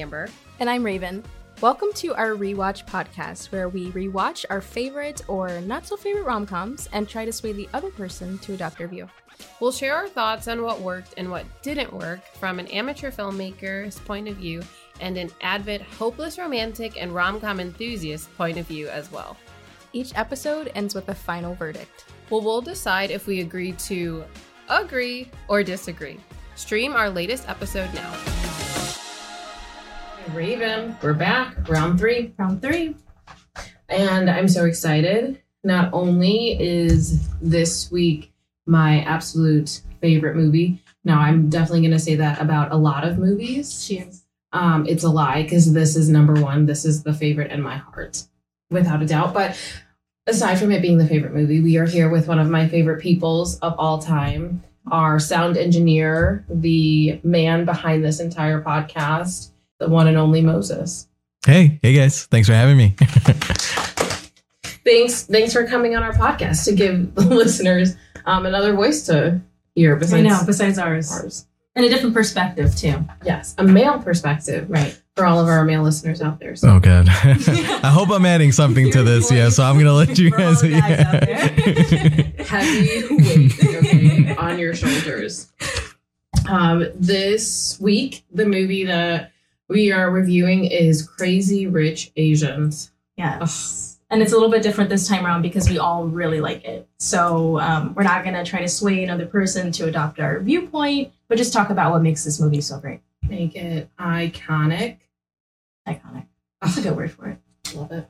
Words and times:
Amber. 0.00 0.28
And 0.58 0.70
I'm 0.70 0.84
Raven. 0.84 1.22
Welcome 1.60 1.92
to 1.96 2.14
our 2.14 2.30
rewatch 2.30 2.86
podcast, 2.86 3.52
where 3.52 3.68
we 3.68 3.90
rewatch 3.90 4.46
our 4.48 4.62
favorite 4.62 5.22
or 5.28 5.60
not 5.60 5.86
so 5.86 5.94
favorite 5.94 6.24
rom 6.24 6.46
coms 6.46 6.88
and 6.94 7.06
try 7.06 7.26
to 7.26 7.32
sway 7.32 7.52
the 7.52 7.68
other 7.74 7.90
person 7.90 8.38
to 8.38 8.54
adopt 8.54 8.80
our 8.80 8.86
view. 8.86 9.08
We'll 9.60 9.72
share 9.72 9.94
our 9.94 10.08
thoughts 10.08 10.48
on 10.48 10.62
what 10.62 10.80
worked 10.80 11.14
and 11.18 11.30
what 11.30 11.44
didn't 11.60 11.92
work 11.92 12.24
from 12.38 12.58
an 12.58 12.66
amateur 12.68 13.10
filmmaker's 13.10 13.98
point 13.98 14.26
of 14.26 14.36
view 14.36 14.62
and 15.00 15.18
an 15.18 15.30
avid, 15.42 15.82
hopeless 15.82 16.38
romantic 16.38 17.00
and 17.00 17.14
rom 17.14 17.40
com 17.40 17.60
enthusiast 17.60 18.34
point 18.38 18.56
of 18.56 18.66
view 18.66 18.88
as 18.88 19.12
well. 19.12 19.36
Each 19.92 20.16
episode 20.16 20.72
ends 20.74 20.94
with 20.94 21.10
a 21.10 21.14
final 21.14 21.54
verdict. 21.54 22.06
Well, 22.30 22.40
we'll 22.40 22.62
decide 22.62 23.10
if 23.10 23.26
we 23.26 23.40
agree 23.40 23.72
to 23.72 24.24
agree 24.68 25.28
or 25.48 25.62
disagree. 25.62 26.18
Stream 26.54 26.94
our 26.94 27.10
latest 27.10 27.48
episode 27.48 27.92
now. 27.92 28.39
Raven, 30.28 30.96
we're 31.02 31.14
back. 31.14 31.68
Round 31.68 31.98
three. 31.98 32.32
Round 32.38 32.62
three. 32.62 32.94
And 33.88 34.30
I'm 34.30 34.48
so 34.48 34.64
excited. 34.64 35.40
Not 35.64 35.92
only 35.92 36.60
is 36.60 37.28
this 37.40 37.90
week 37.90 38.32
my 38.66 39.02
absolute 39.02 39.82
favorite 40.00 40.36
movie, 40.36 40.82
now 41.04 41.20
I'm 41.20 41.48
definitely 41.48 41.80
going 41.80 41.90
to 41.92 41.98
say 41.98 42.14
that 42.16 42.40
about 42.40 42.72
a 42.72 42.76
lot 42.76 43.04
of 43.04 43.18
movies. 43.18 43.82
She 43.82 43.98
is. 43.98 44.24
Um, 44.52 44.86
it's 44.86 45.04
a 45.04 45.08
lie 45.08 45.42
because 45.42 45.72
this 45.72 45.96
is 45.96 46.08
number 46.08 46.34
one. 46.34 46.66
This 46.66 46.84
is 46.84 47.02
the 47.02 47.12
favorite 47.12 47.50
in 47.50 47.62
my 47.62 47.78
heart, 47.78 48.24
without 48.70 49.02
a 49.02 49.06
doubt. 49.06 49.34
But 49.34 49.56
aside 50.26 50.58
from 50.58 50.72
it 50.72 50.82
being 50.82 50.98
the 50.98 51.06
favorite 51.06 51.34
movie, 51.34 51.60
we 51.60 51.76
are 51.76 51.86
here 51.86 52.08
with 52.08 52.28
one 52.28 52.38
of 52.38 52.50
my 52.50 52.68
favorite 52.68 53.00
peoples 53.00 53.58
of 53.60 53.74
all 53.78 53.98
time, 53.98 54.62
our 54.90 55.18
sound 55.18 55.56
engineer, 55.56 56.44
the 56.48 57.20
man 57.22 57.64
behind 57.64 58.04
this 58.04 58.20
entire 58.20 58.62
podcast, 58.62 59.50
the 59.80 59.88
one 59.88 60.06
and 60.06 60.16
only 60.16 60.42
Moses. 60.42 61.08
Hey, 61.44 61.80
hey 61.82 61.94
guys, 61.94 62.26
thanks 62.26 62.46
for 62.48 62.54
having 62.54 62.76
me. 62.76 62.94
Thanks, 64.82 65.24
thanks 65.24 65.52
for 65.52 65.66
coming 65.66 65.94
on 65.94 66.02
our 66.02 66.12
podcast 66.14 66.64
to 66.64 66.72
give 66.74 67.14
the 67.14 67.20
listeners 67.34 67.96
um, 68.24 68.46
another 68.46 68.72
voice 68.72 69.04
to 69.06 69.40
hear 69.74 69.94
I 69.94 69.98
besides 69.98 70.22
know, 70.26 70.40
besides 70.46 70.78
ours. 70.78 71.12
ours. 71.12 71.46
And 71.76 71.84
a 71.84 71.88
different 71.88 72.14
perspective, 72.14 72.74
too. 72.74 73.04
Yes, 73.24 73.54
a 73.58 73.62
male 73.62 73.98
perspective 74.00 74.68
Right. 74.70 74.98
for 75.14 75.26
all 75.26 75.38
of 75.38 75.48
our 75.48 75.64
male 75.66 75.82
listeners 75.82 76.22
out 76.22 76.40
there. 76.40 76.56
So 76.56 76.70
oh 76.70 76.80
god, 76.80 77.08
I 77.10 77.90
hope 77.94 78.10
I'm 78.10 78.24
adding 78.26 78.52
something 78.52 78.90
to 78.92 79.02
this. 79.02 79.30
Yeah, 79.30 79.50
so 79.50 79.64
I'm 79.64 79.76
gonna 79.78 79.92
let 79.92 80.18
you 80.18 80.30
guys. 80.30 80.62
guys 80.62 80.70
yeah. 80.70 82.42
heavy 82.42 83.14
weight 83.14 83.64
okay, 83.64 84.34
on 84.36 84.58
your 84.58 84.74
shoulders. 84.74 85.52
Um, 86.48 86.86
this 86.96 87.78
week, 87.80 88.24
the 88.32 88.46
movie 88.46 88.84
that 88.86 89.30
we 89.70 89.92
are 89.92 90.10
reviewing 90.10 90.64
is 90.64 91.06
Crazy 91.06 91.68
Rich 91.68 92.10
Asians. 92.16 92.90
Yes. 93.16 94.00
And 94.10 94.20
it's 94.20 94.32
a 94.32 94.34
little 94.34 94.50
bit 94.50 94.62
different 94.62 94.90
this 94.90 95.06
time 95.06 95.24
around 95.24 95.42
because 95.42 95.70
we 95.70 95.78
all 95.78 96.06
really 96.06 96.40
like 96.40 96.64
it. 96.64 96.88
So 96.98 97.60
um, 97.60 97.94
we're 97.94 98.02
not 98.02 98.24
going 98.24 98.34
to 98.34 98.44
try 98.44 98.60
to 98.60 98.68
sway 98.68 99.04
another 99.04 99.26
person 99.26 99.70
to 99.72 99.86
adopt 99.86 100.18
our 100.18 100.40
viewpoint, 100.40 101.12
but 101.28 101.38
just 101.38 101.52
talk 101.52 101.70
about 101.70 101.92
what 101.92 102.02
makes 102.02 102.24
this 102.24 102.40
movie 102.40 102.60
so 102.60 102.80
great. 102.80 103.00
Make 103.28 103.54
it 103.54 103.88
iconic. 104.00 104.96
Iconic. 105.86 106.26
That's 106.60 106.76
a 106.76 106.82
good 106.82 106.96
word 106.96 107.12
for 107.12 107.28
it. 107.28 107.38
Love 107.76 107.92
it. 107.92 108.08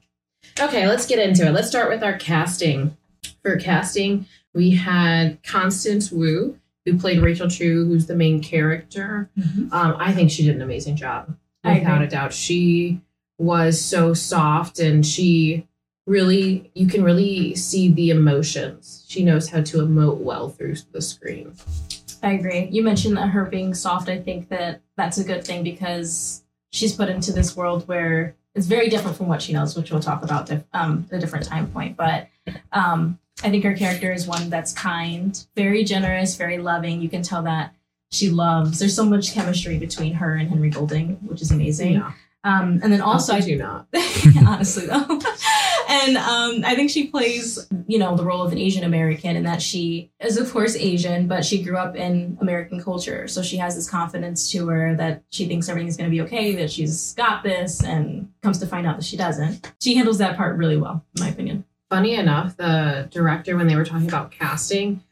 Okay, 0.59 0.89
let's 0.89 1.07
get 1.07 1.19
into 1.19 1.47
it. 1.47 1.53
Let's 1.53 1.69
start 1.69 1.91
with 1.91 2.03
our 2.03 2.17
casting. 2.17 2.97
For 3.43 3.59
casting, 3.59 4.25
we 4.55 4.71
had 4.71 5.43
Constance 5.43 6.11
Wu, 6.11 6.59
who 6.87 6.99
played 6.99 7.21
Rachel 7.21 7.49
Chu, 7.49 7.85
who's 7.85 8.07
the 8.07 8.17
main 8.17 8.43
character. 8.43 9.29
Um, 9.73 9.97
I 9.99 10.13
think 10.13 10.31
she 10.31 10.45
did 10.45 10.57
an 10.57 10.63
amazing 10.63 10.97
job, 10.97 11.37
without 11.65 12.03
a 12.03 12.07
doubt. 12.07 12.33
She 12.33 13.01
was 13.39 13.81
so 13.81 14.15
soft, 14.15 14.79
and 14.79 15.05
she 15.05 15.67
really, 16.07 16.71
you 16.75 16.87
can 16.87 17.03
really 17.03 17.55
see 17.55 17.93
the 17.93 18.11
emotions. 18.11 19.05
She 19.09 19.25
knows 19.25 19.49
how 19.49 19.63
to 19.63 19.79
emote 19.79 20.19
well 20.19 20.49
through 20.49 20.77
the 20.93 21.01
screen. 21.01 21.55
I 22.23 22.33
agree. 22.33 22.69
You 22.71 22.83
mentioned 22.83 23.17
that 23.17 23.29
her 23.29 23.45
being 23.45 23.75
soft. 23.75 24.09
I 24.09 24.19
think 24.19 24.49
that 24.51 24.83
that's 24.97 25.19
a 25.19 25.25
good 25.25 25.45
thing 25.45 25.63
because 25.63 26.43
she's 26.71 26.95
put 26.95 27.09
into 27.09 27.33
this 27.33 27.57
world 27.57 27.89
where 27.89 28.37
it's 28.55 28.67
very 28.67 28.89
different 28.89 29.17
from 29.17 29.29
what 29.29 29.41
she 29.41 29.53
knows, 29.53 29.77
which 29.77 29.91
we'll 29.91 30.01
talk 30.01 30.23
about 30.23 30.47
dif- 30.47 30.65
um, 30.73 31.07
at 31.11 31.19
a 31.19 31.21
different 31.21 31.47
time 31.47 31.69
point. 31.69 31.97
But 31.97 32.29
um, 32.73 33.19
I 33.43 33.51
think 33.51 33.65
her 33.65 33.75
character 33.75 34.13
is 34.13 34.27
one 34.27 34.51
that's 34.51 34.73
kind, 34.73 35.47
very 35.57 35.85
generous, 35.85 36.37
very 36.37 36.59
loving. 36.59 37.01
You 37.01 37.09
can 37.09 37.23
tell 37.23 37.43
that 37.45 37.75
she 38.11 38.31
loves. 38.31 38.79
There's 38.79 38.95
so 38.95 39.05
much 39.05 39.33
chemistry 39.33 39.79
between 39.79 40.15
her 40.15 40.35
and 40.35 40.49
Henry 40.49 40.71
Golding, 40.71 41.19
which 41.27 41.43
is 41.43 41.51
amazing. 41.51 41.95
Yeah. 41.95 42.13
Um, 42.43 42.81
and 42.83 42.93
then 42.93 43.01
also, 43.01 43.35
I 43.35 43.41
do 43.41 43.57
not. 43.57 43.87
honestly 44.47 44.87
though 44.87 45.21
and 45.89 46.17
um, 46.17 46.63
i 46.65 46.75
think 46.75 46.91
she 46.91 47.07
plays 47.07 47.67
you 47.87 47.99
know 47.99 48.17
the 48.17 48.25
role 48.25 48.43
of 48.43 48.53
an 48.53 48.59
asian 48.59 48.85
american 48.85 49.37
in 49.37 49.45
that 49.45 49.63
she 49.63 50.11
is 50.21 50.37
of 50.37 50.51
course 50.53 50.77
asian 50.77 51.27
but 51.27 51.45
she 51.45 51.63
grew 51.63 51.77
up 51.77 51.97
in 51.97 52.37
american 52.41 52.83
culture 52.83 53.27
so 53.29 53.43
she 53.43 53.57
has 53.57 53.75
this 53.75 53.89
confidence 53.89 54.51
to 54.51 54.67
her 54.69 54.95
that 54.95 55.23
she 55.31 55.47
thinks 55.47 55.69
everything's 55.69 55.97
going 55.97 56.09
to 56.09 56.15
be 56.15 56.21
okay 56.21 56.55
that 56.55 56.71
she's 56.71 57.15
got 57.15 57.43
this 57.43 57.83
and 57.83 58.31
comes 58.43 58.59
to 58.59 58.67
find 58.67 58.87
out 58.87 58.97
that 58.97 59.05
she 59.05 59.17
doesn't 59.17 59.73
she 59.81 59.95
handles 59.95 60.19
that 60.19 60.37
part 60.37 60.57
really 60.57 60.77
well 60.77 61.05
in 61.17 61.23
my 61.23 61.29
opinion 61.29 61.65
funny 61.91 62.15
enough, 62.15 62.57
the 62.57 63.09
director, 63.11 63.57
when 63.57 63.67
they 63.67 63.75
were 63.75 63.85
talking 63.85 64.09
about 64.09 64.31
casting, 64.31 65.03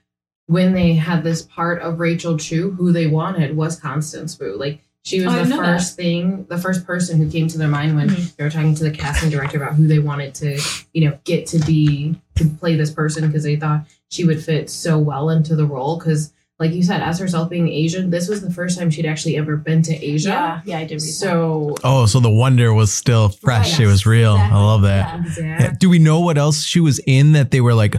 when 0.48 0.72
they 0.74 0.92
had 0.94 1.22
this 1.24 1.42
part 1.42 1.80
of 1.80 2.00
Rachel 2.00 2.36
Chu, 2.36 2.72
who 2.72 2.92
they 2.92 3.06
wanted 3.06 3.56
was 3.56 3.78
Constance 3.78 4.38
Wu. 4.38 4.56
Like 4.58 4.80
she 5.04 5.20
was 5.20 5.28
Oh, 5.32 5.36
the 5.38 5.44
didn't 5.44 5.50
know 5.50 5.64
first 5.64 5.96
thing, 5.96 6.44
the 6.50 6.58
first 6.58 6.84
person 6.86 7.18
who 7.18 7.30
came 7.30 7.48
to 7.48 7.56
their 7.58 7.68
mind 7.68 7.94
when 7.96 8.08
Mhm. 8.10 8.36
they 8.36 8.44
were 8.44 8.50
talking 8.50 8.74
to 8.74 8.84
the 8.84 8.90
casting 8.90 9.30
director 9.30 9.56
about 9.56 9.74
who 9.76 9.86
they 9.86 10.00
wanted 10.00 10.34
to, 10.34 10.60
you 10.92 11.08
know, 11.08 11.16
get 11.24 11.46
to 11.48 11.58
be 11.60 12.16
to 12.36 12.44
play 12.44 12.76
this 12.76 12.90
person 12.90 13.26
because 13.26 13.42
they 13.44 13.56
thought 13.56 13.86
she 14.10 14.24
would 14.24 14.42
fit 14.42 14.68
so 14.68 14.98
well 14.98 15.30
into 15.30 15.54
the 15.56 15.64
role. 15.66 15.96
Because, 15.98 16.32
like 16.58 16.72
you 16.72 16.82
said, 16.82 17.00
as 17.02 17.18
herself 17.18 17.48
being 17.50 17.68
Asian, 17.68 18.10
this 18.10 18.28
was 18.28 18.40
the 18.42 18.50
first 18.50 18.78
time 18.78 18.90
she'd 18.90 19.06
actually 19.06 19.36
ever 19.36 19.56
been 19.56 19.80
to 19.82 19.94
Asia. 20.04 20.28
yeah 20.30 20.60
yeah 20.64 20.78
i 20.78 20.82
did 20.84 20.94
read 20.94 21.00
So, 21.02 21.74
Oh, 21.84 22.06
so 22.06 22.20
the 22.20 22.30
wonder 22.30 22.72
was 22.74 22.92
still 22.92 23.28
fresh. 23.28 23.72
Right. 23.78 23.84
It 23.84 23.86
was 23.86 24.04
real. 24.06 24.34
Exactly. 24.34 24.56
I 24.58 24.60
love 24.62 24.82
that. 24.82 25.14
Yeah. 25.14 25.20
exactly. 25.26 25.76
Do 25.78 25.88
we 25.90 25.98
know 26.00 26.20
what 26.20 26.36
else 26.38 26.64
she 26.64 26.80
was 26.80 27.00
in 27.06 27.32
that 27.32 27.50
they 27.50 27.60
were 27.60 27.74
like, 27.74 27.96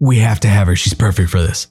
we 0.00 0.18
have 0.20 0.40
to 0.40 0.48
have 0.48 0.66
her. 0.68 0.76
She's 0.76 0.94
perfect 0.94 1.28
for 1.30 1.40
this. 1.42 1.66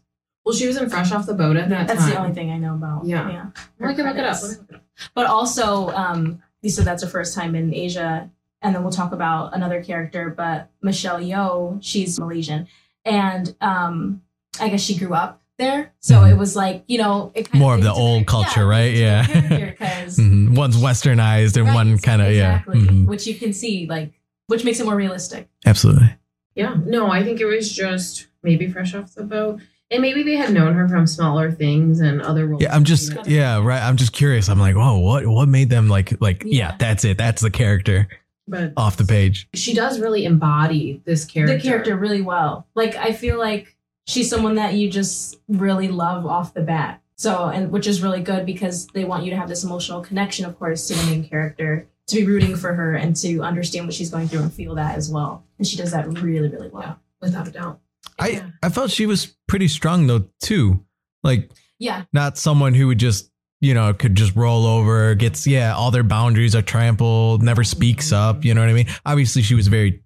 Well, 0.48 0.56
she 0.56 0.66
was 0.68 0.78
in 0.78 0.90
Fresh 0.90 1.12
Off 1.12 1.26
the 1.26 1.34
Boat 1.34 1.58
at 1.58 1.70
that 1.70 1.78
time. 1.80 1.88
that's 1.88 2.00
time. 2.02 2.10
the 2.12 2.20
only 2.20 2.34
thing 2.34 2.52
i 2.52 2.58
know 2.58 2.74
about 2.76 3.06
Yeah. 3.06 3.30
yeah 3.30 3.46
Well, 3.80 3.90
I 3.92 3.94
can 3.94 4.06
look 4.06 4.18
it 4.18 4.24
up. 4.24 4.42
Let 4.42 4.52
me 4.52 4.58
look 4.60 4.70
it 4.70 4.76
up. 4.76 4.82
but 5.14 5.26
also 5.28 5.90
um 5.90 6.42
you 6.62 6.70
said 6.70 6.86
that's 6.86 7.04
her 7.04 7.10
first 7.10 7.36
time 7.36 7.54
in 7.56 7.74
asia 7.74 8.30
and 8.62 8.74
then 8.74 8.82
we'll 8.84 8.92
talk 8.92 9.12
about 9.12 9.54
another 9.54 9.84
character 9.84 10.30
but 10.30 10.70
michelle 10.82 11.20
yeoh 11.20 11.78
she's 11.82 12.20
malaysian 12.20 12.68
and 13.06 13.56
um 13.62 14.22
i 14.60 14.70
guess 14.70 14.82
she 14.82 14.98
grew 14.98 15.14
up 15.14 15.42
there 15.58 15.92
so 16.00 16.16
Mhm. 16.22 16.32
it 16.32 16.38
was 16.38 16.56
like 16.56 16.84
you 16.88 16.98
know 17.00 17.32
it 17.36 17.50
kind 17.50 17.60
More 17.62 17.74
of 17.76 17.82
fits 17.82 17.94
the 17.94 18.00
old 18.00 18.20
their- 18.20 18.26
culture, 18.26 18.62
yeah, 18.62 18.68
right? 18.68 19.26
fits 19.26 19.36
into 19.36 19.50
their 19.50 19.60
Yeah. 19.60 19.72
character 19.74 19.86
'cause- 20.06 20.18
Mhm. 20.20 20.56
One's 20.56 20.78
westernized 20.78 21.58
and 21.58 21.66
Right, 21.68 21.74
one 21.76 21.98
kind 21.98 22.22
of, 22.22 22.32
yeah. 22.32 22.60
exactly, 22.60 22.80
Mhm. 22.82 23.06
which 23.08 23.26
you 23.28 23.36
can 23.36 23.54
see 23.54 23.86
like 23.90 24.14
which 24.48 24.64
makes 24.64 24.80
it 24.80 24.86
more 24.86 24.96
realistic 24.96 25.50
Absolutely. 25.66 26.16
Yeah, 26.56 26.76
no, 26.86 27.12
I 27.12 27.24
think 27.24 27.40
it 27.42 27.46
was 27.46 27.72
just 27.72 28.28
maybe 28.44 28.68
fresh 28.72 28.96
off 28.96 29.14
the 29.14 29.24
boat. 29.24 29.60
And 29.90 30.02
maybe 30.02 30.24
they 30.24 30.36
had 30.36 30.52
known 30.54 30.74
her 30.74 30.88
from 30.90 31.08
smaller 31.08 31.50
things 31.52 32.02
and 32.02 32.22
other 32.22 32.46
roles. 32.46 32.62
Yeah, 32.62 32.76
I'm 32.76 32.84
just, 32.84 33.14
that- 33.14 33.28
yeah, 33.28 33.62
right. 33.64 33.82
I'm 33.82 33.96
just 33.96 34.12
curious. 34.12 34.50
I'm 34.50 34.60
like, 34.60 34.76
oh, 34.76 35.00
what, 35.00 35.26
what 35.26 35.48
made 35.48 35.70
them 35.70 35.88
like, 35.88 36.20
like, 36.22 36.44
yeah, 36.46 36.72
Yeah. 36.72 36.76
that's 36.78 37.06
it. 37.06 37.18
That's 37.18 37.42
the 37.42 37.50
character 37.52 38.08
But 38.50 38.74
off 38.76 38.98
the 38.98 39.06
page. 39.06 39.48
she 39.54 39.74
does 39.74 40.00
really 40.00 40.26
embody 40.26 41.02
this 41.06 41.24
character. 41.24 41.56
the 41.58 41.62
character 41.64 41.96
really 41.96 42.22
well. 42.22 42.68
Like 42.76 42.96
I 42.98 43.14
feel 43.14 43.38
like 43.40 43.76
she's 44.08 44.30
someone 44.30 44.56
that 44.56 44.74
you 44.74 44.90
just 44.92 45.38
really 45.48 45.88
love 45.88 46.26
off 46.26 46.54
the 46.54 46.62
bat. 46.62 47.02
So 47.16 47.46
and 47.46 47.72
which 47.72 47.88
is 47.88 48.04
really 48.04 48.22
good 48.22 48.46
because 48.46 48.88
they 48.88 49.04
want 49.06 49.24
you 49.24 49.32
to 49.32 49.38
have 49.38 49.48
this 49.50 49.64
emotional 49.64 50.02
connection, 50.02 50.46
of 50.46 50.60
course, 50.60 50.88
to 50.90 50.94
the 50.96 51.06
main 51.06 51.28
character, 51.28 51.88
to 52.08 52.16
be 52.18 52.26
rooting 52.26 52.56
for 52.56 52.74
her 52.74 52.94
and 52.96 53.16
to 53.18 53.42
understand 53.42 53.86
what 53.88 53.94
she's 53.96 54.10
going 54.12 54.28
through 54.28 54.42
and 54.42 54.54
feel 54.54 54.76
that 54.76 54.96
as 54.98 55.10
well. 55.10 55.44
And 55.58 55.66
she 55.66 55.78
does 55.78 55.92
that 55.92 56.08
really, 56.22 56.48
really 56.50 56.70
well. 56.70 57.00
without 57.22 57.48
a 57.48 57.52
doubt. 57.52 57.80
I, 58.20 58.28
Yeah. 58.30 58.50
I 58.64 58.70
felt 58.70 58.92
she 58.92 59.06
was 59.06 59.36
pretty 59.48 59.68
strong 59.68 60.08
though, 60.08 60.26
too. 60.42 60.84
Like, 61.24 61.52
Yeah. 61.80 62.04
not 62.14 62.38
someone 62.38 62.74
who 62.74 62.88
would 62.88 63.00
just, 63.00 63.30
you 63.62 63.74
know, 63.74 63.94
could 63.94 64.16
just 64.16 64.36
roll 64.36 64.66
over, 64.66 65.16
gets, 65.16 65.46
yeah, 65.48 65.74
all 65.76 65.92
their 65.92 66.04
boundaries 66.04 66.56
are 66.56 66.62
trampled, 66.62 67.42
never 67.44 67.64
speaks 67.64 68.12
up. 68.12 68.46
You 68.46 68.54
know 68.54 68.62
what 68.62 68.70
I 68.70 68.74
mean? 68.74 68.88
Obviously, 69.06 69.42
she 69.42 69.56
was 69.56 69.68
very 69.68 70.04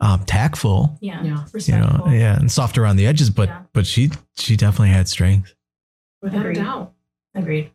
um, 0.00 0.24
tactful, 0.24 0.98
Yeah. 1.00 1.22
Yeah. 1.22 1.44
you 1.54 1.72
know, 1.78 2.06
yeah, 2.10 2.36
and 2.38 2.50
soft 2.50 2.76
around 2.78 2.96
the 2.96 3.06
edges, 3.06 3.30
but, 3.30 3.48
Yeah. 3.48 3.62
but 3.72 3.86
she, 3.86 4.10
she 4.36 4.56
definitely 4.56 4.88
had 4.90 5.08
strength. 5.08 5.54
Without 6.20 6.40
Agreed. 6.40 6.58
a 6.58 6.62
doubt. 6.62 6.92
Agreed. 7.34 7.70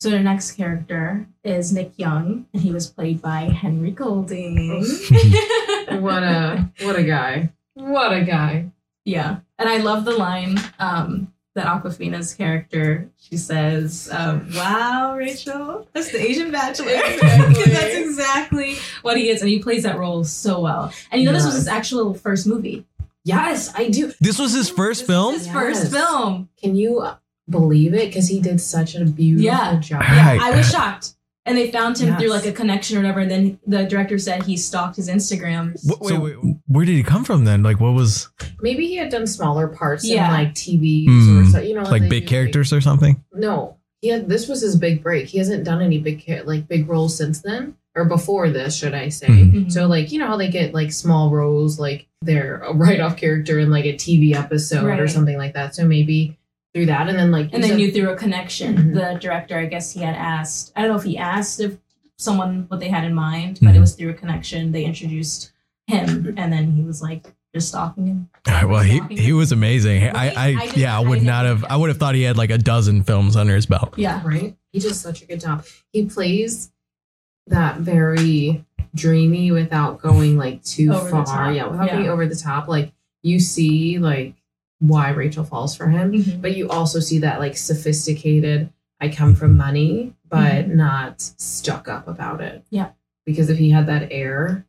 So 0.00 0.10
the 0.10 0.20
next 0.20 0.52
character 0.52 1.26
is 1.44 1.72
Nick 1.72 1.92
Young, 1.96 2.46
and 2.52 2.62
he 2.62 2.70
was 2.72 2.86
played 2.86 3.22
by 3.22 3.42
Henry 3.42 3.90
Golding. 3.92 4.84
What 6.00 6.22
a 6.24 6.70
what 6.82 6.96
a 6.96 7.02
guy. 7.04 7.52
What 7.76 8.12
a 8.12 8.22
guy. 8.24 8.70
Yeah. 9.04 9.38
And 9.58 9.68
I 9.68 9.76
love 9.78 10.04
the 10.04 10.16
line 10.16 10.58
um, 10.78 11.32
that 11.54 11.66
Awkwafina's 11.66 12.34
character, 12.34 13.08
she 13.18 13.36
says, 13.36 14.10
um, 14.12 14.48
"Wow, 14.54 15.14
Rachel, 15.16 15.86
that's 15.92 16.10
the 16.10 16.20
Asian 16.20 16.50
Bachelor." 16.50 16.90
Exactly. 16.92 17.48
Because 17.54 17.72
that's 17.72 17.94
exactly 17.94 18.76
what 19.02 19.16
he 19.16 19.28
is, 19.30 19.40
and 19.40 19.48
he 19.48 19.60
plays 19.62 19.82
that 19.84 19.98
role 19.98 20.24
so 20.24 20.60
well. 20.60 20.92
And 21.12 21.20
you 21.22 21.26
know, 21.26 21.32
this 21.32 21.44
was 21.46 21.54
his 21.54 21.68
actual 21.68 22.12
first 22.14 22.46
movie. 22.46 22.84
Yes, 23.24 23.72
I 23.74 23.88
do. 23.88 24.12
This 24.20 24.38
was 24.38 24.52
his 24.52 24.68
first 24.68 25.00
This 25.00 25.06
film. 25.08 25.34
is 25.34 25.44
His 25.46 25.52
first 25.52 25.90
film. 25.92 26.48
Can 26.62 26.76
you 26.76 27.06
believe 27.48 27.92
it? 27.94 28.06
Because 28.08 28.28
he 28.28 28.40
did 28.40 28.60
such 28.60 28.94
a 28.94 29.04
beautiful 29.04 29.44
Yeah. 29.44 29.76
job. 29.80 30.00
Right. 30.02 30.38
I 30.40 30.56
was 30.56 30.70
shocked. 30.70 31.14
And 31.46 31.56
they 31.56 31.70
found 31.70 31.96
him 31.96 32.16
through 32.16 32.30
like 32.30 32.44
a 32.44 32.52
connection 32.52 32.98
or 32.98 33.00
whatever. 33.02 33.20
And 33.20 33.30
then 33.30 33.58
the 33.66 33.84
director 33.84 34.18
said 34.18 34.42
he 34.42 34.56
stalked 34.56 34.96
his 34.96 35.08
Instagram. 35.08 35.78
Wh- 35.88 36.00
Wait, 36.02 36.18
wait, 36.20 36.34
where 36.66 36.84
did 36.84 36.94
he 36.96 37.02
come 37.04 37.24
from 37.24 37.44
then? 37.44 37.62
Like, 37.62 37.78
what 37.80 37.92
was 37.94 38.28
Maybe 38.60 38.86
he 38.88 38.96
had 38.96 39.10
done 39.10 39.26
smaller 39.26 39.68
parts 39.68 40.04
Yeah. 40.04 40.26
in 40.26 40.32
like 40.32 40.54
TVs 40.54 41.06
Hmm. 41.06 41.38
or 41.38 41.44
so, 41.52 41.60
you 41.60 41.74
know, 41.74 41.84
like 41.84 42.08
big 42.08 42.24
do, 42.24 42.28
characters 42.30 42.72
or 42.72 42.80
something? 42.80 43.22
no, 43.32 43.76
he 44.02 44.08
had. 44.08 44.28
This 44.28 44.48
was 44.48 44.60
his 44.60 44.76
big 44.76 45.02
break. 45.02 45.26
He 45.28 45.38
hasn't 45.38 45.64
done 45.64 45.80
any 45.80 45.98
big 45.98 46.22
like 46.44 46.66
big 46.68 46.88
roles 46.88 47.16
since 47.16 47.40
then, 47.42 47.76
or 47.94 48.04
before 48.04 48.50
this, 48.50 48.74
should 48.76 48.94
I 48.94 49.08
say? 49.08 49.28
Mhm. 49.28 49.52
Mhm. 49.66 49.72
So 49.72 49.86
like 49.86 50.10
you 50.12 50.18
know 50.18 50.26
how 50.26 50.36
they 50.36 50.48
get 50.50 50.74
like 50.74 50.90
small 50.92 51.30
roles, 51.30 51.78
like 51.78 52.06
they're 52.22 52.56
a 52.58 52.74
write 52.74 53.00
off 53.00 53.16
character 53.16 53.58
in 53.60 53.70
like 53.70 53.84
a 53.84 53.94
TV 53.94 54.34
episode 54.34 54.98
or 54.98 55.06
something 55.08 55.36
like 55.38 55.54
that. 55.54 55.74
So 55.76 55.86
maybe 55.86 56.36
through 56.76 56.84
that, 56.86 57.08
and 57.08 57.18
then 57.18 57.30
like 57.30 57.46
And 57.54 57.54
you 57.54 57.60
then 57.62 57.70
said- 57.70 57.80
you 57.80 57.90
through 57.92 58.10
a 58.10 58.16
connection. 58.16 58.76
Mhm. 58.76 58.94
The 58.94 59.18
director, 59.18 59.58
I 59.58 59.64
guess 59.64 59.92
he 59.92 60.00
had 60.00 60.14
asked, 60.14 60.72
I 60.76 60.82
don't 60.82 60.90
know 60.90 60.96
if 60.98 61.04
he 61.04 61.16
asked 61.16 61.58
if 61.58 61.78
someone 62.18 62.66
what 62.68 62.80
they 62.80 62.88
had 62.88 63.04
in 63.04 63.14
mind, 63.14 63.58
but 63.62 63.70
Mhm. 63.72 63.76
it 63.76 63.80
was 63.80 63.94
through 63.94 64.10
a 64.10 64.14
connection. 64.14 64.72
They 64.72 64.84
introduced 64.84 65.52
him 65.86 66.34
and 66.36 66.52
then 66.52 66.72
he 66.72 66.82
was 66.82 67.00
like 67.00 67.32
just 67.54 67.68
stalking 67.68 68.06
him. 68.08 68.28
All 68.46 68.52
right, 68.52 68.68
well, 68.68 68.82
he 68.82 69.00
he 69.08 69.32
was 69.32 69.52
amazing. 69.52 70.02
I, 70.02 70.06
Right? 70.12 70.36
I, 70.36 70.46
I 70.48 70.66
didn't- 70.66 70.76
yeah, 70.76 70.94
I 70.94 71.00
I 71.02 71.08
would 71.08 71.14
didn't 71.20 71.28
have. 71.28 71.60
think 71.60 71.72
I 71.72 71.76
would 71.76 71.88
have 71.88 71.96
thought 71.98 72.14
he 72.14 72.22
had 72.22 72.36
like 72.36 72.50
a 72.50 72.58
dozen 72.58 73.02
films 73.04 73.36
under 73.36 73.54
his 73.54 73.64
belt. 73.64 73.94
Yeah. 73.96 74.20
right? 74.22 74.54
He 74.72 74.78
does 74.80 75.00
such 75.00 75.22
a 75.22 75.26
good 75.26 75.40
job. 75.40 75.64
He 75.94 76.04
plays 76.04 76.70
that 77.46 77.78
very 77.78 78.64
dreamy 78.94 79.50
without 79.50 80.02
going 80.02 80.36
like 80.36 80.62
too 80.62 80.92
Over 80.92 81.08
far. 81.24 81.52
Yeah, 81.54 81.68
without 81.68 81.86
Yeah. 81.86 81.96
being 81.96 82.08
over 82.10 82.26
the 82.26 82.36
top. 82.36 82.68
Like 82.68 82.92
you 83.22 83.40
see 83.40 83.98
like 83.98 84.34
why 84.88 85.10
Rachel 85.10 85.44
falls 85.44 85.76
for 85.76 85.86
him, 85.88 86.12
Mhm. 86.12 86.40
but 86.42 86.56
you 86.56 86.68
also 86.68 87.00
see 87.00 87.18
that 87.20 87.38
like 87.40 87.56
sophisticated. 87.56 88.70
I 89.00 89.08
come 89.08 89.34
from 89.34 89.56
money, 89.56 90.14
but 90.28 90.68
not 90.68 91.20
stuck 91.20 91.88
up 91.88 92.08
about 92.08 92.40
it. 92.40 92.64
Yeah. 92.70 92.90
Because 93.26 93.50
if 93.50 93.58
he 93.58 93.70
had 93.70 93.86
that 93.88 94.08
air, 94.10 94.64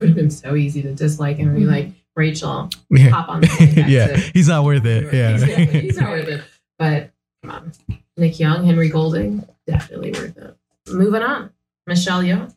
it 0.00 0.04
would 0.04 0.08
have 0.10 0.16
been 0.16 0.30
so 0.30 0.54
easy 0.54 0.80
to 0.82 0.94
dislike 0.94 1.36
him 1.36 1.48
and 1.48 1.56
be 1.56 1.64
Mhm. 1.64 1.70
like, 1.70 1.90
Rachel, 2.16 2.70
Yeah, 2.90 3.08
hop 3.10 3.28
on 3.28 3.42
the 3.42 3.46
plane 3.46 3.84
yeah, 3.88 4.16
he's 4.16 4.48
not 4.48 4.64
worth 4.64 4.84
it. 4.86 5.12
Yeah, 5.12 5.34
Exactly. 5.34 5.80
He's 5.80 5.98
not 6.00 6.10
worth 6.10 6.28
it. 6.28 6.40
But 6.78 7.10
come 7.42 7.50
on. 7.50 7.72
Nick 8.16 8.38
Young, 8.40 8.64
Henry 8.64 8.88
Golding, 8.88 9.44
definitely 9.66 10.12
worth 10.12 10.36
it. 10.36 10.56
Moving 10.92 11.22
on. 11.22 11.50
Michelle 11.86 12.22
Yeoh, 12.22 12.52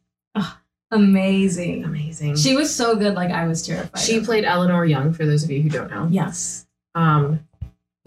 Amazing. 0.93 1.85
amazing. 1.85 2.35
She 2.35 2.55
was 2.55 2.73
so 2.75 2.95
good, 2.97 3.13
like 3.15 3.31
I 3.31 3.47
was 3.47 3.65
terrified. 3.65 3.97
She 3.99 4.19
played 4.19 4.43
Eleanor 4.43 4.85
Young, 4.85 5.13
for 5.13 5.25
those 5.25 5.43
of 5.43 5.49
you 5.51 5.61
who 5.61 5.69
don't 5.69 5.89
know. 5.89 6.07
Yes. 6.11 6.65
Um, 6.95 7.47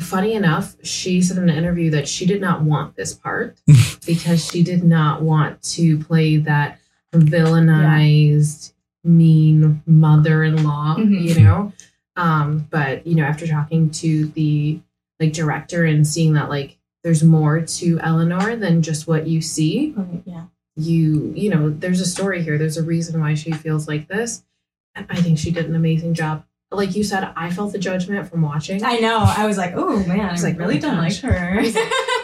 funny 0.00 0.34
enough, 0.34 0.76
she 0.82 1.22
said 1.22 1.38
in 1.38 1.48
an 1.48 1.56
interview 1.56 1.90
that 1.90 2.06
she 2.08 2.26
did 2.26 2.40
not 2.40 2.62
want 2.62 2.96
this 2.96 3.14
part 3.14 3.56
because 4.06 4.44
she 4.44 4.62
did 4.62 4.84
not 4.84 5.22
want 5.22 5.62
to 5.62 5.98
play 5.98 6.36
that 6.38 6.78
villainized, 7.14 8.72
mean 9.04 9.82
mother-in-law, 9.86 10.96
Mhm. 10.98 11.22
you 11.22 11.40
know. 11.44 11.72
Um, 12.16 12.66
but 12.70 13.06
you 13.06 13.14
know, 13.14 13.24
after 13.24 13.46
talking 13.46 13.90
to 13.90 14.26
the 14.28 14.80
like 15.20 15.32
director 15.32 15.84
and 15.84 16.06
seeing 16.06 16.32
that 16.34 16.48
like 16.48 16.78
there's 17.02 17.22
more 17.22 17.60
to 17.60 17.98
Eleanor 18.00 18.56
than 18.56 18.82
just 18.82 19.06
what 19.06 19.26
you 19.26 19.40
see, 19.40 19.94
Okay, 19.98 20.22
Yeah. 20.26 20.44
you 20.76 21.32
you 21.36 21.50
know, 21.50 21.70
there's 21.70 22.00
a 22.00 22.06
story 22.06 22.42
here. 22.42 22.56
There's 22.58 22.76
a 22.78 22.82
reason 22.82 23.20
why 23.20 23.34
she 23.34 23.52
feels 23.52 23.86
like 23.88 24.08
this. 24.08 24.42
And 24.94 25.06
I 25.10 25.20
think 25.20 25.38
she 25.38 25.50
did 25.50 25.66
an 25.66 25.74
amazing 25.74 26.14
job. 26.14 26.44
Like 26.76 26.94
you 26.96 27.04
said, 27.04 27.32
I 27.36 27.50
felt 27.50 27.72
the 27.72 27.78
judgment 27.78 28.28
from 28.30 28.42
watching. 28.42 28.82
I 28.84 28.96
know. 28.98 29.18
I 29.24 29.46
was 29.46 29.56
like, 29.56 29.72
oh 29.74 30.04
man, 30.06 30.20
I 30.20 30.32
was 30.32 30.42
like, 30.42 30.58
really 30.58 30.78
oh 30.78 30.80
don't 30.80 30.96
gosh. 30.96 31.22
like 31.22 31.32
her. 31.32 31.60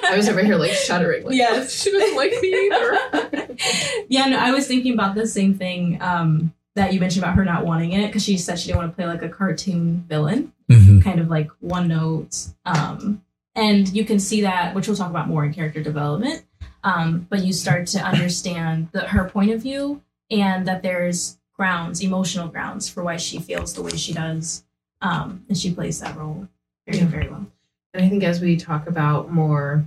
I 0.04 0.16
was 0.16 0.28
over 0.28 0.42
here 0.42 0.56
like 0.56 0.72
shuddering. 0.72 1.24
Like, 1.24 1.34
Yes. 1.34 1.72
she 1.82 1.90
doesn't 1.90 2.16
like 2.16 2.32
me 2.42 2.48
either. 2.66 3.56
yeah, 4.08 4.26
no, 4.26 4.38
I 4.38 4.50
was 4.52 4.66
thinking 4.66 4.92
about 4.94 5.14
the 5.14 5.26
same 5.26 5.54
thing 5.54 6.00
um, 6.02 6.52
that 6.74 6.92
you 6.92 7.00
mentioned 7.00 7.24
about 7.24 7.34
her 7.36 7.44
not 7.44 7.64
wanting 7.64 7.92
it 7.92 8.06
because 8.08 8.24
she 8.24 8.36
said 8.38 8.58
she 8.58 8.66
didn't 8.68 8.78
want 8.78 8.92
to 8.92 8.96
play 8.96 9.06
like 9.06 9.22
a 9.22 9.28
cartoon 9.28 10.04
villain, 10.08 10.52
Mhm. 10.70 11.02
kind 11.02 11.20
of 11.20 11.28
like 11.28 11.50
one 11.60 11.88
note. 11.88 12.36
Um, 12.64 13.22
and 13.54 13.88
you 13.88 14.04
can 14.04 14.18
see 14.20 14.42
that, 14.42 14.74
which 14.74 14.86
we'll 14.88 14.96
talk 14.96 15.10
about 15.10 15.28
more 15.28 15.44
in 15.44 15.52
character 15.52 15.82
development. 15.82 16.44
Um, 16.84 17.26
but 17.28 17.44
you 17.44 17.52
start 17.52 17.86
to 17.88 17.98
understand 18.00 18.88
the, 18.92 19.00
her 19.00 19.24
point 19.28 19.50
of 19.50 19.60
view 19.60 20.02
and 20.30 20.66
that 20.66 20.82
there's 20.82 21.36
grounds, 21.60 22.00
emotional 22.00 22.48
grounds 22.48 22.88
for 22.88 23.04
why 23.04 23.18
she 23.18 23.38
feels 23.38 23.74
the 23.74 23.82
way 23.82 23.94
she 23.94 24.14
does. 24.14 24.64
Um, 25.02 25.44
and 25.46 25.58
she 25.58 25.70
plays 25.70 26.00
that 26.00 26.16
role 26.16 26.48
very, 26.86 27.04
very 27.04 27.28
well. 27.28 27.44
And 27.92 28.02
I 28.02 28.08
think 28.08 28.24
as 28.24 28.40
we 28.40 28.56
talk 28.56 28.86
about 28.86 29.30
more 29.30 29.84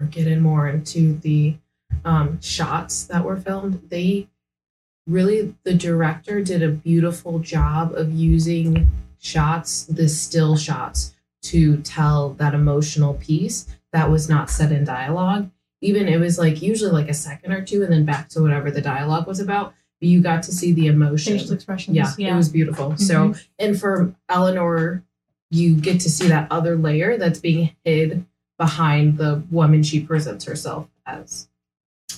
or 0.00 0.06
get 0.06 0.26
in 0.26 0.40
more 0.40 0.66
into 0.66 1.18
the 1.18 1.56
um, 2.06 2.40
shots 2.40 3.04
that 3.04 3.22
were 3.22 3.36
filmed, 3.36 3.82
they 3.90 4.28
really, 5.06 5.54
the 5.62 5.74
director 5.74 6.40
did 6.40 6.62
a 6.62 6.70
beautiful 6.70 7.38
job 7.38 7.92
of 7.92 8.10
using 8.10 8.88
shots, 9.18 9.84
the 9.84 10.08
still 10.08 10.56
shots, 10.56 11.14
to 11.42 11.82
tell 11.82 12.30
that 12.30 12.54
emotional 12.54 13.12
piece 13.12 13.66
that 13.92 14.10
was 14.10 14.26
not 14.26 14.48
said 14.48 14.72
in 14.72 14.84
dialogue. 14.84 15.50
Even 15.82 16.08
it 16.08 16.18
was 16.18 16.38
like 16.38 16.62
usually 16.62 16.92
like 16.92 17.10
a 17.10 17.14
second 17.14 17.52
or 17.52 17.60
two 17.60 17.82
and 17.82 17.92
then 17.92 18.06
back 18.06 18.30
to 18.30 18.40
whatever 18.40 18.70
the 18.70 18.80
dialogue 18.80 19.26
was 19.26 19.38
about. 19.38 19.74
You 20.00 20.20
got 20.20 20.42
to 20.44 20.52
see 20.52 20.72
the 20.72 20.86
emotion. 20.86 21.38
Facial 21.38 21.54
expressions. 21.54 21.96
Yeah, 21.96 22.32
it 22.32 22.36
was 22.36 22.48
beautiful. 22.48 22.96
So, 22.96 23.34
and 23.58 23.78
for 23.78 24.14
Eleanor, 24.28 25.02
you 25.50 25.74
get 25.74 26.00
to 26.02 26.10
see 26.10 26.28
that 26.28 26.46
other 26.50 26.76
layer 26.76 27.16
that's 27.16 27.40
being 27.40 27.74
hid 27.84 28.24
behind 28.58 29.18
the 29.18 29.42
woman 29.50 29.82
she 29.82 30.00
presents 30.00 30.44
herself 30.44 30.88
as. 31.06 31.48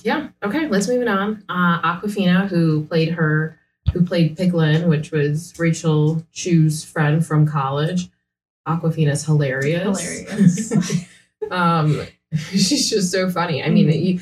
Yeah. 0.03 0.29
Okay. 0.43 0.67
Let's 0.67 0.87
move 0.87 1.01
it 1.01 1.07
on. 1.07 1.43
Uh, 1.49 1.81
Awkwafina, 1.81 2.47
who 2.49 2.85
played 2.85 3.09
her, 3.13 3.57
who 3.93 4.03
played 4.05 4.37
Peik 4.37 4.53
Lin, 4.53 4.87
which 4.89 5.11
was 5.11 5.53
Rachel 5.57 6.25
Chu's 6.31 6.83
friend 6.83 7.25
from 7.25 7.47
college. 7.47 8.09
Awkwafina's 8.67 9.25
hilarious. 9.25 9.99
hilarious. 9.99 11.05
um, 11.51 12.01
she's 12.51 12.89
just 12.89 13.11
so 13.11 13.29
funny. 13.29 13.63
I 13.63 13.69
mean, 13.69 13.87
Mhm. 13.87 14.03
you, 14.05 14.19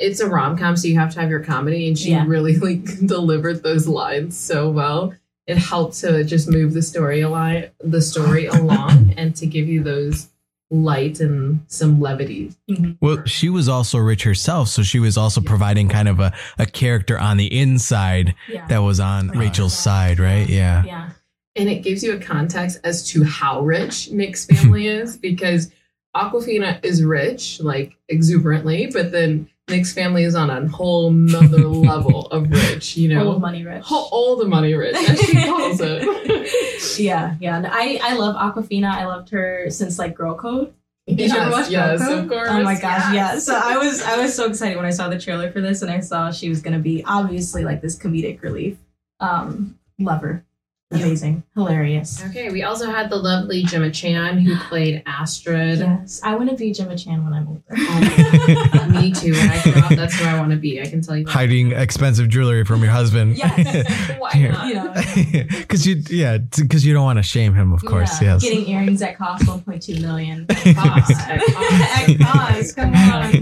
it's 0.00 0.20
a 0.20 0.28
rom 0.28 0.56
com, 0.56 0.76
so 0.76 0.88
you 0.88 0.98
have 0.98 1.12
to 1.14 1.20
have 1.20 1.30
your 1.30 1.40
comedy, 1.40 1.86
and 1.88 1.98
she 1.98 2.10
Yeah. 2.10 2.24
really 2.26 2.56
like 2.68 2.84
delivered 3.06 3.62
those 3.62 3.86
lines 3.86 4.36
so 4.36 4.70
well. 4.70 5.14
It 5.46 5.58
helped 5.58 5.98
to 6.00 6.24
just 6.24 6.48
move 6.48 6.74
the 6.74 6.82
story 6.82 7.20
along, 7.20 7.64
the 7.80 8.00
story 8.02 8.46
along, 8.46 9.14
and 9.16 9.34
to 9.36 9.46
give 9.46 9.68
you 9.68 9.82
those 9.82 10.28
light 10.72 11.18
and 11.18 11.60
some 11.66 12.00
levity. 12.00 12.52
Mm-hmm. 12.70 12.92
Well, 13.00 13.24
she 13.26 13.48
was 13.48 13.68
also 13.68 13.98
rich 13.98 14.22
herself, 14.22 14.68
so 14.68 14.84
she 14.84 15.00
was 15.00 15.16
also 15.18 15.40
providing 15.40 15.88
kind 15.88 16.08
of 16.08 16.20
a, 16.20 16.32
a 16.58 16.66
character 16.66 17.18
on 17.18 17.36
the 17.38 17.46
inside 17.58 18.36
yeah. 18.48 18.66
that 18.68 18.78
was 18.78 19.00
on 19.00 19.28
Right. 19.28 19.38
Rachel's 19.38 19.76
side, 19.76 20.20
right? 20.20 20.48
Yeah. 20.48 20.84
yeah. 20.84 21.10
And 21.56 21.68
it 21.68 21.82
gives 21.82 22.04
you 22.04 22.12
a 22.12 22.20
context 22.20 22.78
as 22.84 23.04
to 23.08 23.24
how 23.24 23.62
rich 23.62 24.12
Nick's 24.12 24.46
family 24.46 24.86
is 25.00 25.16
because 25.16 25.72
Awkwafina 26.14 26.84
is 26.84 27.02
rich, 27.02 27.60
like 27.60 27.96
exuberantly, 28.08 28.86
but 28.92 29.10
then 29.10 29.48
Nick's 29.70 29.92
family 29.92 30.24
is 30.24 30.34
on 30.34 30.50
a 30.50 30.68
whole 30.68 31.10
nother 31.10 31.66
level 31.68 32.26
of 32.26 32.50
rich, 32.50 32.96
you 32.96 33.08
know. 33.08 33.28
Old 33.28 33.40
money 33.40 33.64
rich. 33.64 33.82
Ho- 33.84 34.08
all 34.10 34.36
the 34.36 34.46
money 34.46 34.74
rich, 34.74 34.94
as 34.96 35.20
she 35.20 35.34
calls 35.46 35.80
it. 35.80 36.98
yeah, 37.00 37.36
yeah. 37.40 37.56
And 37.56 37.66
I 37.66 37.98
I 38.02 38.14
love 38.16 38.36
Awkwafina. 38.36 38.90
I 38.90 39.06
loved 39.06 39.30
her 39.30 39.70
since 39.70 39.98
like 39.98 40.14
Girl 40.14 40.34
Code. 40.34 40.74
Did 41.06 41.32
you 41.32 41.38
ever 41.38 41.50
watch 41.50 41.70
yes, 41.70 41.98
Girl 42.00 42.08
Code? 42.08 42.18
of 42.24 42.28
course. 42.28 42.48
Oh 42.50 42.62
my 42.62 42.74
gosh, 42.74 43.12
yeah. 43.12 43.12
yes. 43.14 43.46
So 43.46 43.54
I 43.62 43.76
was 43.78 44.02
I 44.02 44.18
was 44.20 44.34
so 44.34 44.46
excited 44.46 44.76
when 44.76 44.86
I 44.86 44.90
saw 44.90 45.08
the 45.08 45.18
trailer 45.18 45.50
for 45.50 45.60
this 45.60 45.82
and 45.82 45.90
I 45.90 46.00
saw 46.00 46.30
she 46.30 46.48
was 46.48 46.60
gonna 46.60 46.78
be 46.78 47.02
obviously 47.04 47.64
like 47.64 47.80
this 47.80 47.96
comedic 47.98 48.42
relief. 48.42 48.76
Um, 49.18 49.78
love 49.98 50.20
her. 50.22 50.44
Amazing. 50.92 51.44
Hilarious. 51.54 52.20
Okay, 52.30 52.50
we 52.50 52.64
also 52.64 52.90
had 52.90 53.10
the 53.10 53.16
lovely 53.16 53.62
Gemma 53.62 53.92
Chan 53.92 54.38
who 54.40 54.56
played 54.68 55.04
Astrid. 55.06 55.78
Yes. 55.78 56.20
I 56.24 56.34
want 56.34 56.50
to 56.50 56.56
be 56.56 56.72
Gemma 56.72 56.98
Chan 56.98 57.22
when 57.24 57.32
I'm 57.32 57.46
older. 57.46 57.62
Oh 57.70 58.88
Me 59.00 59.12
too. 59.12 59.30
When 59.32 59.50
I 59.50 59.62
grow 59.62 59.72
up, 59.82 59.88
that's 59.90 60.18
who 60.18 60.24
I 60.26 60.36
want 60.38 60.50
to 60.50 60.56
be. 60.56 60.80
I 60.80 60.86
can 60.86 61.00
tell 61.00 61.16
you 61.16 61.24
that. 61.26 61.30
Hiding 61.30 61.70
expensive 61.70 62.28
jewelry 62.28 62.64
from 62.64 62.82
your 62.82 62.90
husband. 62.90 63.38
Yes. 63.38 64.10
Why 64.18 64.32
Yeah. 64.34 64.50
not? 64.50 64.66
you 64.66 64.74
know. 64.74 65.46
Because 65.70 65.86
you, 65.86 66.02
yeah, 66.10 66.38
because 66.38 66.84
you 66.84 66.92
don't 66.92 67.04
want 67.04 67.18
to 67.18 67.22
shame 67.22 67.54
him, 67.54 67.72
of 67.72 67.84
course. 67.84 68.20
Yeah, 68.20 68.32
yes. 68.34 68.42
Getting 68.42 68.66
earrings 68.68 68.98
that 69.00 69.16
cost 69.16 69.44
1.2 69.44 70.00
million. 70.00 70.46
Cost, 70.48 70.66
at 71.28 71.40
cost. 71.44 72.10
At 72.10 72.18
cost, 72.18 72.76
come 72.76 72.92
on. 72.94 73.32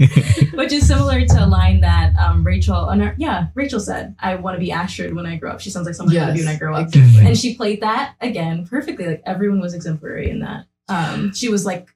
Which 0.53 0.71
is 0.71 0.87
similar 0.87 1.25
to 1.25 1.45
a 1.45 1.47
line 1.47 1.81
that 1.81 2.15
um, 2.17 2.43
Rachel, 2.43 2.75
oh, 2.75 3.11
yeah, 3.17 3.47
Rachel 3.55 3.79
said, 3.79 4.15
"I 4.19 4.35
want 4.35 4.55
to 4.55 4.59
be 4.59 4.71
Astrid 4.71 5.15
when 5.15 5.25
I 5.25 5.37
grow 5.37 5.51
up." 5.51 5.61
She 5.61 5.69
sounds 5.71 5.87
like 5.87 5.95
someone 5.95 6.15
I 6.15 6.19
want 6.25 6.31
to 6.35 6.41
be 6.41 6.45
when 6.45 6.53
I 6.55 6.57
grow 6.59 6.75
up. 6.75 6.87
exactly. 6.89 7.25
And 7.25 7.37
she 7.39 7.55
played 7.55 7.81
that 7.81 8.15
again 8.21 8.67
perfectly. 8.67 9.05
Like 9.05 9.23
everyone 9.25 9.59
was 9.59 9.73
exemplary 9.73 10.29
in 10.29 10.39
that. 10.39 10.65
Um, 10.87 11.33
she 11.33 11.49
was 11.49 11.65
like 11.65 11.95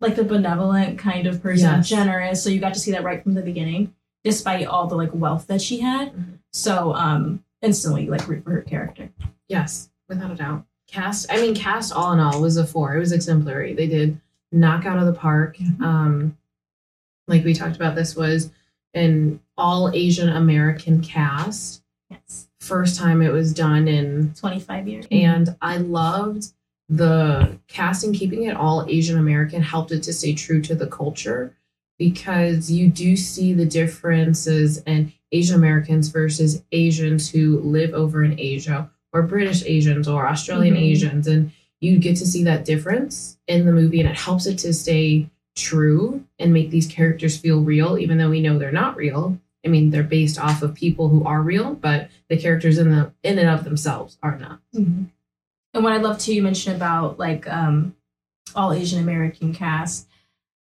like 0.00 0.14
the 0.16 0.24
benevolent 0.24 0.98
kind 0.98 1.26
of 1.26 1.42
person, 1.42 1.66
Yes. 1.76 1.88
generous. 1.88 2.42
So 2.42 2.50
you 2.50 2.60
got 2.60 2.74
to 2.74 2.80
see 2.80 2.92
that 2.92 3.02
right 3.02 3.22
from 3.22 3.34
the 3.34 3.42
beginning, 3.42 3.94
despite 4.24 4.66
all 4.66 4.86
the 4.86 4.94
like 4.96 5.10
wealth 5.12 5.46
that 5.48 5.60
she 5.60 5.80
had. 5.80 6.12
Mhm. 6.12 6.38
So 6.52 6.94
um 6.94 7.42
instantly 7.62 8.06
like 8.08 8.26
root 8.28 8.44
for 8.44 8.50
her 8.52 8.62
character. 8.62 9.10
Yes, 9.48 9.90
without 10.08 10.30
a 10.30 10.34
doubt. 10.36 10.64
Cast, 10.86 11.26
I 11.30 11.36
mean, 11.40 11.54
cast 11.54 11.92
all 11.92 12.12
in 12.12 12.20
all 12.20 12.40
was 12.40 12.56
a 12.56 12.66
four. 12.66 12.96
It 12.96 13.00
was 13.00 13.12
exemplary. 13.12 13.74
They 13.74 13.86
did 13.88 14.20
knock 14.52 14.86
out 14.86 14.98
of 14.98 15.06
the 15.06 15.12
park. 15.12 15.56
Mhm. 15.58 15.80
Um, 15.82 16.38
like 17.26 17.44
we 17.44 17.52
talked 17.54 17.76
about, 17.76 17.94
this 17.94 18.14
was 18.16 18.50
an 18.94 19.40
all 19.58 19.90
Asian 19.92 20.28
American 20.30 21.02
cast. 21.02 21.82
Yes. 22.10 22.47
First 22.68 22.96
time 22.98 23.22
it 23.22 23.32
was 23.32 23.54
done 23.54 23.88
in, 23.88 24.34
25 24.34 24.88
years. 24.88 25.06
and 25.10 25.56
I 25.62 25.78
loved 25.78 26.52
the 26.90 27.58
casting, 27.66 28.12
keeping 28.12 28.44
it 28.44 28.56
all 28.56 28.84
Asian 28.88 29.18
American 29.18 29.62
helped 29.62 29.90
it 29.90 30.02
to 30.02 30.12
stay 30.12 30.34
true 30.34 30.60
to 30.62 30.74
the 30.74 30.86
culture 30.86 31.54
because 31.98 32.70
you 32.70 32.88
do 32.90 33.16
see 33.16 33.54
the 33.54 33.64
differences 33.64 34.78
in 34.86 35.12
Asian 35.32 35.56
Americans 35.56 36.08
versus 36.08 36.62
Asians 36.72 37.30
who 37.30 37.58
live 37.60 37.92
over 37.94 38.22
in 38.22 38.38
Asia 38.38 38.90
or 39.12 39.22
British 39.22 39.62
Asians 39.64 40.06
or 40.06 40.26
Australian 40.28 40.74
Mhm. 40.74 40.82
Asians. 40.82 41.26
And 41.26 41.50
you 41.80 41.98
get 41.98 42.16
to 42.18 42.26
see 42.26 42.44
that 42.44 42.64
difference 42.66 43.38
in 43.46 43.64
the 43.64 43.72
movie 43.72 44.00
and 44.00 44.08
it 44.08 44.16
helps 44.16 44.46
it 44.46 44.58
to 44.58 44.72
stay 44.74 45.28
true 45.56 46.22
and 46.38 46.52
make 46.52 46.70
these 46.70 46.86
characters 46.86 47.36
feel 47.36 47.60
real, 47.62 47.98
even 47.98 48.18
though 48.18 48.30
we 48.30 48.40
know 48.42 48.58
they're 48.58 48.70
not 48.72 48.96
real. 48.96 49.38
I 49.68 49.70
mean, 49.70 49.90
they're 49.90 50.02
based 50.02 50.38
off 50.38 50.62
of 50.62 50.74
people 50.74 51.08
who 51.10 51.24
are 51.24 51.42
real, 51.42 51.74
but 51.74 52.08
the 52.30 52.38
characters 52.38 52.78
in 52.78 52.90
the 52.90 53.12
in 53.22 53.38
and 53.38 53.48
of 53.50 53.64
themselves 53.64 54.16
are 54.22 54.38
not. 54.38 54.60
Mhm. 54.74 55.08
And 55.74 55.84
what 55.84 55.92
I 55.92 55.98
love 55.98 56.18
too, 56.18 56.34
you 56.34 56.42
mentioned 56.42 56.76
about 56.76 57.18
like 57.18 57.46
um 57.46 57.94
all 58.56 58.72
Asian 58.72 58.98
American 59.00 59.52
cast. 59.52 60.08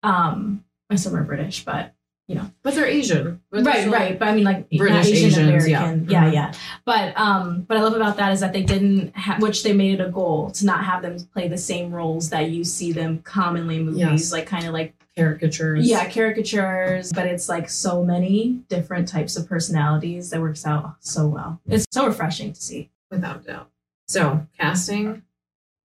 Um, 0.03 0.65
I 0.91 0.97
still 0.97 1.13
remember 1.13 1.37
British, 1.37 1.65
but 1.65 1.95
you 2.27 2.35
know, 2.35 2.51
But 2.63 2.75
they're 2.75 2.85
Asian. 2.87 3.41
But 3.51 3.65
they're 3.65 3.89
right, 3.89 3.91
right. 3.91 4.19
But 4.19 4.29
I 4.29 4.35
mean, 4.35 4.45
like 4.45 4.69
British 4.69 5.07
Asian 5.07 5.45
American. 5.49 5.71
yeah. 6.11 6.25
Yeah, 6.25 6.31
Mhm. 6.31 6.35
yeah. 6.35 6.53
But 6.85 7.19
um, 7.19 7.63
what 7.67 7.79
I 7.79 7.83
love 7.83 7.95
about 7.95 8.17
that 8.19 8.33
is 8.33 8.41
that 8.41 8.53
they 8.53 8.63
didn't, 8.65 9.17
ha- 9.17 9.39
which 9.39 9.63
they 9.63 9.73
made 9.73 9.99
it 9.99 10.07
a 10.07 10.11
goal 10.11 10.51
to 10.51 10.67
not 10.67 10.85
have 10.85 11.01
them 11.03 11.17
play 11.33 11.49
the 11.49 11.57
same 11.57 11.91
roles 11.91 12.29
that 12.31 12.51
you 12.51 12.65
see 12.65 12.93
them 12.93 13.21
commonly 13.21 13.77
in 13.77 13.87
movies, 13.87 14.01
Yes. 14.01 14.33
like 14.33 14.47
kind 14.47 14.67
of 14.67 14.75
like 14.75 14.95
Caricatures. 15.19 15.87
yeah, 15.89 16.09
caricatures. 16.09 17.13
But 17.13 17.27
it's 17.27 17.49
like 17.49 17.69
so 17.69 18.05
many 18.05 18.61
different 18.69 19.09
types 19.09 19.37
of 19.37 19.49
personalities 19.49 20.31
that 20.31 20.41
works 20.41 20.65
out 20.65 20.95
so 21.01 21.27
well. 21.27 21.61
It's 21.67 21.87
so 21.91 22.07
refreshing 22.07 22.53
to 22.53 22.61
see. 22.61 22.91
Without 23.11 23.45
doubt. 23.47 23.71
So, 24.07 24.47
casting 24.61 25.23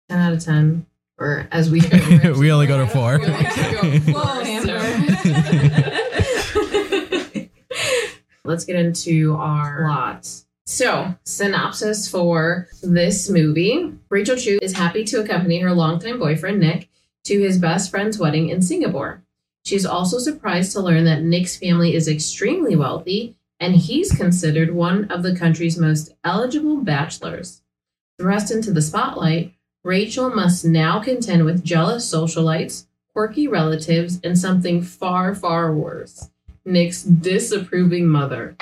10 0.09 0.19
out 0.19 0.33
of 0.33 0.43
10. 0.43 0.85
Or 1.19 1.47
as 1.51 1.69
we 1.71 1.81
We 2.39 2.51
only 2.51 2.67
go 2.67 2.77
to 2.77 2.87
four. 2.87 3.17
We 3.19 3.25
only 3.25 3.43
go 3.43 3.99
four, 4.11 4.21
Whoa, 4.21 4.43
so- 4.63 5.87
Let's 8.43 8.63
get 8.65 8.75
into 8.77 9.35
our 9.35 9.83
plot. 9.83 10.29
So, 10.65 11.15
synopsis 11.23 12.09
for 12.09 12.67
this 12.83 13.29
movie 13.29 13.93
Rachel 14.09 14.35
Chu 14.37 14.59
is 14.61 14.73
happy 14.73 15.03
to 15.05 15.21
accompany 15.21 15.59
her 15.59 15.73
longtime 15.73 16.19
boyfriend, 16.19 16.59
Nick, 16.59 16.89
to 17.27 17.39
his 17.39 17.57
best 17.57 17.91
friend's 17.91 18.17
wedding 18.17 18.49
in 18.49 18.61
Singapore. 18.61 19.23
She's 19.63 19.85
also 19.85 20.17
surprised 20.17 20.71
to 20.71 20.81
learn 20.81 21.03
that 21.05 21.23
Nick's 21.23 21.57
family 21.57 21.93
is 21.93 22.07
extremely 22.07 22.75
wealthy 22.75 23.35
and 23.59 23.75
he's 23.75 24.11
considered 24.11 24.73
one 24.73 25.11
of 25.11 25.23
the 25.23 25.35
country's 25.35 25.77
most 25.77 26.13
eligible 26.23 26.77
bachelors. 26.77 27.61
Thrust 28.19 28.51
into 28.51 28.71
the 28.71 28.81
spotlight, 28.81 29.53
Rachel 29.83 30.29
must 30.29 30.63
now 30.63 30.99
contend 30.99 31.43
with 31.45 31.63
jealous 31.63 32.11
socialites, 32.11 32.85
quirky 33.13 33.47
relatives, 33.47 34.19
and 34.23 34.37
something 34.37 34.81
far, 34.81 35.33
far 35.35 35.73
worse 35.73 36.29
Nick's 36.67 37.03
disapproving 37.03 38.07
mother. 38.07 38.55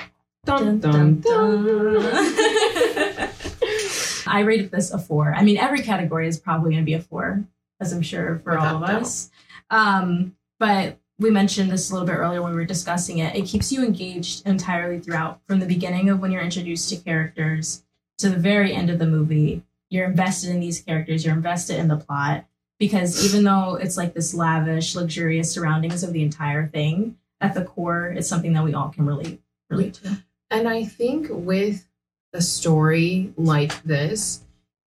Dun, 0.46 0.80
dun, 0.80 1.20
dun. 1.22 2.04
I 4.28 4.42
rated 4.46 4.72
this 4.72 4.92
a 4.92 5.00
four. 5.00 5.34
I 5.34 5.44
mean, 5.44 5.58
every 5.58 5.82
category 5.82 6.28
is 6.28 6.40
probably 6.40 6.72
going 6.72 6.84
to 6.84 6.86
be 6.86 6.94
a 6.94 7.02
four, 7.02 7.44
as 7.86 7.94
I'm 7.94 8.01
sure 8.01 8.42
for 8.44 8.58
all 8.58 8.84
of 8.84 8.88
doubt. 8.88 9.01
us. 9.01 9.32
Um, 9.70 10.36
but 10.60 10.98
we 11.18 11.30
mentioned 11.30 11.72
this 11.72 11.89
a 11.89 11.94
little 11.94 12.08
bit 12.08 12.15
earlier 12.15 12.42
when 12.42 12.51
we 12.51 12.58
were 12.58 12.65
discussing 12.65 13.20
it. 13.20 13.36
It 13.36 13.46
keeps 13.46 13.72
you 13.72 13.84
engaged 13.84 14.46
entirely 14.46 15.00
throughout, 15.00 15.39
from 15.48 15.60
the 15.60 15.65
beginning 15.65 16.10
of 16.10 16.20
when 16.20 16.32
you're 16.32 16.42
introduced 16.42 16.89
to 16.89 16.98
characters 16.98 17.84
to 18.18 18.30
the 18.30 18.38
very 18.38 18.74
end 18.74 18.89
of 18.89 19.00
the 19.00 19.08
movie. 19.08 19.63
You're 19.89 20.06
invested 20.06 20.50
in 20.50 20.60
these 20.60 20.82
characters. 20.82 21.24
You're 21.24 21.36
invested 21.36 21.77
in 21.77 21.88
the 21.88 21.98
plot 21.98 22.46
because 22.80 23.25
even 23.25 23.44
though 23.44 23.75
it's 23.75 23.98
like 23.98 24.13
this 24.13 24.34
lavish, 24.34 24.96
luxurious 24.96 25.51
surroundings 25.51 26.04
of 26.04 26.12
the 26.12 26.24
entire 26.24 26.68
thing, 26.68 27.18
at 27.42 27.54
the 27.54 27.63
core, 27.63 28.08
it's 28.08 28.27
something 28.27 28.54
that 28.54 28.63
we 28.63 28.74
all 28.74 28.89
can 28.89 29.06
relate 29.06 29.42
relate 29.70 29.96
to. 29.96 30.24
And 30.50 30.68
I 30.68 30.86
think 30.86 31.27
with 31.30 31.88
a 32.34 32.42
story 32.42 33.34
like 33.38 33.82
this, 33.84 34.42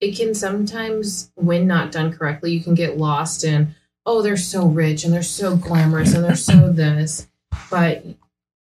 it 0.01 0.15
can 0.15 0.34
sometimes, 0.34 1.32
when 1.36 1.68
not 1.68 1.91
done 1.91 2.12
correctly, 2.13 2.51
you 2.51 2.62
can 2.62 2.74
get 2.75 2.98
lost 2.98 3.44
in, 3.44 3.75
oh, 4.06 4.22
they're 4.22 4.38
so 4.38 4.65
rich 4.65 5.03
and 5.03 5.13
they're 5.13 5.22
so 5.24 5.56
glamorous 5.56 6.13
and 6.13 6.24
they're 6.24 6.36
so 6.36 6.70
this. 6.72 7.27
But 7.70 8.06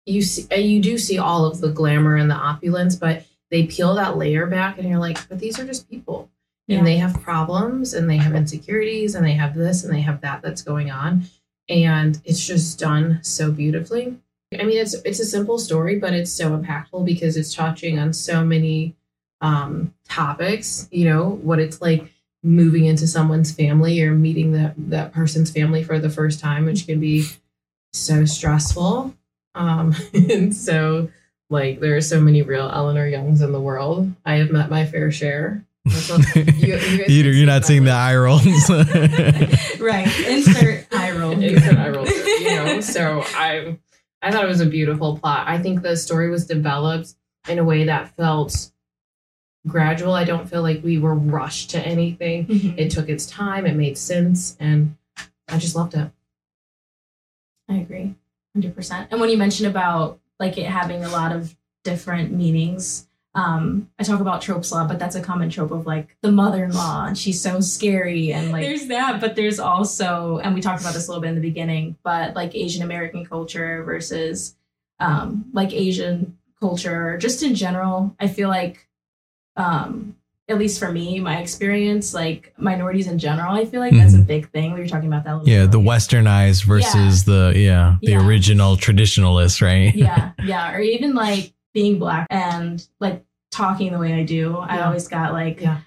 you 0.06 0.22
see, 0.22 0.46
and 0.50 0.62
you 0.64 0.80
do 0.82 0.98
see 0.98 1.18
all 1.18 1.44
of 1.46 1.60
the 1.60 1.70
glamour 1.70 2.16
and 2.16 2.30
the 2.30 2.34
opulence, 2.34 2.96
but 2.96 3.24
they 3.50 3.66
peel 3.66 3.94
that 3.94 4.16
layer 4.16 4.46
back, 4.46 4.78
and 4.78 4.88
you're 4.88 4.98
like, 4.98 5.28
but 5.28 5.38
these 5.38 5.58
are 5.58 5.66
just 5.66 5.88
people, 5.90 6.30
Yeah. 6.66 6.78
and 6.78 6.86
they 6.86 6.96
have 6.96 7.22
problems 7.22 7.92
and 7.94 8.08
they 8.08 8.16
have 8.16 8.34
insecurities 8.34 9.14
and 9.14 9.24
they 9.26 9.32
have 9.34 9.54
this 9.54 9.84
and 9.84 9.92
they 9.92 10.00
have 10.00 10.20
that 10.22 10.40
that's 10.42 10.62
going 10.62 10.90
on, 10.90 11.24
and 11.68 12.20
it's 12.24 12.44
just 12.46 12.78
done 12.78 13.18
so 13.22 13.50
beautifully. 13.52 14.16
I 14.58 14.64
mean, 14.64 14.78
it's 14.78 14.94
it's 15.04 15.20
a 15.20 15.24
simple 15.24 15.58
story, 15.58 15.98
but 15.98 16.12
it's 16.14 16.32
so 16.32 16.56
impactful 16.56 17.04
because 17.04 17.36
it's 17.36 17.54
touching 17.54 17.98
on 17.98 18.12
so 18.12 18.44
many 18.44 18.94
um, 19.42 19.92
topics. 20.08 20.88
You 20.90 21.10
know 21.10 21.28
what 21.28 21.58
it's 21.58 21.82
like 21.82 22.10
moving 22.42 22.86
into 22.86 23.06
someone's 23.06 23.52
family 23.52 24.02
or 24.02 24.12
meeting 24.12 24.52
that 24.52 24.74
that 24.76 25.12
person's 25.12 25.50
family 25.50 25.84
for 25.84 25.98
the 25.98 26.10
first 26.10 26.40
time, 26.40 26.64
which 26.64 26.86
can 26.86 26.98
be 26.98 27.26
so 27.92 28.24
stressful. 28.24 29.14
Um, 29.54 29.94
and 30.14 30.54
so, 30.54 31.10
like, 31.50 31.80
there 31.80 31.96
are 31.96 32.00
so 32.00 32.20
many 32.20 32.42
real 32.42 32.70
Eleanor 32.72 33.06
Youngs 33.06 33.42
in 33.42 33.52
the 33.52 33.60
world. 33.60 34.12
I 34.24 34.36
have 34.36 34.50
met 34.50 34.70
my 34.70 34.86
fair 34.86 35.10
share. 35.10 35.64
You, 36.34 36.76
you 36.76 37.04
you're, 37.08 37.32
you're 37.32 37.46
not 37.46 37.64
seeing 37.64 37.82
the 37.82 37.90
eye 37.90 38.16
rolls. 38.16 38.46
right. 39.80 40.06
Insert 40.28 40.86
eye 40.92 41.10
roll. 41.10 41.32
Instant 41.42 41.76
eye 41.76 41.88
roll, 41.88 42.06
you 42.06 42.54
know. 42.54 42.80
So 42.80 43.24
I, 43.34 43.76
I 44.22 44.30
thought 44.30 44.44
it 44.44 44.48
was 44.48 44.60
a 44.60 44.66
beautiful 44.66 45.18
plot. 45.18 45.48
I 45.48 45.58
think 45.58 45.82
the 45.82 45.96
story 45.96 46.30
was 46.30 46.46
developed 46.46 47.14
in 47.48 47.58
a 47.58 47.64
way 47.64 47.84
that 47.84 48.16
felt 48.16 48.70
gradual. 49.66 50.12
I 50.14 50.24
don't 50.24 50.48
feel 50.48 50.62
like 50.62 50.82
we 50.82 50.98
were 50.98 51.14
rushed 51.14 51.70
to 51.70 51.80
anything. 51.80 52.46
Mhm. 52.46 52.78
It 52.78 52.90
took 52.90 53.08
its 53.08 53.26
time. 53.26 53.66
It 53.66 53.74
made 53.76 53.96
sense, 53.98 54.56
and 54.58 54.96
I 55.48 55.58
just 55.58 55.76
loved 55.76 55.94
it. 55.94 56.10
I 57.68 57.76
agree, 57.76 58.14
hundred 58.54 58.74
percent. 58.74 59.08
And 59.10 59.20
when 59.20 59.30
you 59.30 59.36
mentioned 59.38 59.68
about 59.68 60.18
like 60.40 60.58
it 60.58 60.66
having 60.66 61.04
a 61.04 61.08
lot 61.08 61.32
of 61.32 61.54
different 61.84 62.32
meanings, 62.32 63.08
um, 63.34 63.88
I 63.98 64.02
talk 64.02 64.20
about 64.20 64.42
tropes 64.42 64.70
a 64.72 64.74
lot, 64.74 64.88
but 64.88 64.98
that's 64.98 65.14
a 65.16 65.22
common 65.22 65.48
trope 65.48 65.70
of 65.70 65.86
like 65.86 66.16
the 66.20 66.32
mother-in-law, 66.32 67.06
and 67.06 67.16
she's 67.18 67.40
so 67.40 67.60
scary, 67.60 68.32
and 68.32 68.52
like 68.52 68.62
there's 68.62 68.86
that, 68.88 69.20
but 69.20 69.36
there's 69.36 69.58
also, 69.58 70.38
and 70.42 70.54
we 70.54 70.60
talked 70.60 70.80
about 70.82 70.92
this 70.94 71.06
a 71.06 71.10
little 71.10 71.22
bit 71.22 71.28
in 71.28 71.34
the 71.36 71.40
beginning, 71.40 71.96
but 72.02 72.34
like 72.34 72.54
Asian 72.54 72.82
American 72.82 73.24
culture 73.24 73.82
versus 73.84 74.56
um, 75.00 75.46
like 75.52 75.72
Asian 75.72 76.36
culture, 76.60 77.16
just 77.18 77.42
in 77.42 77.54
general, 77.54 78.14
I 78.20 78.28
feel 78.28 78.48
like, 78.48 78.86
um, 79.56 80.16
at 80.48 80.58
least 80.58 80.78
for 80.78 80.90
me, 80.92 81.20
my 81.20 81.38
experience, 81.38 82.12
like 82.12 82.52
minorities 82.58 83.06
in 83.06 83.18
general, 83.18 83.54
I 83.54 83.64
feel 83.64 83.80
like 83.80 83.92
that's 83.94 84.14
a 84.14 84.18
Mhm. 84.18 84.26
big 84.26 84.50
thing. 84.50 84.72
We 84.72 84.80
were 84.80 84.86
talking 84.88 85.08
about 85.08 85.24
that. 85.24 85.46
Yeah, 85.46 85.66
the 85.66 85.78
earlier. 85.78 85.90
westernized 85.90 86.64
versus 86.64 87.24
the 87.24 87.52
yeah, 87.56 87.96
the 88.02 88.12
Yeah. 88.12 88.26
original 88.26 88.76
traditionalists, 88.76 89.62
right? 89.62 89.94
yeah, 89.94 90.32
yeah, 90.44 90.74
or 90.74 90.80
even 90.80 91.14
like 91.14 91.52
being 91.72 91.98
black 91.98 92.26
and 92.30 92.86
like 93.00 93.24
talking 93.50 93.92
the 93.92 93.98
way 93.98 94.14
I 94.14 94.24
do. 94.24 94.56
I 94.58 94.80
always 94.82 95.08
got 95.08 95.32
like, 95.32 95.60
Yeah. 95.60 95.78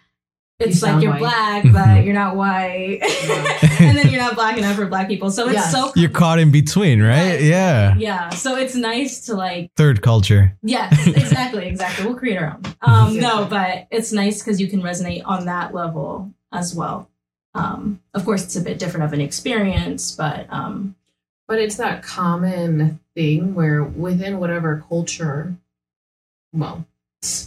It's 0.60 0.82
You 0.82 0.88
like 0.88 1.04
you're 1.04 1.12
white. 1.12 1.20
black, 1.20 1.64
but 1.74 2.04
you're 2.06 2.14
not 2.14 2.36
white, 2.36 3.00
Yeah. 3.02 3.60
and 3.80 3.98
then 3.98 4.10
you're 4.10 4.22
not 4.22 4.36
black 4.36 4.58
enough 4.58 4.76
for 4.78 4.86
black 4.86 5.08
people. 5.08 5.30
So 5.32 5.46
it's 5.46 5.54
Yes. 5.56 5.72
so 5.72 5.92
You're 5.96 6.10
caught 6.10 6.40
in 6.40 6.52
between, 6.52 7.02
right? 7.02 7.32
Right. 7.32 7.42
Yeah. 7.42 7.96
yeah. 7.98 8.30
So 8.30 8.56
it's 8.56 8.76
nice 8.76 9.26
to 9.26 9.36
like, 9.36 9.72
Third 9.76 10.02
culture. 10.02 10.58
yes, 10.64 11.08
exactly, 11.08 11.66
exactly. 11.68 12.06
We'll 12.06 12.16
create 12.18 12.38
our 12.38 12.52
own. 12.54 12.62
Um, 12.82 13.16
Exactly. 13.16 13.20
no, 13.22 13.46
but 13.46 13.88
it's 13.92 14.12
nice 14.14 14.42
because 14.42 14.60
you 14.62 14.68
can 14.68 14.82
resonate 14.82 15.24
on 15.26 15.46
that 15.46 15.74
level 15.74 16.32
as 16.54 16.74
well. 16.74 17.10
Um, 17.54 18.02
of 18.14 18.26
course, 18.26 18.44
it's 18.44 18.56
a 18.56 18.62
bit 18.62 18.80
different 18.80 19.06
of 19.06 19.14
an 19.14 19.22
experience, 19.22 20.12
but 20.14 20.46
um, 20.50 20.96
But 21.48 21.60
it's 21.60 21.76
that 21.78 22.02
common 22.04 23.00
thing 23.14 23.54
where 23.56 23.84
within 23.84 24.40
whatever 24.40 24.84
culture, 24.90 25.56
well, 26.54 26.86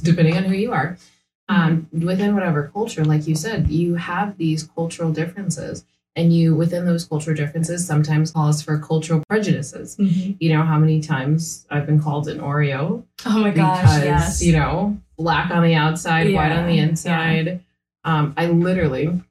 depending 0.03 0.37
on 0.37 0.45
who 0.45 0.55
you 0.55 0.73
are, 0.73 0.97
um, 1.49 1.88
within 1.93 2.35
whatever 2.35 2.71
culture, 2.75 3.05
like 3.05 3.26
you 3.26 3.35
said, 3.35 3.69
you 3.69 3.95
have 3.95 4.37
these 4.38 4.64
cultural 4.64 5.12
differences. 5.12 5.85
and 6.17 6.33
you 6.35 6.52
within 6.57 6.85
those 6.85 7.05
cultural 7.05 7.37
differences 7.37 7.87
sometimes 7.87 8.33
calls 8.33 8.61
for 8.61 8.76
cultural 8.78 9.23
prejudices. 9.28 9.97
Mhm. 9.99 10.37
You 10.40 10.52
know 10.52 10.64
how 10.64 10.76
many 10.76 11.00
times 11.00 11.64
I've 11.71 11.87
been 11.87 12.00
called 12.00 12.26
an 12.26 12.38
Oreo 12.40 13.05
Oh 13.25 13.38
my 13.38 13.50
gosh, 13.52 13.83
because 13.83 14.05
yes. 14.05 14.43
you 14.43 14.52
know 14.59 14.99
black 15.17 15.52
on 15.52 15.62
the 15.62 15.75
outside, 15.76 16.35
white 16.35 16.50
on 16.50 16.67
the 16.67 16.75
Yeah, 16.75 16.83
inside. 16.88 17.61
Um, 18.05 18.35
I 18.37 18.47
literally 18.47 19.23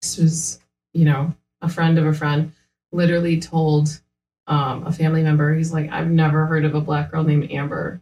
this 0.00 0.16
was 0.16 0.58
you 0.94 1.04
know 1.04 1.34
a 1.60 1.68
friend 1.68 1.98
of 1.98 2.06
a 2.06 2.14
friend 2.14 2.52
literally 2.92 3.38
told 3.38 4.00
um, 4.46 4.86
a 4.86 4.92
family 4.92 5.22
member 5.22 5.52
he's 5.54 5.72
like 5.72 5.90
I've 5.92 6.08
never 6.10 6.46
heard 6.46 6.64
of 6.64 6.74
a 6.74 6.80
black 6.80 7.10
girl 7.10 7.24
named 7.24 7.50
Amber. 7.52 8.00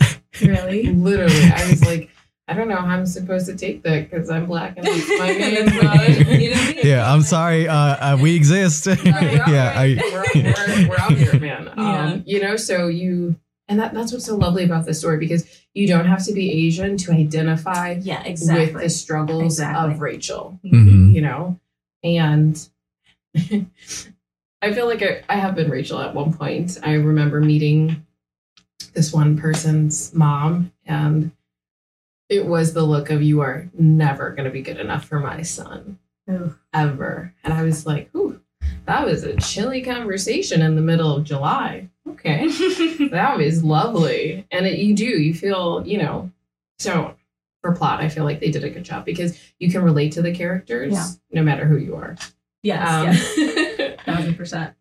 really. 0.40 0.84
Literally, 0.92 1.50
I 1.50 1.68
was 1.68 1.84
like. 1.84 2.10
I 2.48 2.54
don't 2.54 2.68
know 2.68 2.76
how 2.76 2.86
I'm 2.86 3.06
supposed 3.06 3.46
to 3.46 3.56
take 3.56 3.82
that 3.82 4.08
because 4.08 4.30
I'm 4.30 4.46
black 4.46 4.76
and 4.76 4.86
that's 4.86 5.08
my 5.18 5.28
name. 5.32 5.66
That's 5.66 6.24
but- 6.24 6.40
You 6.40 6.54
know? 6.54 6.72
Yeah, 6.82 7.12
I'm 7.12 7.22
sorry. 7.22 7.66
Uh, 7.66 7.74
uh 7.76 8.18
we 8.20 8.36
exist. 8.36 8.86
Right, 8.86 9.04
yeah, 9.04 9.74
right? 9.76 9.98
I, 9.98 10.02
we're, 10.12 10.24
we're, 10.42 10.88
we're 10.90 10.98
out 10.98 11.12
here, 11.12 11.38
man. 11.40 11.68
Um, 11.76 12.22
You 12.24 12.40
know, 12.40 12.56
so 12.56 12.86
you, 12.86 13.34
and 13.68 13.80
that, 13.80 13.94
that's 13.94 14.12
what's 14.12 14.24
so 14.26 14.36
lovely 14.36 14.62
about 14.64 14.84
this 14.86 15.00
story 15.00 15.18
because 15.18 15.44
you 15.74 15.88
don't 15.88 16.06
have 16.06 16.24
to 16.26 16.32
be 16.32 16.66
Asian 16.66 16.96
to 16.98 17.10
identify 17.12 17.92
Yeah, 18.00 18.22
exactly. 18.22 18.72
with 18.74 18.82
the 18.84 18.90
struggles 18.90 19.42
Exactly. 19.58 19.92
of 19.94 20.00
Rachel, 20.00 20.60
Mhm. 20.64 21.12
you 21.14 21.22
know? 21.22 21.58
And 22.04 22.56
I 24.62 24.72
feel 24.72 24.86
like 24.86 25.02
I, 25.02 25.22
I 25.28 25.36
have 25.36 25.54
been 25.56 25.68
Rachel 25.70 26.00
at 26.00 26.14
one 26.14 26.32
point. 26.32 26.78
I 26.82 26.92
remember 26.94 27.40
meeting 27.40 28.06
this 28.94 29.12
one 29.12 29.36
person's 29.36 30.14
mom, 30.14 30.72
and 30.86 31.32
it 32.28 32.46
was 32.46 32.72
the 32.72 32.82
look 32.82 33.10
of, 33.10 33.22
you 33.22 33.40
are 33.40 33.68
never 33.78 34.30
going 34.30 34.44
to 34.44 34.50
be 34.50 34.62
good 34.62 34.78
enough 34.78 35.04
for 35.04 35.20
my 35.20 35.42
son 35.42 35.98
Ooh. 36.30 36.54
ever. 36.74 37.32
And 37.44 37.52
I 37.54 37.62
was 37.62 37.86
like, 37.86 38.10
ooh, 38.16 38.40
that 38.86 39.04
was 39.06 39.22
a 39.24 39.36
chilly 39.36 39.82
conversation 39.82 40.62
in 40.62 40.74
the 40.76 40.82
middle 40.82 41.14
of 41.16 41.24
July. 41.24 41.88
Okay. 42.08 42.48
that 43.10 43.36
was 43.38 43.62
lovely. 43.64 44.46
And 44.50 44.66
it, 44.66 44.78
you 44.78 44.94
do, 44.94 45.04
you 45.04 45.34
feel, 45.34 45.82
you 45.86 45.98
know, 45.98 46.30
so 46.78 47.14
for 47.62 47.72
plot, 47.72 48.00
I 48.00 48.08
feel 48.08 48.24
like 48.24 48.40
they 48.40 48.50
did 48.50 48.64
a 48.64 48.70
good 48.70 48.84
job 48.84 49.04
because 49.04 49.38
you 49.58 49.70
can 49.70 49.82
relate 49.82 50.12
to 50.12 50.22
the 50.22 50.34
characters 50.34 50.92
Yeah. 50.92 51.06
no 51.32 51.42
matter 51.42 51.64
who 51.66 51.76
you 51.76 51.96
are. 51.96 52.16
yes, 52.62 52.88
Um, 52.88 53.06
yes. 53.06 54.00
Thousand 54.04 54.36
percent. 54.36 54.74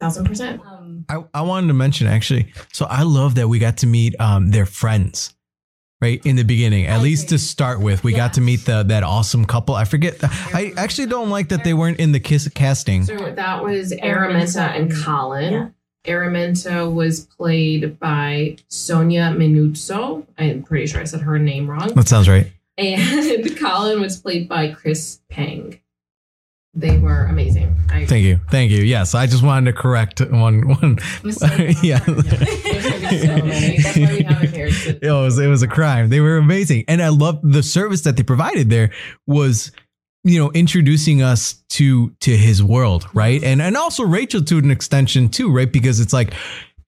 Thousand 0.00 0.24
percent. 0.26 0.60
Um, 0.66 1.04
I, 1.08 1.24
I 1.32 1.42
wanted 1.42 1.68
to 1.68 1.74
mention 1.74 2.06
actually. 2.08 2.52
So 2.72 2.86
I 2.86 3.02
love 3.02 3.36
that 3.36 3.48
we 3.48 3.58
got 3.58 3.76
to 3.78 3.86
meet 3.86 4.14
um 4.20 4.50
their 4.50 4.66
friends. 4.66 5.32
Right 6.04 6.20
in 6.26 6.36
the 6.36 6.42
beginning, 6.44 6.86
at 6.86 6.98
I 7.00 7.02
least 7.02 7.24
agree. 7.28 7.38
to 7.38 7.44
start 7.44 7.80
with, 7.80 8.04
we 8.04 8.12
Yeah. 8.12 8.18
got 8.18 8.34
to 8.34 8.40
meet 8.42 8.66
the 8.66 8.82
that 8.82 9.02
awesome 9.04 9.44
couple. 9.46 9.74
I 9.74 9.84
forget. 9.84 10.16
I 10.22 10.72
actually 10.76 11.06
don't 11.06 11.30
like 11.30 11.48
that 11.48 11.64
they 11.64 11.72
weren't 11.72 11.98
in 11.98 12.12
the 12.12 12.20
kiss 12.20 12.46
casting. 12.48 13.04
So 13.06 13.16
that 13.34 13.64
was 13.64 13.92
Araminta 13.92 14.68
Araminta 14.68 14.76
and 14.76 14.92
and- 14.92 15.02
Colin. 15.02 15.52
yeah. 15.52 15.68
Araminta 16.06 16.92
was 16.92 17.20
played 17.20 17.98
by 17.98 18.56
Sonia 18.68 19.32
Minuzzo. 19.34 20.26
I'm 20.36 20.62
pretty 20.62 20.86
sure 20.88 21.00
I 21.00 21.04
said 21.04 21.22
her 21.22 21.38
name 21.38 21.66
wrong. 21.70 21.88
That 21.94 22.06
sounds 22.08 22.28
right. 22.28 22.52
and 22.76 23.56
Colin 23.58 24.00
was 24.02 24.18
played 24.18 24.46
by 24.46 24.68
Chris 24.72 25.20
Pang. 25.30 25.80
They 26.76 26.98
were 26.98 27.24
amazing. 27.26 27.72
I, 27.88 28.04
Thank 28.04 28.24
you, 28.24 28.40
thank 28.50 28.72
you. 28.72 28.82
Yes, 28.82 29.14
I 29.14 29.26
just 29.28 29.44
wanted 29.44 29.70
to 29.70 29.80
correct 29.80 30.20
one 30.20 30.66
one. 30.68 30.98
mistake. 31.22 31.76
yeah. 31.84 32.00
There's 32.04 33.22
so 33.22 33.36
many. 33.46 33.78
That's 33.78 33.96
why 33.96 34.02
we 34.02 34.23
have 34.23 34.23
a 34.23 34.23
character. 34.23 34.23
It 35.04 35.10
was 35.10 35.38
it 35.38 35.46
was 35.48 35.62
a 35.62 35.68
crime. 35.68 36.08
They 36.08 36.20
were 36.20 36.36
amazing, 36.36 36.84
and 36.88 37.02
I 37.02 37.08
love 37.08 37.40
the 37.42 37.62
service 37.62 38.02
that 38.02 38.16
they 38.16 38.22
provided. 38.22 38.70
There 38.70 38.90
was, 39.26 39.70
you 40.24 40.38
know, 40.38 40.50
introducing 40.52 41.22
us 41.22 41.54
to 41.70 42.10
to 42.20 42.36
his 42.36 42.62
world, 42.62 43.06
right, 43.14 43.42
and 43.44 43.60
and 43.62 43.76
also 43.76 44.04
Rachel 44.04 44.42
to 44.42 44.58
an 44.58 44.70
extension 44.70 45.28
too, 45.28 45.52
right, 45.52 45.70
because 45.70 46.00
it's 46.00 46.12
like 46.12 46.32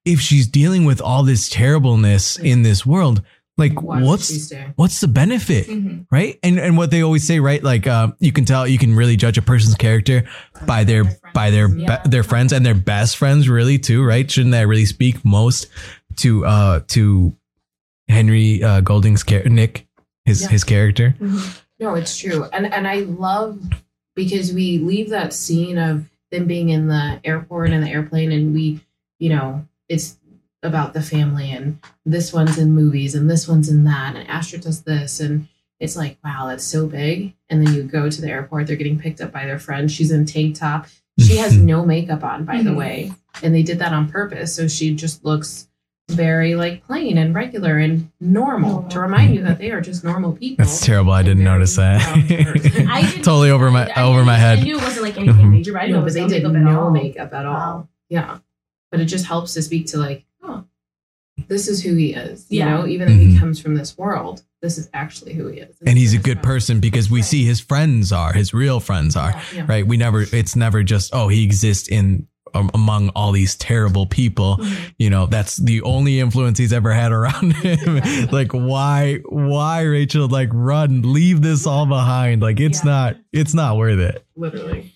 if 0.05 0.21
she's 0.21 0.47
dealing 0.47 0.85
with 0.85 1.01
all 1.01 1.23
this 1.25 1.49
terribleness 1.49 2.38
in 2.38 2.62
this 2.62 2.87
world, 2.87 3.23
like 3.59 3.83
Why 3.83 4.01
what's 4.03 4.53
what's 4.77 5.01
the 5.01 5.09
benefit? 5.09 5.67
Mhm. 5.67 6.07
right 6.12 6.38
and 6.43 6.59
and 6.61 6.77
what 6.77 6.91
they 6.91 7.03
always 7.03 7.27
say 7.27 7.41
right 7.41 7.62
like 7.62 7.87
uh, 7.87 8.12
you 8.21 8.31
can 8.31 8.45
tell 8.45 8.67
you 8.69 8.79
can 8.79 8.95
really 8.95 9.17
judge 9.17 9.38
a 9.38 9.43
person's 9.43 9.75
character 9.75 10.25
by 10.67 10.85
their 10.85 11.05
by 11.35 11.51
their 11.51 11.67
be- 11.69 11.87
their 12.05 12.23
friends 12.23 12.53
and 12.53 12.64
their 12.64 12.75
best 12.75 13.17
friends 13.17 13.49
really 13.49 13.79
too 13.79 14.05
right 14.05 14.31
shouldn't 14.31 14.53
that 14.53 14.69
really 14.69 14.85
speak 14.85 15.25
most 15.25 15.67
to 16.17 16.45
uh 16.47 16.81
to 16.88 17.35
henry 18.09 18.62
uh 18.62 18.81
golding's 18.81 19.25
char- 19.25 19.45
nick 19.45 19.87
his 20.25 20.42
Yeah. 20.42 20.49
his 20.49 20.64
character 20.64 21.14
Mhm. 21.21 21.61
No, 21.79 21.95
it's 21.95 22.16
true. 22.16 22.45
And 22.55 22.73
and 22.73 22.88
I 22.88 23.01
love 23.01 23.61
because 24.14 24.51
we 24.51 24.79
leave 24.79 25.11
that 25.11 25.35
scene 25.35 25.77
of 25.77 26.09
them 26.33 26.47
being 26.47 26.71
in 26.71 26.88
the 26.88 27.21
airport 27.23 27.69
and 27.71 27.85
the 27.85 27.90
airplane 27.90 28.33
and 28.33 28.55
we, 28.55 28.81
you 29.19 29.29
know, 29.29 29.69
it's 29.87 30.16
about 30.62 30.95
the 30.95 31.03
family 31.03 31.51
and 31.51 31.79
this 32.07 32.33
one's 32.33 32.57
in 32.57 32.73
movies 32.73 33.14
and 33.14 33.31
this 33.31 33.47
one's 33.47 33.69
in 33.69 33.85
that 33.85 34.16
and 34.16 34.27
Astrid 34.27 34.62
does 34.62 34.85
this 34.85 35.21
and 35.21 35.49
it's 35.79 35.97
like, 35.97 36.16
wow, 36.25 36.47
that's 36.49 36.64
so 36.64 36.87
big. 36.87 37.35
And 37.51 37.64
then 37.64 37.75
you 37.75 37.83
go 37.83 38.09
to 38.09 38.21
the 38.23 38.31
airport, 38.31 38.66
they're 38.66 38.77
getting 38.77 38.99
picked 38.99 39.21
up 39.21 39.31
by 39.31 39.45
their 39.45 39.59
friend. 39.59 39.92
She's 39.92 40.11
in 40.11 40.25
tank 40.25 40.57
top. 40.57 40.87
She 41.19 41.37
has 41.37 41.55
no 41.73 41.85
makeup 41.85 42.25
on, 42.25 42.47
by 42.47 42.62
the 42.62 42.71
Mhm. 42.71 42.77
way. 42.77 43.12
And 43.42 43.55
they 43.55 43.62
did 43.62 43.81
that 43.81 43.92
on 43.92 44.09
purpose. 44.09 44.55
So 44.55 44.66
she 44.66 44.95
just 44.95 45.27
looks 45.27 45.69
very 46.11 46.55
like 46.55 46.85
plain 46.87 47.19
and 47.19 47.35
regular 47.35 47.79
and 47.79 48.11
normal 48.21 48.71
Normal. 48.71 48.90
to 48.90 49.01
remind 49.01 49.35
you 49.35 49.42
that 49.42 49.59
they 49.59 49.71
are 49.73 49.81
just 49.81 50.05
normal 50.05 50.33
people. 50.37 50.64
that's 50.64 50.85
terrible 50.87 51.12
i 51.12 51.23
didn't 51.23 51.42
notice 51.42 51.75
that 51.77 51.99
down 51.99 52.27
to 52.29 52.47
earth. 52.47 52.88
I 52.88 53.03
didn't- 53.03 53.25
totally 53.25 53.51
over 53.51 53.71
my 53.73 53.90
I 53.95 54.03
over 54.05 54.21
knew- 54.21 54.25
my 54.27 54.35
I 54.53 54.55
knew 54.62 54.79
it 54.79 54.83
wasn't 54.83 55.03
like 55.03 55.19
anything 55.19 55.47
Mhm. 55.47 55.51
major, 55.51 55.73
but 55.73 55.83
I 55.83 55.87
didn't 55.87 55.99
no, 56.01 56.05
but 56.05 56.12
they 56.14 56.21
did 56.29 56.42
makeup 56.45 56.55
at 56.57 56.62
no 56.62 56.81
all. 56.81 56.90
makeup 56.90 57.33
at 57.35 57.47
all. 57.47 57.55
Wow. 57.55 57.88
Yeah, 58.09 58.38
but 58.92 59.01
it 59.01 59.07
just 59.07 59.27
helps 59.27 59.55
to 59.55 59.62
speak 59.62 59.87
to 59.88 59.99
like, 59.99 60.25
oh, 60.45 60.64
this 61.49 61.66
is 61.66 61.83
who 61.83 61.95
he 61.97 62.14
is. 62.14 62.47
You 62.51 62.61
Yeah. 62.61 62.71
know, 62.71 62.87
even 62.87 63.09
though 63.09 63.14
he 63.25 63.37
comes 63.38 63.61
from 63.61 63.75
this 63.75 63.99
world, 63.99 64.42
this 64.62 64.79
is 64.79 64.88
actually 64.95 65.35
who 65.35 65.49
he 65.49 65.59
is. 65.59 65.75
and 65.85 65.99
he's 65.99 66.14
a 66.14 66.19
good 66.19 66.38
strong. 66.38 66.45
person 66.55 66.81
because 66.81 67.11
we 67.11 67.21
see 67.23 67.45
his 67.45 67.59
friends 67.61 68.12
are 68.12 68.33
his 68.33 68.55
real 68.55 68.79
friends 68.79 69.16
are 69.16 69.35
Yeah. 69.55 69.66
right 69.69 69.85
we 69.87 69.97
never 69.97 70.23
it's 70.33 70.55
never 70.55 70.83
just 70.85 71.11
oh 71.12 71.27
he 71.29 71.42
exists 71.45 71.88
in 71.88 72.27
among 72.55 73.09
all 73.11 73.33
these 73.33 73.55
terrible 73.57 74.07
people 74.07 74.57
Mhm. 74.59 74.93
you 74.99 75.11
know 75.11 75.27
that's 75.27 75.57
the 75.57 75.83
only 75.83 76.21
influence 76.21 76.59
he's 76.59 76.73
ever 76.73 76.93
had 76.93 77.13
around 77.13 77.53
him 77.57 78.29
like 78.31 78.53
why 78.53 79.19
why 79.29 79.83
rachel 79.83 80.29
like 80.29 80.49
run 80.53 81.03
leave 81.03 81.43
this 81.43 81.67
all 81.67 81.87
behind 81.87 82.41
like 82.43 82.61
it's 82.61 82.85
Yeah. 82.85 82.91
not 82.91 83.17
it's 83.33 83.53
not 83.55 83.77
worth 83.77 83.99
it 83.99 84.25
Literally. 84.37 84.93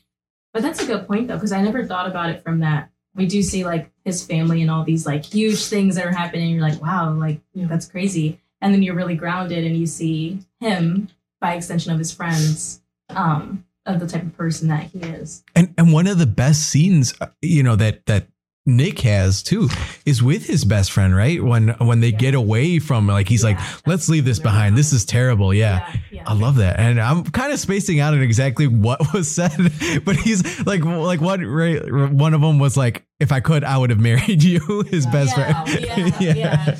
But 0.53 0.63
that's 0.63 0.83
a 0.83 0.87
good 0.87 1.07
point 1.07 1.29
though, 1.29 1.35
because 1.37 1.53
I 1.53 1.63
never 1.63 1.85
thought 1.87 2.09
about 2.09 2.31
it 2.31 2.43
from 2.43 2.59
that. 2.61 2.91
We 3.15 3.27
do 3.27 3.41
see 3.41 3.65
like 3.65 3.89
his 4.05 4.25
family 4.25 4.63
and 4.63 4.71
all 4.71 4.83
these 4.83 5.07
like 5.07 5.25
huge 5.25 5.65
things 5.67 5.95
that 5.95 6.05
are 6.07 6.13
happening. 6.13 6.51
You're 6.51 6.61
like, 6.69 6.83
wow, 6.83 7.13
like 7.13 7.41
Yeah. 7.55 7.67
that's 7.69 7.87
crazy. 7.87 8.41
And 8.61 8.75
then 8.75 8.83
you're 8.83 8.97
really 8.97 9.15
grounded 9.15 9.65
and 9.65 9.77
you 9.77 9.87
see 9.87 10.41
him 10.61 11.09
by 11.41 11.55
extension 11.55 11.93
of 11.93 11.99
his 11.99 12.13
friends, 12.13 12.83
um, 13.11 13.65
of 13.95 14.01
the 14.01 14.07
type 14.07 14.23
of 14.23 14.37
person 14.37 14.69
that 14.69 14.85
he 14.85 14.99
is. 15.01 15.43
and 15.55 15.75
and 15.79 15.93
one 15.93 16.07
of 16.07 16.19
the 16.19 16.27
best 16.27 16.69
scenes 16.71 17.15
uh, 17.21 17.27
you 17.43 17.63
know 17.63 17.77
that 17.77 18.05
that 18.07 18.27
Nick 18.67 19.01
has 19.01 19.43
too 19.43 19.69
is 20.05 20.23
with 20.23 20.47
his 20.47 20.65
best 20.67 20.93
friend 20.93 21.17
right 21.17 21.43
when 21.43 21.69
when 21.79 22.01
they 22.01 22.11
Yeah. 22.11 22.19
get 22.19 22.35
away 22.35 22.79
from 22.79 23.07
like 23.07 23.27
he's 23.29 23.43
like 23.43 23.59
let's 23.87 24.09
leave 24.09 24.25
this 24.27 24.39
behind 24.39 24.77
this 24.77 24.93
is 24.93 25.05
terrible 25.07 25.53
yeah 25.55 25.91
yeah. 26.11 26.23
I 26.27 26.35
love 26.35 26.57
that, 26.57 26.79
and 26.79 27.01
I'm 27.01 27.25
kind 27.25 27.51
of 27.53 27.59
spacing 27.59 27.99
out 27.99 28.13
on 28.13 28.21
exactly 28.21 28.67
what 28.67 29.01
was 29.15 29.31
said, 29.31 29.57
but 30.05 30.17
he's 30.17 30.45
like, 30.67 30.85
like 30.85 31.21
what? 31.21 31.41
Right, 31.41 31.81
one 32.13 32.35
of 32.35 32.43
them 32.43 32.59
was 32.59 32.77
like, 32.77 33.07
"If 33.19 33.33
I 33.33 33.41
could, 33.41 33.65
I 33.65 33.79
would 33.79 33.89
have 33.89 33.99
married 33.99 34.43
you." 34.53 34.83
His 34.91 35.07
Yeah. 35.07 35.11
best 35.13 35.37
Yeah, 35.39 35.65
friend. 35.65 36.15
yeah, 36.21 36.35
yeah. 36.35 36.79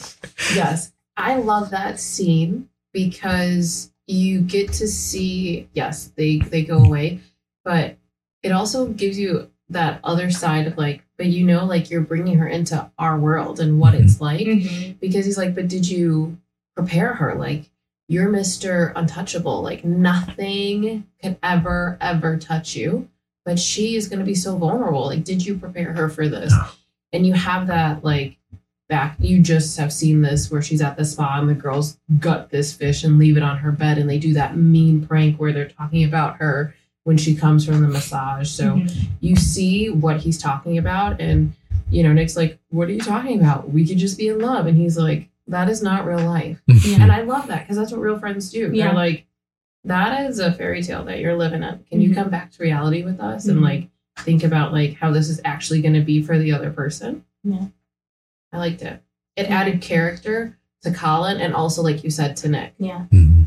Yes, 0.55 0.93
I 1.17 1.37
love 1.37 1.71
that 1.71 1.99
scene 1.99 2.69
because 2.93 3.91
you 4.11 4.41
get 4.41 4.73
to 4.75 4.89
see. 4.89 5.69
Yes, 5.73 6.13
they 6.17 6.39
they 6.39 6.63
go 6.65 6.79
away, 6.79 7.21
but 7.65 7.97
it 8.43 8.53
also 8.53 8.87
gives 8.89 9.19
you 9.19 9.51
that 9.69 10.01
other 10.03 10.31
side 10.31 10.67
of 10.67 10.77
like, 10.77 11.05
but 11.17 11.27
you 11.27 11.45
know, 11.47 11.65
like 11.65 11.91
you're 11.91 12.01
bringing 12.01 12.39
her 12.39 12.49
into 12.49 12.91
our 12.99 13.19
world 13.19 13.61
and 13.61 13.79
what 13.79 13.95
it's 13.95 14.21
like. 14.21 14.47
Mhm. 14.47 14.99
because 15.01 15.25
he's 15.27 15.39
like, 15.39 15.55
but 15.55 15.69
did 15.69 15.89
you 15.89 16.39
prepare 16.75 17.15
her? 17.15 17.35
Like, 17.37 17.71
you're 18.09 18.29
Mr. 18.29 18.93
Untouchable. 18.97 19.63
Like, 19.63 19.85
nothing 19.85 21.07
could 21.23 21.37
ever, 21.43 21.97
ever 22.01 22.37
touch 22.37 22.75
you. 22.75 23.09
But 23.45 23.59
she 23.61 23.95
is 23.95 24.09
going 24.09 24.19
to 24.19 24.25
be 24.25 24.35
so 24.35 24.57
vulnerable. 24.57 25.07
Like, 25.07 25.23
did 25.25 25.45
you 25.47 25.57
prepare 25.57 25.93
her 25.93 26.09
for 26.09 26.29
this? 26.29 26.53
And 27.13 27.25
you 27.27 27.33
have 27.35 27.69
that, 27.69 28.05
like, 28.05 28.37
back. 28.91 29.17
You 29.19 29.41
just 29.41 29.79
have 29.79 29.91
seen 29.93 30.21
this 30.21 30.51
where 30.51 30.61
she's 30.61 30.83
at 30.83 30.99
the 30.99 31.05
spa 31.07 31.39
and 31.41 31.49
the 31.49 31.55
girls 31.55 31.97
gut 32.19 32.51
this 32.51 32.75
fish 32.75 33.03
and 33.05 33.19
leave 33.19 33.39
it 33.39 33.43
on 33.43 33.57
her 33.59 33.73
bed. 33.73 33.97
And 33.97 34.11
they 34.11 34.19
do 34.19 34.35
that 34.35 34.57
mean 34.59 35.07
prank 35.07 35.39
where 35.41 35.53
they're 35.55 35.69
talking 35.71 36.05
about 36.05 36.37
her 36.37 36.75
when 37.05 37.17
she 37.17 37.35
comes 37.35 37.65
from 37.65 37.81
the 37.81 37.89
massage. 37.89 38.51
So 38.51 38.75
Mhm. 38.75 39.07
you 39.21 39.37
see 39.37 39.89
what 39.89 40.19
he's 40.19 40.37
talking 40.37 40.77
about 40.77 41.19
and 41.21 41.55
you 41.89 42.03
know 42.05 42.13
nick's 42.13 42.37
like 42.37 42.57
what 42.69 42.87
are 42.89 42.93
you 42.93 43.01
talking 43.01 43.41
about 43.41 43.73
we 43.73 43.85
could 43.85 43.99
just 43.99 44.17
be 44.17 44.29
in 44.29 44.39
love 44.39 44.67
and 44.67 44.77
he's 44.79 44.97
like 44.97 45.29
that 45.49 45.69
is 45.69 45.83
not 45.83 46.07
real 46.07 46.21
life 46.25 46.63
Yeah. 46.69 47.03
and 47.03 47.11
i 47.11 47.23
love 47.23 47.49
that 47.49 47.63
because 47.65 47.77
that's 47.77 47.91
what 47.91 48.01
real 48.01 48.17
friends 48.21 48.49
do 48.53 48.71
Yeah. 48.73 48.85
they're 48.87 48.95
like 48.95 49.27
that 49.85 50.29
is 50.31 50.39
a 50.39 50.53
fairy 50.53 50.85
tale 50.85 51.05
that 51.07 51.19
you're 51.19 51.35
living 51.37 51.63
in. 51.65 51.81
Can 51.91 52.01
you 52.01 52.11
Mhm. 52.11 52.15
come 52.15 52.31
back 52.31 52.53
to 52.53 52.63
reality 52.63 53.03
with 53.03 53.19
us 53.19 53.49
and 53.49 53.59
Mhm. 53.59 53.63
like 53.65 53.89
think 54.19 54.45
about 54.45 54.73
like 54.73 54.95
how 54.95 55.11
this 55.11 55.29
is 55.29 55.41
actually 55.45 55.81
going 55.83 55.95
to 55.95 56.01
be 56.03 56.23
for 56.23 56.39
the 56.39 56.53
other 56.53 56.71
person? 56.71 57.25
Yeah. 57.43 57.67
I 58.53 58.59
liked 58.59 58.83
it. 58.83 59.03
It 59.37 59.49
Yeah. 59.49 59.61
added 59.61 59.81
character 59.81 60.59
to 60.83 60.93
Colin 60.93 61.41
and 61.41 61.55
also, 61.55 61.83
like 61.83 62.03
you 62.05 62.11
said, 62.11 62.37
to 62.39 62.49
Nick. 62.49 62.75
Yeah. 62.79 63.05
Mhm. 63.13 63.47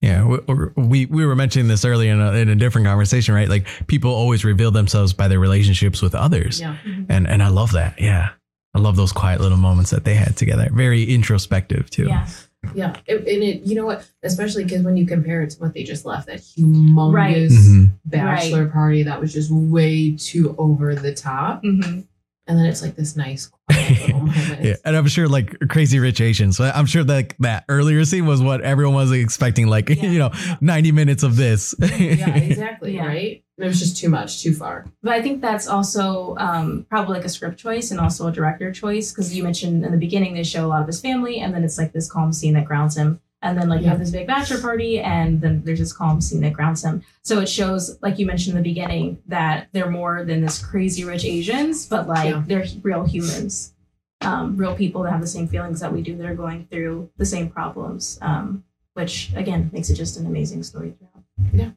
Yeah, 0.00 0.24
we, 0.24 0.38
we 0.76 1.06
we 1.06 1.26
were 1.26 1.34
mentioning 1.34 1.66
this 1.66 1.84
earlier 1.84 2.12
in 2.12 2.20
a, 2.20 2.32
in 2.34 2.48
a 2.48 2.54
different 2.54 2.86
conversation, 2.86 3.34
right? 3.34 3.48
Like 3.48 3.66
people 3.88 4.12
always 4.14 4.44
reveal 4.44 4.70
themselves 4.70 5.12
by 5.12 5.26
their 5.26 5.40
relationships 5.40 6.00
with 6.00 6.14
others, 6.14 6.60
Yeah. 6.60 6.76
and 7.08 7.26
and 7.26 7.42
I 7.42 7.48
love 7.48 7.72
that. 7.72 8.00
Yeah, 8.00 8.28
I 8.74 8.78
love 8.78 8.94
those 8.94 9.10
quiet 9.12 9.40
little 9.40 9.58
moments 9.58 9.90
that 9.90 10.04
they 10.04 10.14
had 10.14 10.36
together. 10.36 10.68
Very 10.72 11.02
introspective 11.02 11.90
too. 11.90 12.06
Yeah. 12.06 12.28
Yeah. 12.74 12.94
It, 13.06 13.18
and 13.26 13.42
it, 13.42 13.62
you 13.66 13.74
know 13.74 13.86
what? 13.86 14.06
Especially 14.22 14.62
because 14.64 14.82
when 14.84 14.96
you 14.96 15.04
compare 15.06 15.42
it 15.42 15.50
to 15.50 15.58
what 15.60 15.74
they 15.74 15.82
just 15.82 16.04
left, 16.04 16.28
that 16.28 16.38
humongous 16.40 17.12
Right. 17.12 17.36
Mhm. 17.50 17.90
bachelor 18.04 18.66
party 18.68 19.02
that 19.02 19.20
was 19.20 19.32
just 19.32 19.50
way 19.50 20.12
too 20.12 20.54
over 20.58 20.94
the 20.94 21.12
top. 21.12 21.62
hmm 21.62 22.00
And 22.48 22.58
then 22.58 22.64
it's 22.64 22.80
like 22.80 22.96
this 22.96 23.14
nice, 23.14 23.46
quiet 23.68 24.00
little 24.00 24.20
moment. 24.22 24.64
Yeah, 24.64 24.74
and 24.86 24.96
I'm 24.96 25.06
sure 25.06 25.28
like 25.28 25.54
Crazy 25.68 25.98
Rich 25.98 26.20
Asians. 26.22 26.58
I'm 26.58 26.86
sure 26.86 27.04
that 27.04 27.34
that 27.40 27.64
earlier 27.68 28.04
scene 28.06 28.24
was 28.24 28.42
what 28.42 28.62
everyone 28.62 28.94
was 28.94 29.12
expecting. 29.12 29.66
Like 29.66 29.88
Yeah. 29.90 30.10
you 30.10 30.18
know, 30.18 30.30
90 30.62 30.92
minutes 30.92 31.22
of 31.22 31.36
this. 31.36 31.74
yeah, 31.78 31.86
exactly. 32.36 32.94
Yeah. 32.94 33.06
Right. 33.06 33.44
It 33.58 33.64
was 33.64 33.78
just 33.78 33.98
too 33.98 34.08
much, 34.08 34.42
too 34.42 34.54
far. 34.54 34.86
But 35.02 35.12
I 35.12 35.20
think 35.20 35.42
that's 35.42 35.66
also 35.68 36.36
um, 36.38 36.86
probably 36.88 37.16
like 37.16 37.24
a 37.26 37.28
script 37.28 37.58
choice 37.58 37.90
and 37.90 38.00
also 38.00 38.26
a 38.28 38.32
director 38.32 38.72
choice 38.72 39.12
because 39.12 39.34
you 39.36 39.42
mentioned 39.42 39.84
in 39.84 39.92
the 39.92 39.98
beginning 39.98 40.32
they 40.34 40.44
show 40.44 40.64
a 40.64 40.68
lot 40.68 40.80
of 40.80 40.86
his 40.86 41.00
family 41.00 41.40
and 41.40 41.52
then 41.52 41.64
it's 41.64 41.76
like 41.76 41.92
this 41.92 42.10
calm 42.10 42.32
scene 42.32 42.54
that 42.54 42.64
grounds 42.64 42.96
him. 42.96 43.20
And 43.40 43.56
then 43.56 43.68
like 43.68 43.82
you 43.82 43.86
have 43.88 44.00
this 44.00 44.10
big 44.10 44.26
bachelor 44.26 44.60
party 44.60 44.98
and 44.98 45.40
then 45.40 45.62
there's 45.64 45.78
this 45.78 45.92
calm 45.92 46.20
scene 46.20 46.40
that 46.40 46.52
grounds 46.54 46.84
him. 46.84 47.02
So 47.22 47.38
it 47.40 47.48
shows, 47.48 47.96
like 48.02 48.18
you 48.18 48.26
mentioned 48.26 48.56
in 48.56 48.62
the 48.62 48.68
beginning, 48.68 49.22
that 49.26 49.68
they're 49.72 49.90
more 49.90 50.24
than 50.24 50.40
this 50.40 50.58
crazy 50.64 51.04
rich 51.04 51.24
Asians, 51.24 51.86
but 51.86 52.08
like 52.08 52.30
Yeah. 52.30 52.42
they're 52.46 52.66
real 52.82 53.04
humans, 53.04 53.74
um, 54.22 54.56
real 54.56 54.74
people 54.74 55.04
that 55.04 55.12
have 55.12 55.20
the 55.20 55.26
same 55.28 55.46
feelings 55.46 55.78
that 55.80 55.92
we 55.92 56.02
do 56.02 56.16
that 56.16 56.26
are 56.26 56.34
going 56.34 56.66
through 56.68 57.10
the 57.16 57.24
same 57.24 57.48
problems, 57.48 58.18
um, 58.22 58.64
which 58.94 59.30
again 59.36 59.70
makes 59.72 59.88
it 59.88 59.94
just 59.94 60.18
an 60.18 60.26
amazing 60.26 60.64
story 60.64 60.94
throughout. 60.98 61.24
Yeah. 61.52 61.70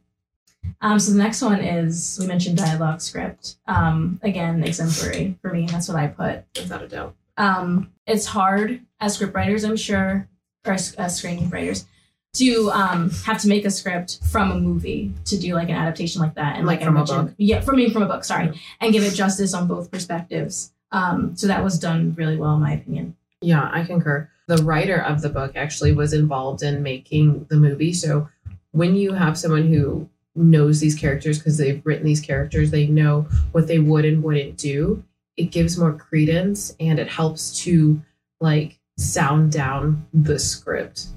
Um, 0.82 0.98
so 0.98 1.12
the 1.12 1.18
next 1.20 1.44
one 1.44 1.60
is 1.60 2.18
we 2.20 2.26
mentioned 2.26 2.58
dialogue 2.58 3.02
script. 3.02 3.58
Um, 3.68 4.20
again, 4.24 4.64
exemplary 4.64 5.38
for 5.44 5.54
me. 5.54 5.68
That's 5.68 5.88
what 5.88 5.98
I 5.98 6.08
put. 6.08 6.44
Without 6.56 6.82
a 6.82 6.88
doubt. 6.88 7.16
Um, 7.38 7.92
it's 8.08 8.26
hard 8.26 8.82
as 9.00 9.14
script 9.16 9.36
writers, 9.36 9.64
I'm 9.64 9.78
sure, 9.78 10.28
or 10.66 10.74
as 10.74 10.96
screenwriters, 10.96 11.86
to 12.34 12.72
um, 12.72 13.10
have 13.26 13.42
to 13.42 13.48
make 13.48 13.66
a 13.66 13.70
script 13.70 14.20
from 14.32 14.52
a 14.52 14.56
movie 14.60 15.14
to 15.26 15.38
do 15.38 15.54
like 15.54 15.70
an 15.70 15.76
adaptation 15.76 16.22
like 16.22 16.36
that, 16.36 16.56
and 16.56 16.66
Like 16.66 16.80
like, 16.80 16.88
I 16.88 16.92
from 16.92 16.98
a 16.98 17.04
book. 17.04 17.34
Yeah, 17.38 17.62
from 17.62 17.76
me 17.76 17.90
from 17.90 18.04
a 18.04 18.08
book. 18.08 18.24
Sorry, 18.24 18.60
and 18.80 18.94
give 18.94 19.04
it 19.04 19.14
justice 19.14 19.54
on 19.54 19.68
both 19.68 19.92
perspectives. 19.92 20.72
Um, 20.92 21.36
so 21.36 21.48
that 21.48 21.64
was 21.64 21.80
done 21.80 22.14
really 22.18 22.38
well, 22.38 22.56
in 22.56 22.62
my 22.62 22.74
opinion. 22.74 23.16
Yeah, 23.42 23.70
I 23.72 23.84
concur. 23.84 24.30
The 24.48 24.64
writer 24.64 25.02
of 25.02 25.22
the 25.22 25.30
book 25.30 25.54
actually 25.56 25.94
was 25.94 26.14
involved 26.14 26.64
in 26.64 26.84
making 26.84 27.46
the 27.50 27.56
movie. 27.58 27.94
So 27.94 28.30
when 28.72 28.96
you 28.96 29.14
have 29.14 29.38
someone 29.38 29.68
who 29.68 30.10
knows 30.36 30.80
these 30.80 30.96
characters 30.96 31.38
because 31.38 31.58
they've 31.58 31.82
written 31.86 32.06
these 32.06 32.22
characters, 32.22 32.72
they 32.72 32.88
know 32.88 33.22
what 33.52 33.68
they 33.68 33.80
would 33.80 34.06
and 34.06 34.24
wouldn't 34.24 34.58
do, 34.58 35.04
it 35.38 35.46
gives 35.52 35.78
more 35.78 35.94
credence 35.94 36.76
and 36.80 37.00
it 37.00 37.08
helps 37.08 37.58
to 37.64 38.02
like 38.40 38.80
sound 39.02 39.52
down 39.52 40.06
the 40.14 40.38
script. 40.40 41.08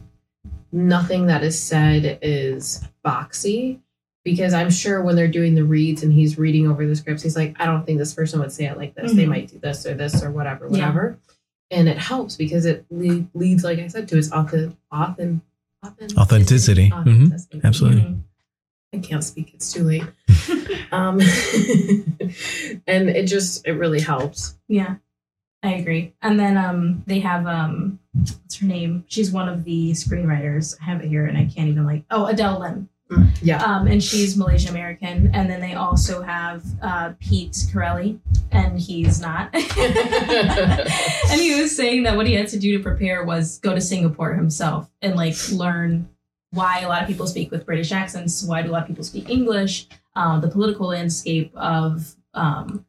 Nothing 0.73 1.27
that 1.27 1.43
is 1.45 1.61
said 1.61 2.19
is 2.23 2.83
boxy 3.05 3.81
because 4.25 4.55
I'm 4.55 4.71
sure 4.71 5.03
when 5.03 5.17
they're 5.17 5.29
doing 5.29 5.55
the 5.55 5.65
reads 5.65 6.03
and 6.03 6.13
he's 6.13 6.39
reading 6.39 6.67
over 6.69 6.87
the 6.87 6.97
scripts, 6.97 7.23
he's 7.23 7.37
like, 7.37 7.55
I 7.61 7.67
don't 7.67 7.85
think 7.85 7.99
this 7.99 8.15
person 8.15 8.41
would 8.41 8.53
say 8.53 8.65
it 8.67 8.77
like 8.79 8.95
this. 8.95 9.13
They 9.13 9.25
Mhm. 9.25 9.29
might 9.29 9.49
do 9.49 9.59
this 9.59 9.85
or 9.87 9.95
this 9.95 10.23
or 10.23 10.31
whatever, 10.31 10.65
Yeah. 10.67 10.71
whatever. 10.89 11.19
And 11.71 11.89
it 11.89 11.99
helps 11.99 12.37
because 12.37 12.65
it 12.65 12.87
le- 12.91 13.27
leads, 13.35 13.63
like 13.65 13.79
I 13.79 13.87
said, 13.89 14.09
to 14.09 14.19
its 14.19 14.31
authentic, 14.33 14.77
authentic, 14.93 15.41
Authenticity. 16.19 16.91
Mhm. 16.91 16.99
Authenticity. 17.27 17.61
Absolutely. 17.63 18.01
Mhm. 18.03 18.19
I 18.95 18.99
can't 18.99 19.25
speak. 19.25 19.53
It's 19.55 19.73
too 19.73 19.83
late. 19.85 20.05
um, 20.93 21.21
and 22.87 23.11
it 23.11 23.27
just 23.27 23.67
it 23.67 23.73
really 23.73 24.01
helps. 24.01 24.57
Yeah, 24.69 24.97
I 25.65 25.75
agree. 25.75 26.13
And 26.23 26.39
then 26.39 26.57
um, 26.57 27.03
they 27.07 27.21
have 27.21 27.47
um, 27.47 27.99
what's 28.13 28.57
her 28.59 28.67
name? 28.67 29.05
She's 29.09 29.33
one 29.33 29.49
of 29.49 29.65
the 29.65 29.93
screenwriters. 29.93 30.77
I 30.81 30.85
have 30.85 31.01
it 31.01 31.09
here, 31.09 31.25
and 31.25 31.39
I 31.39 31.47
can't 31.47 31.69
even 31.69 31.87
like. 31.87 32.05
Oh, 32.11 32.27
Adele 32.27 32.61
Lim. 32.61 32.89
Yeah. 33.43 33.63
Um, 33.63 33.87
and 33.87 34.03
she's 34.03 34.37
Malaysian 34.37 34.71
American. 34.71 35.31
And 35.35 35.49
then 35.49 35.61
they 35.61 35.75
also 35.75 36.23
have 36.23 36.65
uh, 36.83 37.13
Pete 37.21 37.53
Chiarelli, 37.53 38.19
and 38.51 38.79
he's 38.79 39.21
not. 39.21 39.51
and 39.55 41.41
he 41.41 41.61
was 41.61 41.75
saying 41.75 42.03
that 42.05 42.17
what 42.17 42.27
he 42.27 42.35
had 42.35 42.49
to 42.49 42.59
do 42.59 42.77
to 42.77 42.83
prepare 42.83 43.25
was 43.25 43.59
go 43.59 43.75
to 43.75 43.81
Singapore 43.81 44.35
himself 44.35 44.91
and 45.03 45.17
like 45.17 45.35
learn 45.51 46.09
why 46.51 46.81
a 46.81 46.89
lot 46.89 47.03
of 47.03 47.09
people 47.09 47.27
speak 47.27 47.51
with 47.51 47.67
British 47.67 47.91
accents, 47.91 48.45
why 48.45 48.63
do 48.63 48.71
a 48.71 48.73
lot 48.73 48.83
of 48.83 48.89
people 48.89 49.05
speak 49.05 49.29
English, 49.29 49.89
um, 50.15 50.41
the 50.41 50.49
political 50.49 50.89
landscape 50.89 51.53
of 51.57 52.15
um, 52.35 52.87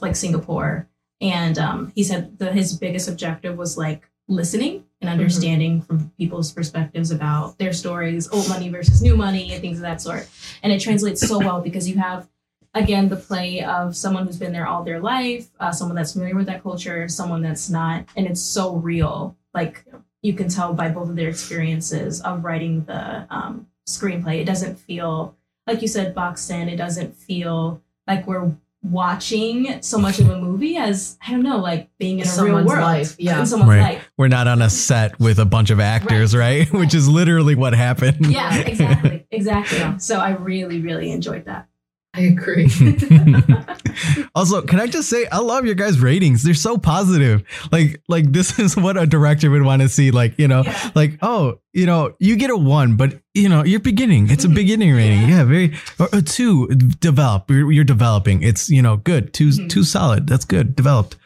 like 0.00 0.16
Singapore. 0.16 0.88
And 1.20 1.58
um, 1.58 1.92
he 1.94 2.02
said 2.04 2.38
that 2.38 2.54
his 2.54 2.76
biggest 2.76 3.08
objective 3.08 3.56
was 3.56 3.76
like 3.76 4.08
listening 4.28 4.84
and 5.00 5.10
understanding 5.10 5.80
from 5.80 6.12
people's 6.18 6.52
perspectives 6.52 7.10
about 7.10 7.58
their 7.58 7.72
stories, 7.72 8.28
old 8.30 8.48
money 8.48 8.68
versus 8.68 9.02
new 9.02 9.16
money, 9.16 9.52
and 9.52 9.60
things 9.60 9.78
of 9.78 9.82
that 9.82 10.00
sort. 10.00 10.28
And 10.62 10.72
it 10.72 10.80
translates 10.80 11.26
so 11.26 11.38
well 11.38 11.60
because 11.60 11.88
you 11.88 11.96
have, 11.98 12.28
again, 12.74 13.08
the 13.08 13.16
play 13.16 13.62
of 13.62 13.96
someone 13.96 14.26
who's 14.26 14.36
been 14.36 14.52
there 14.52 14.66
all 14.66 14.84
their 14.84 15.00
life, 15.00 15.48
uh, 15.60 15.72
someone 15.72 15.96
that's 15.96 16.12
familiar 16.12 16.34
with 16.34 16.46
that 16.46 16.62
culture, 16.62 17.08
someone 17.08 17.42
that's 17.42 17.70
not, 17.70 18.06
and 18.16 18.26
it's 18.26 18.40
so 18.40 18.76
real. 18.76 19.36
Like 19.54 19.84
you 20.22 20.34
can 20.34 20.48
tell 20.48 20.74
by 20.74 20.88
both 20.88 21.08
of 21.08 21.16
their 21.16 21.28
experiences 21.28 22.20
of 22.20 22.44
writing 22.44 22.84
the 22.84 23.26
um, 23.30 23.66
screenplay. 23.88 24.40
It 24.40 24.44
doesn't 24.44 24.78
feel 24.78 25.36
like 25.66 25.80
you 25.80 25.88
said 25.88 26.14
boxed 26.14 26.50
in. 26.50 26.68
It 26.68 26.76
doesn't 26.76 27.14
feel 27.16 27.82
like 28.06 28.26
we're 28.26 28.52
watching 28.82 29.82
so 29.82 29.98
much 29.98 30.18
of 30.18 30.28
a 30.30 30.38
movie 30.38 30.76
as 30.76 31.18
I 31.26 31.32
don't 31.32 31.42
know, 31.42 31.58
like 31.58 31.90
being 31.98 32.20
in 32.20 32.26
a 32.26 32.30
real 32.30 32.34
Someone's 32.34 32.66
world, 32.68 32.80
life, 32.82 33.16
yeah. 33.18 33.40
in 33.40 33.46
someone's 33.46 33.70
Right. 33.70 33.94
life. 33.96 34.10
We're 34.16 34.28
not 34.28 34.46
on 34.46 34.62
a 34.62 34.70
set 34.70 35.18
with 35.18 35.38
a 35.38 35.44
bunch 35.44 35.70
of 35.70 35.80
actors, 35.80 36.34
right? 36.34 36.70
Which 36.72 36.94
is 36.94 37.08
literally 37.08 37.54
what 37.54 37.74
happened. 37.74 38.26
Yeah, 38.26 38.56
exactly, 38.58 39.26
exactly. 39.30 39.98
So 39.98 40.18
I 40.18 40.30
really, 40.30 40.80
really 40.80 41.10
enjoyed 41.10 41.44
that. 41.46 41.68
I 42.14 42.20
agree. 42.22 42.68
also, 44.34 44.62
can 44.62 44.80
I 44.80 44.86
just 44.86 45.08
say 45.08 45.26
I 45.30 45.38
love 45.38 45.66
your 45.66 45.74
guys' 45.74 46.00
ratings. 46.00 46.42
They're 46.42 46.54
so 46.54 46.76
positive. 46.78 47.42
Like 47.70 48.02
like 48.08 48.32
this 48.32 48.58
is 48.64 48.76
what 48.76 48.96
a 48.96 49.06
director 49.06 49.50
would 49.50 49.62
want 49.62 49.82
to 49.82 49.88
see. 49.88 50.10
Like, 50.10 50.38
you 50.38 50.48
know, 50.48 50.62
Yeah. 50.64 50.90
like, 50.94 51.18
oh, 51.22 51.60
you 51.72 51.86
know, 51.86 52.14
you 52.18 52.36
get 52.36 52.50
a 52.50 52.56
one, 52.56 52.96
but 52.96 53.20
you 53.34 53.48
know, 53.48 53.62
you're 53.64 53.78
beginning. 53.80 54.30
It's 54.30 54.44
a 54.44 54.48
beginning 54.48 54.92
rating. 54.94 55.28
Yeah. 55.28 55.44
Very 55.44 55.74
or, 56.00 56.08
or 56.12 56.20
two, 56.20 56.66
develop. 56.68 57.50
You're, 57.50 57.70
you're 57.70 57.84
developing. 57.84 58.42
It's, 58.42 58.68
you 58.68 58.82
know, 58.82 58.96
good. 58.96 59.32
Two 59.32 59.48
Mhm. 59.50 59.68
two 59.70 59.84
solid. 59.84 60.26
That's 60.26 60.44
good. 60.44 60.74
Developed. 60.74 61.16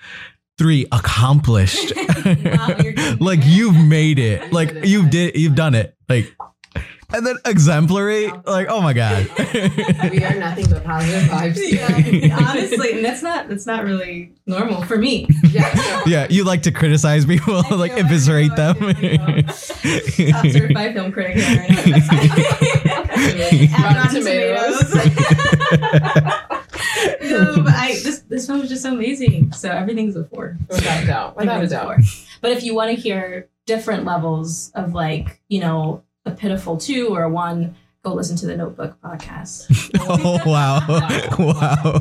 Three 0.58 0.86
accomplished. 0.92 1.92
Wow, 1.96 2.76
like 3.20 3.40
you've 3.44 3.76
made 3.76 4.18
it. 4.18 4.52
Like 4.52 4.84
you've 4.84 5.10
did 5.10 5.36
you've 5.36 5.54
done 5.54 5.74
it. 5.74 5.96
Like 6.08 6.36
and 7.14 7.26
then 7.26 7.36
exemplary. 7.44 8.28
Like, 8.46 8.68
oh 8.68 8.80
my 8.80 8.92
God. 8.92 9.26
we 10.10 10.24
are 10.24 10.34
nothing 10.38 10.68
but 10.70 10.84
positive 10.84 11.22
vibes. 11.28 11.58
Yeah, 11.72 12.38
honestly, 12.48 12.92
and 12.92 13.04
that's 13.04 13.22
not 13.22 13.48
that's 13.48 13.66
not 13.66 13.84
really 13.84 14.32
normal 14.46 14.82
for 14.82 14.96
me. 14.98 15.26
Yeah. 15.48 15.72
so- 15.74 16.02
Yeah, 16.10 16.26
you 16.30 16.44
like 16.44 16.62
to 16.62 16.70
criticize 16.72 17.24
people, 17.26 17.62
I 17.70 17.74
like 17.74 17.92
do, 17.92 17.98
I 17.98 18.00
eviscerate 18.00 18.54
do, 18.56 18.62
I 18.62 18.72
them. 18.72 18.78
do, 18.78 19.18
I 19.28 19.42
Top 19.42 20.46
certified 20.46 20.94
film 20.94 21.12
critic 21.12 21.36
right 21.36 21.70
now. 21.70 21.76
Add 23.76 23.96
Rotten 23.96 24.14
Tomatoes. 24.14 24.94
no, 27.22 27.62
but 27.62 27.74
I 27.74 27.98
this 28.02 28.20
this 28.28 28.46
film 28.46 28.60
was 28.60 28.68
just 28.68 28.82
so 28.82 28.92
amazing. 28.92 29.52
So 29.52 29.70
everything's 29.70 30.16
a 30.16 30.24
four. 30.24 30.56
Without 30.68 31.02
a 31.02 31.06
doubt. 31.06 31.36
Without 31.36 31.52
a 31.52 31.54
Everything's 31.64 31.72
doubt. 31.72 31.84
four. 31.84 31.98
But 32.40 32.52
if 32.52 32.62
you 32.62 32.74
want 32.74 32.94
to 32.94 33.00
hear 33.00 33.48
different 33.66 34.04
levels 34.04 34.70
of 34.74 34.92
like, 34.94 35.40
you 35.48 35.60
know, 35.60 36.02
a 36.24 36.30
pitiful 36.30 36.76
two 36.76 37.08
or 37.08 37.22
a 37.24 37.28
one, 37.28 37.74
go 38.04 38.14
listen 38.14 38.36
to 38.36 38.46
the 38.46 38.56
Notebook 38.56 39.00
podcast. 39.00 39.66
oh 40.08 40.40
wow, 40.48 40.80
wow. 41.38 41.98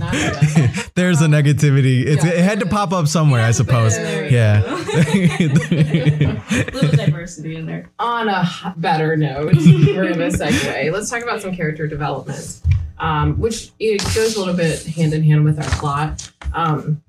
There's 0.95 1.21
a 1.21 1.27
negativity. 1.27 2.05
It's, 2.05 2.23
Yeah. 2.25 2.31
it 2.31 2.43
had 2.43 2.59
to 2.61 2.65
pop 2.65 2.91
up 2.91 3.07
somewhere, 3.07 3.41
I 3.41 3.51
suppose. 3.51 3.97
Yeah. 3.97 4.61
a 4.63 6.41
little 6.73 6.91
diversity 6.95 7.55
in 7.55 7.65
there. 7.65 7.89
on 7.99 8.27
a 8.29 8.73
better 8.77 9.15
note, 9.17 9.53
we're 9.55 10.13
going 10.13 10.31
to 10.31 10.37
segue. 10.37 10.91
Let's 10.91 11.09
talk 11.09 11.23
about 11.23 11.41
some 11.41 11.55
character 11.55 11.87
development, 11.87 12.61
um, 12.99 13.39
which 13.39 13.71
it 13.79 14.01
goes 14.15 14.35
a 14.35 14.39
little 14.39 14.55
bit 14.55 14.83
hand 14.83 15.13
in 15.13 15.23
hand 15.23 15.43
with 15.45 15.59
our 15.59 15.69
plot. 15.79 16.31
Um, 16.53 17.01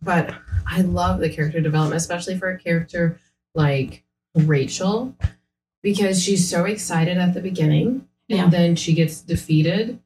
but 0.00 0.34
I 0.66 0.80
love 0.82 1.20
the 1.20 1.28
character 1.30 1.60
development, 1.60 1.96
especially 2.00 2.38
for 2.38 2.50
a 2.50 2.58
character 2.58 3.18
like 3.54 4.04
Rachel. 4.34 5.14
Because 5.82 6.22
she's 6.22 6.48
so 6.48 6.64
excited 6.64 7.18
at 7.18 7.34
the 7.34 7.40
beginning 7.40 8.06
Yeah. 8.28 8.44
and 8.44 8.52
then 8.52 8.76
she 8.76 8.94
gets 8.94 9.20
defeated. 9.20 9.98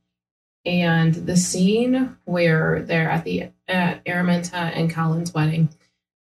And 0.64 1.14
the 1.14 1.36
scene 1.36 2.16
where 2.24 2.82
they're 2.82 3.08
at 3.10 3.24
the 3.24 3.50
at 3.68 4.04
Araminta 4.04 4.54
and 4.76 4.90
Colin's 4.90 5.32
wedding 5.32 5.68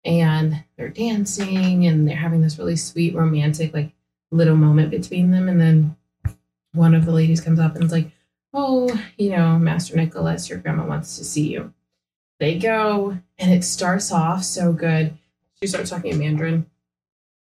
and 0.04 0.64
they're 0.76 0.88
dancing 0.88 1.86
and 1.86 2.08
they're 2.08 2.16
having 2.16 2.40
this 2.40 2.58
really 2.58 2.74
sweet 2.76 3.14
romantic 3.14 3.72
like 3.72 3.92
little 4.32 4.56
moment 4.56 4.90
between 4.90 5.30
them 5.30 5.48
and 5.48 5.60
then 5.60 5.96
one 6.72 6.94
of 6.94 7.04
the 7.04 7.12
ladies 7.12 7.40
comes 7.40 7.60
up 7.60 7.74
and 7.76 7.84
is 7.84 7.92
like, 7.92 8.10
"Oh, 8.54 8.88
you 9.18 9.30
know, 9.30 9.58
Master 9.58 9.94
Nicholas, 9.94 10.48
your 10.48 10.58
grandma 10.58 10.86
wants 10.86 11.18
to 11.18 11.24
see 11.24 11.52
you." 11.52 11.72
They 12.40 12.58
go 12.58 13.18
and 13.38 13.52
it 13.52 13.62
starts 13.62 14.10
off 14.10 14.42
so 14.42 14.72
good. 14.72 15.16
She 15.60 15.68
starts 15.68 15.90
talking 15.90 16.12
in 16.12 16.18
Mandarin 16.18 16.66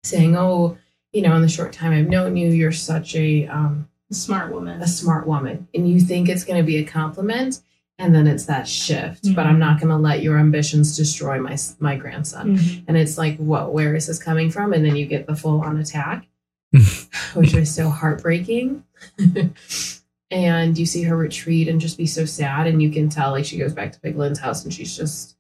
saying, 0.04 0.37
"Oh, 0.37 0.78
you 1.12 1.23
know, 1.23 1.35
in 1.37 1.42
the 1.42 1.49
short 1.49 1.73
time 1.73 1.92
I've 1.92 2.09
known 2.09 2.37
you, 2.37 2.49
you're 2.51 2.73
such 2.73 3.14
a 3.16 3.47
um, 3.47 3.88
Smart 4.11 4.53
woman. 4.53 4.81
a 4.83 4.87
smart 4.88 5.27
woman," 5.27 5.68
and 5.75 5.88
you 5.90 6.01
think 6.01 6.29
it's 6.29 6.44
going 6.44 6.59
to 6.59 6.66
be 6.66 6.77
a 6.79 6.85
compliment, 6.85 7.61
and 7.99 8.14
then 8.14 8.27
it's 8.27 8.44
that 8.47 8.66
shift. 8.68 9.35
But 9.35 9.44
Mhm. 9.47 9.51
I'm 9.51 9.59
not 9.59 9.79
going 9.81 9.90
to 9.90 9.97
let 9.97 10.23
your 10.23 10.38
ambitions 10.38 10.97
destroy 10.97 11.40
my 11.40 11.57
my 11.81 11.97
grandson. 11.97 12.57
Mhm. 12.59 12.85
And 12.88 12.97
it's 12.97 13.18
like, 13.18 13.37
whoa, 13.38 13.68
where 13.71 13.94
is 13.94 14.07
this 14.07 14.23
coming 14.23 14.51
from? 14.51 14.73
And 14.73 14.85
then 14.85 14.97
you 14.97 15.07
get 15.07 15.27
the 15.27 15.37
full 15.37 15.61
on 15.61 15.79
attack, 15.79 16.27
which 17.35 17.55
was 17.55 17.71
so 17.75 17.88
heartbreaking. 17.90 18.85
and 20.31 20.77
you 20.79 20.85
see 20.87 21.03
her 21.05 21.16
retreat 21.16 21.68
and 21.68 21.81
just 21.81 21.97
be 21.99 22.07
so 22.07 22.25
sad, 22.25 22.66
and 22.66 22.83
you 22.83 22.90
can 22.90 23.09
tell 23.09 23.31
like 23.33 23.44
she 23.44 23.59
goes 23.59 23.73
back 23.73 23.92
to 23.92 24.01
Peik 24.01 24.16
Lin's 24.16 24.38
house 24.38 24.64
and 24.64 24.73
she's 24.73 24.97
just 24.97 25.37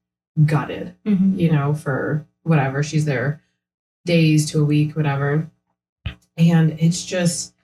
gutted 0.46 0.94
Mhm. 1.06 1.38
you 1.38 1.50
know, 1.52 1.74
for 1.74 2.26
whatever. 2.42 2.82
She's 2.82 3.04
there 3.04 3.42
days 4.06 4.50
to 4.50 4.60
a 4.60 4.64
week, 4.64 4.94
whatever. 4.96 5.50
And 6.38 6.78
it's 6.80 7.04
just 7.04 7.54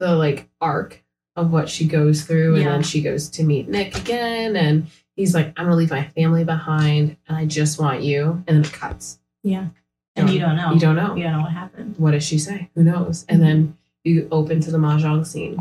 the 0.00 0.16
like 0.16 0.48
arc 0.60 1.02
of 1.36 1.52
what 1.52 1.68
she 1.68 1.86
goes 1.86 2.24
through. 2.24 2.54
And 2.54 2.64
Yeah. 2.64 2.70
then 2.72 2.82
she 2.82 3.02
goes 3.02 3.28
to 3.30 3.44
meet 3.44 3.68
Nick 3.68 3.96
again. 3.96 4.56
And 4.56 4.86
he's 5.16 5.34
like, 5.34 5.48
I'm 5.56 5.66
going 5.66 5.70
to 5.70 5.76
leave 5.76 5.90
my 5.90 6.04
family 6.04 6.44
behind 6.44 7.16
and 7.28 7.36
I 7.36 7.46
just 7.46 7.78
want 7.80 8.02
you. 8.02 8.42
And 8.46 8.56
then 8.56 8.64
it 8.64 8.72
cuts. 8.72 9.18
Yeah. 9.42 9.68
And 10.16 10.28
you 10.28 10.40
don't 10.40 10.56
know. 10.56 10.72
You 10.72 10.80
don't 10.80 10.96
know. 10.96 11.14
You 11.14 11.22
don't 11.22 11.32
know 11.32 11.42
what 11.42 11.52
happened. 11.52 11.94
What 11.98 12.10
does 12.10 12.24
she 12.24 12.38
say? 12.38 12.70
Who 12.74 12.82
knows? 12.82 13.24
And 13.28 13.42
then 13.42 13.78
you 14.04 14.28
open 14.30 14.60
to 14.60 14.70
the 14.70 14.78
mahjong 14.78 15.26
scene 15.26 15.56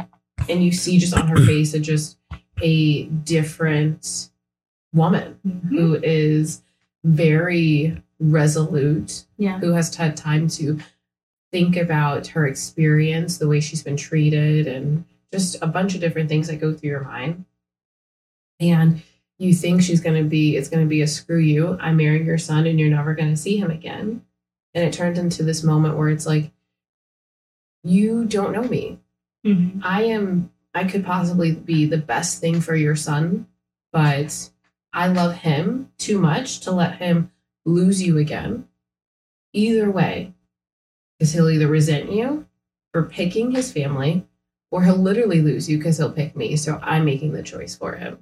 and 0.50 0.64
you 0.64 0.72
see 0.72 0.98
just 0.98 1.14
on 1.16 1.28
her 1.28 1.38
face 1.46 1.74
a 1.74 1.80
just 1.80 2.18
a 2.62 3.06
different 3.06 4.30
woman 4.94 5.40
mm-hmm. 5.48 5.70
who 5.70 5.96
is 6.04 6.62
very 7.04 8.02
resolute, 8.20 9.26
Yeah. 9.38 9.60
who 9.60 9.72
has 9.72 9.96
had 9.96 10.18
time 10.18 10.48
to 10.50 10.80
think 11.52 11.76
about 11.76 12.28
her 12.28 12.48
experience, 12.48 13.38
the 13.38 13.48
way 13.48 13.60
she's 13.60 13.84
been 13.84 13.98
treated, 13.98 14.68
and 14.68 15.06
just 15.32 15.58
a 15.62 15.68
bunch 15.68 15.96
of 15.96 16.02
different 16.02 16.30
things 16.30 16.48
that 16.48 16.62
go 16.62 16.74
through 16.74 16.90
your 16.90 17.04
mind. 17.04 17.46
And 18.60 19.02
you 19.38 19.54
think 19.54 19.82
she's 19.82 20.02
going 20.02 20.22
to 20.22 20.30
be, 20.30 20.56
it's 20.56 20.70
going 20.70 20.84
to 20.84 20.90
be 20.90 21.02
a 21.02 21.08
screw 21.08 21.40
you. 21.40 21.78
I'm 21.80 21.98
marrying 21.98 22.26
your 22.26 22.38
son 22.38 22.68
and 22.68 22.80
you're 22.80 22.90
never 22.90 23.16
going 23.16 23.32
to 23.32 23.38
see 23.38 23.58
him 23.58 23.72
again. 23.72 24.24
And 24.74 24.84
it 24.86 24.94
turns 24.94 25.18
into 25.18 25.44
this 25.44 25.64
moment 25.64 25.98
where 25.98 26.10
it's 26.10 26.28
like, 26.28 26.52
you 27.84 28.26
don't 28.26 28.54
know 28.54 28.64
me. 28.64 29.00
Mhm. 29.46 29.82
I 29.84 30.04
am 30.04 30.52
I 30.74 30.86
could 30.86 31.04
possibly 31.04 31.54
be 31.54 31.86
the 31.86 31.98
best 31.98 32.40
thing 32.40 32.62
for 32.62 32.76
your 32.76 32.96
son, 32.96 33.48
but 33.92 34.50
I 34.94 35.08
love 35.08 35.36
him 35.38 35.92
too 35.98 36.20
much 36.20 36.62
to 36.62 36.72
let 36.72 36.98
him 36.98 37.32
lose 37.66 38.02
you 38.02 38.18
again. 38.18 38.68
Either 39.54 39.90
way, 39.92 40.34
because 41.22 41.34
he'll 41.34 41.52
either 41.52 41.68
resent 41.68 42.12
you 42.12 42.48
for 42.92 43.04
picking 43.04 43.52
his 43.52 43.72
family, 43.72 44.26
or 44.72 44.84
he'll 44.84 44.96
literally 44.98 45.40
lose 45.40 45.70
you 45.70 45.78
because 45.78 45.98
he'll 45.98 46.12
pick 46.12 46.36
me. 46.36 46.56
So 46.56 46.80
I'm 46.82 47.06
making 47.06 47.34
the 47.34 47.44
choice 47.44 47.76
for 47.76 47.94
him. 47.94 48.18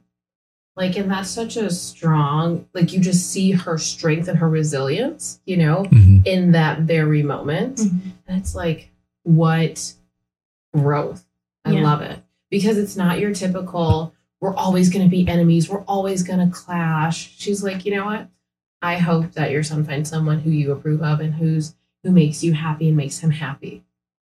Like, 0.75 0.97
and 0.97 1.09
that's 1.09 1.29
such 1.29 1.55
a 1.55 1.69
strong, 1.69 2.67
like, 2.73 2.91
you 2.91 2.99
just 2.99 3.31
see 3.31 3.51
her 3.51 3.77
strength 3.77 4.27
and 4.27 4.37
her 4.37 4.49
resilience, 4.49 5.39
you 5.45 5.55
know, 5.55 5.85
Mhm. 5.85 6.27
in 6.27 6.51
that 6.51 6.81
very 6.81 7.23
moment. 7.23 7.77
Mhm. 7.77 7.99
And 8.27 8.37
it's 8.37 8.53
like, 8.53 8.91
what 9.23 9.93
growth. 10.73 11.25
I 11.63 11.71
Yeah. 11.71 11.83
love 11.83 12.01
it. 12.01 12.19
Because 12.51 12.77
it's 12.77 12.97
not 12.97 13.19
your 13.19 13.33
typical, 13.33 14.13
we're 14.41 14.55
always 14.55 14.89
going 14.89 15.05
to 15.05 15.09
be 15.09 15.25
enemies. 15.25 15.69
We're 15.69 15.83
always 15.85 16.21
going 16.21 16.45
to 16.45 16.53
clash. 16.53 17.33
She's 17.37 17.63
like, 17.63 17.85
you 17.85 17.95
know 17.95 18.03
what? 18.05 18.27
I 18.81 18.97
hope 18.97 19.31
that 19.35 19.51
your 19.51 19.63
son 19.63 19.85
finds 19.85 20.09
someone 20.09 20.39
who 20.39 20.49
you 20.51 20.73
approve 20.73 21.01
of 21.01 21.21
and 21.21 21.35
who's 21.35 21.75
who 22.03 22.11
makes 22.11 22.43
you 22.43 22.53
happy 22.53 22.87
and 22.87 22.97
makes 22.97 23.19
him 23.19 23.31
happy. 23.31 23.83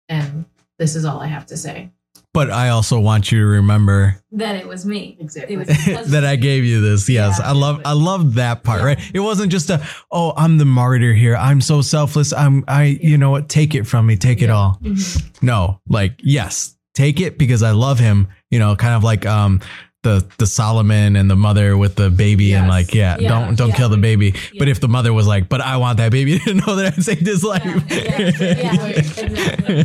And 0.09 0.45
this 0.79 0.95
is 0.95 1.05
all 1.05 1.19
I 1.19 1.27
have 1.27 1.45
to 1.47 1.57
say. 1.57 1.91
But 2.33 2.49
I 2.49 2.69
also 2.69 2.97
want 2.99 3.29
you 3.31 3.39
to 3.39 3.45
remember 3.45 4.15
That 4.31 4.55
it 4.55 4.65
was 4.67 4.85
me. 4.85 5.17
Exactly. 5.19 5.55
It 5.55 5.57
was 5.57 5.67
because 5.85 6.11
that 6.11 6.23
I 6.25 6.37
gave 6.37 6.63
you 6.63 6.79
this. 6.81 7.07
Yes, 7.09 7.39
Yeah, 7.39 7.49
I 7.49 7.51
love 7.51 7.81
I 7.83 7.91
love 7.93 8.35
that 8.35 8.63
part, 8.63 8.79
Yeah. 8.79 8.85
right? 8.85 9.11
It 9.13 9.19
wasn't 9.19 9.51
just 9.51 9.69
a 9.69 9.85
oh, 10.11 10.33
I'm 10.37 10.57
the 10.57 10.65
martyr 10.65 11.13
here. 11.13 11.35
I'm 11.35 11.59
so 11.61 11.81
selfless. 11.81 12.31
I'm 12.33 12.63
I 12.67 12.83
you 13.01 13.17
know 13.17 13.31
what? 13.31 13.49
Take 13.49 13.75
it 13.75 13.85
from 13.85 14.05
me. 14.05 14.15
Take 14.15 14.41
it 14.41 14.45
Yeah. 14.47 14.55
all. 14.55 14.79
Mhm. 14.81 15.41
No, 15.43 15.81
like 15.89 16.19
yes, 16.23 16.75
take 16.93 17.19
it 17.19 17.37
because 17.37 17.63
I 17.63 17.71
love 17.71 17.99
him. 17.99 18.27
You 18.49 18.59
know, 18.59 18.75
kind 18.77 18.95
of 18.95 19.03
like 19.03 19.25
um 19.25 19.59
the 20.03 20.25
the 20.39 20.47
Solomon 20.47 21.15
and 21.15 21.29
the 21.29 21.35
mother 21.35 21.77
with 21.77 21.95
the 21.95 22.09
baby 22.09 22.53
and 22.53 22.67
like 22.67 22.93
yeah, 22.95 23.17
Yeah, 23.19 23.29
don't 23.29 23.55
don't 23.55 23.69
yeah. 23.69 23.75
kill 23.75 23.89
the 23.89 23.97
baby. 23.97 24.33
But 24.57 24.67
if 24.67 24.79
the 24.79 24.87
mother 24.87 25.13
was 25.13 25.27
like, 25.27 25.47
but 25.47 25.61
I 25.61 25.77
want 25.77 25.97
that 25.97 26.11
baby 26.11 26.39
to 26.45 26.53
know 26.55 26.75
that 26.75 26.93
I 26.97 27.01
saved 27.01 27.25
his 27.27 27.43
life. 27.43 27.63
Yeah, 27.65 28.17
yeah, 28.39 28.85
exactly. 28.87 29.75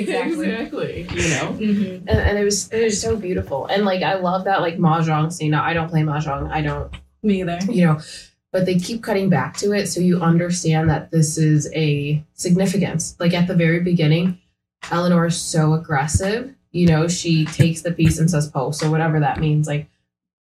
Exactly. 0.00 0.50
exactly. 0.50 1.02
You 1.10 1.28
know? 1.30 1.56
Mhm. 1.58 1.96
and, 2.08 2.10
and 2.10 2.38
it 2.38 2.44
was 2.44 2.68
it 2.72 2.82
was 2.84 3.00
so 3.00 3.16
beautiful 3.16 3.66
and 3.66 3.84
like 3.84 4.02
i 4.02 4.14
love 4.14 4.44
that 4.44 4.60
like 4.60 4.78
mahjong 4.78 5.32
scene 5.32 5.50
now 5.52 5.62
i 5.64 5.72
don't 5.72 5.88
play 5.88 6.02
mahjong 6.02 6.50
i 6.50 6.60
don't 6.60 6.92
Me 7.22 7.40
either. 7.42 7.58
you 7.70 7.84
know 7.86 8.00
but 8.52 8.66
they 8.66 8.78
keep 8.78 9.02
cutting 9.02 9.28
back 9.30 9.56
to 9.58 9.72
it 9.72 9.86
so 9.86 10.00
you 10.00 10.20
understand 10.20 10.88
that 10.90 11.10
this 11.10 11.38
is 11.38 11.70
a 11.74 12.22
significance 12.34 13.16
like 13.18 13.32
at 13.34 13.46
the 13.46 13.54
very 13.54 13.80
beginning 13.80 14.38
eleanor 14.90 15.26
is 15.26 15.36
so 15.36 15.72
aggressive 15.74 16.54
you 16.76 16.86
know 16.86 17.08
she 17.08 17.44
takes 17.46 17.82
the 17.82 17.92
piece 17.92 18.18
and 18.18 18.30
says 18.30 18.48
post 18.50 18.82
or 18.82 18.90
whatever 18.90 19.18
that 19.20 19.40
means 19.40 19.66
like 19.66 19.88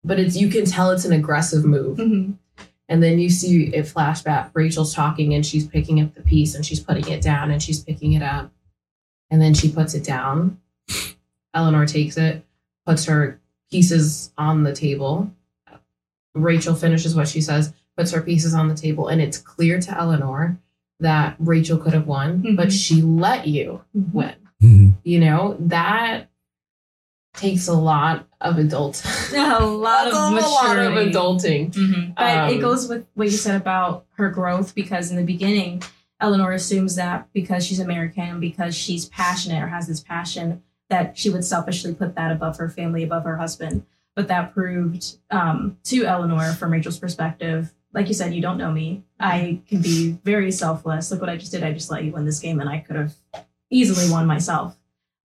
but 0.03 0.19
it's 0.19 0.37
you 0.37 0.49
can 0.49 0.65
tell 0.65 0.91
it's 0.91 1.05
an 1.07 1.13
aggressive 1.13 1.65
move. 1.65 1.97
Mhm. 1.99 2.35
and 2.89 3.03
then 3.03 3.19
you 3.19 3.31
see 3.31 3.65
it 3.75 3.85
flashback 3.87 4.51
rachel's 4.55 4.93
talking 4.95 5.33
and 5.35 5.47
she's 5.47 5.67
picking 5.67 6.01
up 6.03 6.15
the 6.15 6.23
piece 6.23 6.55
and 6.55 6.67
she's 6.67 6.81
putting 6.81 7.09
it 7.09 7.23
down 7.23 7.51
and 7.51 7.63
she's 7.63 7.81
picking 7.83 8.13
it 8.13 8.23
up. 8.23 8.51
And 9.31 9.41
then 9.41 9.55
she 9.55 9.73
puts 9.73 9.95
it 9.95 10.05
down. 10.05 10.59
Eleanor 11.55 11.87
takes 11.87 12.17
it 12.19 12.45
puts 12.87 13.07
her 13.07 13.41
pieces 13.71 14.33
on 14.37 14.65
the 14.65 14.75
table. 14.75 15.33
Rachel 16.35 16.75
finishes 16.75 17.15
what 17.15 17.29
she 17.29 17.41
says 17.41 17.73
puts 17.97 18.11
her 18.11 18.21
pieces 18.21 18.55
on 18.55 18.69
the 18.69 18.75
table 18.75 19.09
and 19.09 19.21
it's 19.23 19.39
clear 19.39 19.81
to 19.81 19.97
eleanor 19.97 20.59
that 21.01 21.37
rachel 21.39 21.79
could 21.79 21.93
have 21.95 22.07
won 22.09 22.57
but 22.57 22.69
Mhm. 22.69 22.73
she 22.73 23.03
let 23.03 23.47
you 23.47 23.83
win 23.95 24.35
Mhm. 24.65 24.95
you 25.05 25.21
know 25.21 25.57
that 25.61 26.31
takes 27.35 27.67
a 27.69 27.75
lot 27.75 28.27
of 28.41 28.59
adult 28.59 29.03
A 29.35 29.59
lot 29.67 30.07
of 30.07 30.13
That's 30.15 30.47
a 30.47 30.49
lot 30.49 30.79
of 30.79 30.93
maturity. 30.93 31.13
adulting 31.13 31.73
Mhm. 31.75 32.15
But 32.17 32.51
it 32.53 32.55
Um, 32.57 32.61
goes 32.61 32.89
with 32.89 33.07
what 33.15 33.27
you 33.31 33.37
said 33.37 33.61
about 33.61 34.07
her 34.17 34.31
growth 34.31 34.75
because 34.75 35.11
in 35.11 35.17
the 35.17 35.25
beginning, 35.25 35.83
Eleanor 36.21 36.53
assumes 36.53 36.95
that 36.95 37.29
because 37.33 37.67
she's 37.67 37.81
American, 37.81 38.39
because 38.39 38.75
she's 38.77 39.07
passionate 39.07 39.61
or 39.63 39.67
has 39.67 39.89
this 39.89 39.99
passion, 40.01 40.63
that 40.89 41.19
she 41.19 41.29
would 41.29 41.45
selfishly 41.45 41.93
put 41.93 42.15
that 42.15 42.31
above 42.31 42.57
her 42.59 42.69
family, 42.69 43.03
above 43.03 43.25
her 43.25 43.37
husband. 43.37 43.85
But 44.15 44.29
that 44.29 44.55
proved 44.55 45.17
um, 45.33 45.77
to 45.85 46.05
Eleanor, 46.07 46.53
from 46.53 46.71
Rachel's 46.73 47.01
perspective, 47.01 47.75
like 47.93 48.07
you 48.07 48.15
said, 48.15 48.33
you 48.33 48.41
don't 48.41 48.59
know 48.59 48.71
me. 48.71 49.03
I 49.19 49.61
can 49.69 49.83
be 49.83 50.13
very 50.25 50.53
selfless. 50.53 51.11
Look 51.11 51.21
what 51.21 51.31
I 51.31 51.37
just 51.37 51.51
did. 51.51 51.65
I 51.65 51.73
just 51.73 51.91
let 51.91 52.05
you 52.05 52.13
win 52.13 52.25
this 52.25 52.39
game, 52.39 52.61
and 52.61 52.69
I 52.71 52.79
could 52.79 52.95
have 52.97 53.15
easily 53.75 54.11
won 54.11 54.27
myself. 54.27 54.77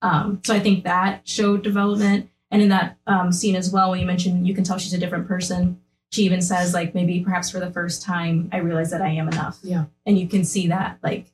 Um, 0.02 0.42
so 0.44 0.54
I 0.54 0.60
think 0.60 0.84
that 0.84 1.28
showed 1.28 1.64
development. 1.64 2.30
And 2.52 2.62
in 2.62 2.70
that 2.70 2.98
um, 3.06 3.32
scene 3.32 3.56
as 3.56 3.72
well, 3.72 3.92
when 3.92 4.00
you 4.00 4.06
mentioned 4.08 4.48
you 4.48 4.56
can 4.56 4.64
tell 4.64 4.78
she's 4.78 4.94
a 4.94 4.98
different 4.98 5.28
person, 5.28 5.80
she 6.12 6.24
even 6.24 6.42
says 6.42 6.74
like 6.74 6.96
maybe 6.96 7.20
perhaps 7.24 7.52
for 7.52 7.60
the 7.60 7.70
first 7.70 8.02
time 8.02 8.50
i 8.52 8.58
realize 8.58 8.90
that 8.90 9.00
i 9.04 9.10
am 9.10 9.28
enough 9.28 9.60
Yeah. 9.62 9.86
and 10.08 10.18
you 10.18 10.28
can 10.28 10.44
see 10.44 10.66
that 10.70 10.98
like 11.04 11.28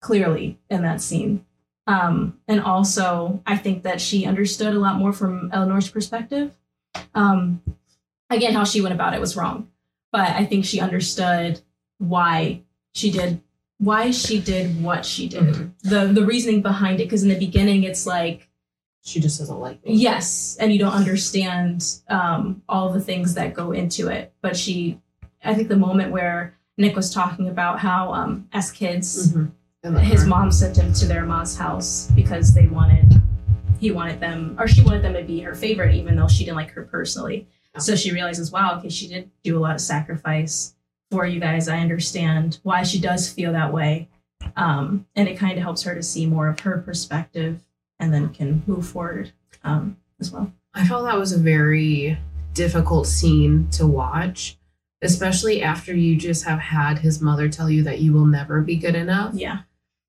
clearly 0.00 0.58
in 0.70 0.80
that 0.82 1.02
scene 1.02 1.44
um 1.86 2.40
and 2.48 2.62
also 2.62 3.42
i 3.46 3.58
think 3.58 3.82
that 3.82 4.00
she 4.00 4.24
understood 4.24 4.72
a 4.74 4.78
lot 4.78 4.96
more 4.96 5.12
from 5.12 5.50
eleanor's 5.52 5.90
perspective 5.90 6.54
um 7.14 7.60
again 8.30 8.54
how 8.54 8.64
she 8.64 8.80
went 8.80 8.94
about 8.94 9.12
it 9.12 9.20
was 9.20 9.36
wrong 9.36 9.68
but 10.12 10.30
i 10.30 10.46
think 10.46 10.64
she 10.64 10.80
understood 10.80 11.60
why 11.98 12.62
she 12.94 13.10
did 13.10 13.42
why 13.78 14.10
she 14.10 14.40
did 14.40 14.82
what 14.82 15.04
she 15.04 15.28
did. 15.28 15.42
Mhm. 15.42 15.70
the 15.82 16.06
the 16.12 16.24
reasoning 16.24 16.62
behind 16.62 17.00
it 17.00 17.04
because 17.04 17.22
in 17.22 17.28
the 17.28 17.38
beginning 17.38 17.84
it's 17.84 18.06
like 18.06 18.48
she 19.04 19.20
just 19.20 19.38
doesn't 19.38 19.60
like 19.60 19.84
me 19.84 19.94
yes 19.94 20.56
and 20.58 20.72
you 20.72 20.78
don't 20.78 20.94
understand 20.94 21.84
um, 22.08 22.62
all 22.68 22.92
the 22.92 23.00
things 23.00 23.34
that 23.34 23.54
go 23.54 23.72
into 23.72 24.08
it. 24.08 24.32
But 24.40 24.56
she 24.56 25.00
i 25.44 25.54
think 25.54 25.68
the 25.68 25.76
moment 25.76 26.10
where 26.10 26.54
nick 26.78 26.96
was 26.96 27.12
talking 27.12 27.48
about 27.48 27.78
how 27.80 28.12
um, 28.12 28.48
as 28.52 28.70
kids 28.72 29.32
Mhm. 29.32 29.52
His 30.00 30.24
mom 30.26 30.50
sent 30.50 30.76
him 30.76 30.92
to 30.94 31.06
their 31.06 31.24
mom's 31.24 31.56
house 31.56 32.10
because 32.16 32.52
they 32.52 32.66
wanted 32.66 33.22
he 33.78 33.92
wanted 33.92 34.18
them 34.18 34.56
or 34.58 34.66
she 34.66 34.82
wanted 34.82 35.02
them 35.02 35.12
to 35.14 35.22
be 35.22 35.38
her 35.40 35.54
favorite 35.54 35.94
even 35.94 36.16
though 36.16 36.26
she 36.26 36.44
didn't 36.44 36.56
like 36.56 36.70
her 36.72 36.82
personally. 36.82 37.46
So 37.78 37.94
she 37.94 38.10
realizes 38.10 38.50
wow 38.50 38.78
okay 38.78 38.88
she 38.88 39.06
did 39.06 39.30
do 39.44 39.56
a 39.56 39.60
lot 39.60 39.74
of 39.76 39.80
sacrifice 39.82 40.74
for 41.10 41.26
you 41.26 41.40
guys. 41.40 41.68
I 41.68 41.78
understand 41.78 42.58
why 42.62 42.82
she 42.82 43.00
does 43.00 43.28
feel 43.30 43.52
that 43.52 43.72
way. 43.72 44.08
Um, 44.56 45.06
and 45.14 45.28
it 45.28 45.38
kind 45.38 45.56
of 45.56 45.62
helps 45.62 45.82
her 45.82 45.94
to 45.94 46.02
see 46.02 46.26
more 46.26 46.48
of 46.48 46.60
her 46.60 46.78
perspective 46.78 47.60
and 47.98 48.12
then 48.12 48.28
can 48.30 48.62
move 48.66 48.86
forward 48.86 49.32
um, 49.64 49.96
as 50.20 50.30
well. 50.30 50.52
I 50.74 50.86
felt 50.86 51.04
that 51.04 51.18
was 51.18 51.32
a 51.32 51.38
very 51.38 52.18
difficult 52.52 53.06
scene 53.06 53.68
to 53.70 53.86
watch, 53.86 54.58
especially 55.02 55.62
after 55.62 55.94
you 55.94 56.16
just 56.16 56.44
have 56.44 56.58
had 56.58 56.98
his 56.98 57.20
mother 57.20 57.48
tell 57.48 57.70
you 57.70 57.82
that 57.84 58.00
you 58.00 58.12
will 58.12 58.26
never 58.26 58.60
be 58.60 58.76
good 58.76 58.94
enough. 58.94 59.34
yeah. 59.34 59.60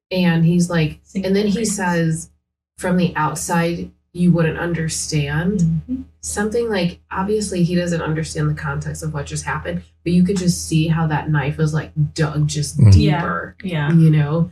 And 0.10 0.46
he's 0.46 0.70
like, 0.70 1.02
and 1.16 1.36
then 1.36 1.48
he 1.48 1.66
says, 1.66 2.32
from 2.78 2.96
the 2.96 3.14
outside, 3.18 3.92
you 4.14 4.32
wouldn't 4.32 4.58
understand. 4.58 5.60
Mhm. 5.90 6.04
Something 6.22 6.70
like, 6.70 7.00
obviously, 7.12 7.64
he 7.64 7.76
doesn't 7.76 8.02
understand 8.02 8.50
the 8.50 8.54
context 8.56 9.04
of 9.04 9.14
what 9.14 9.26
just 9.28 9.44
happened, 9.46 9.84
but 10.04 10.14
you 10.14 10.24
could 10.24 10.38
just 10.38 10.68
see 10.68 10.88
how 10.88 11.08
that 11.08 11.30
knife 11.30 11.58
was 11.58 11.74
like 11.74 11.92
dug 12.14 12.48
just 12.48 12.80
Mhm. 12.80 12.92
Deeper. 12.94 13.56
yeah 13.64 13.92
You 13.94 14.10
know? 14.10 14.52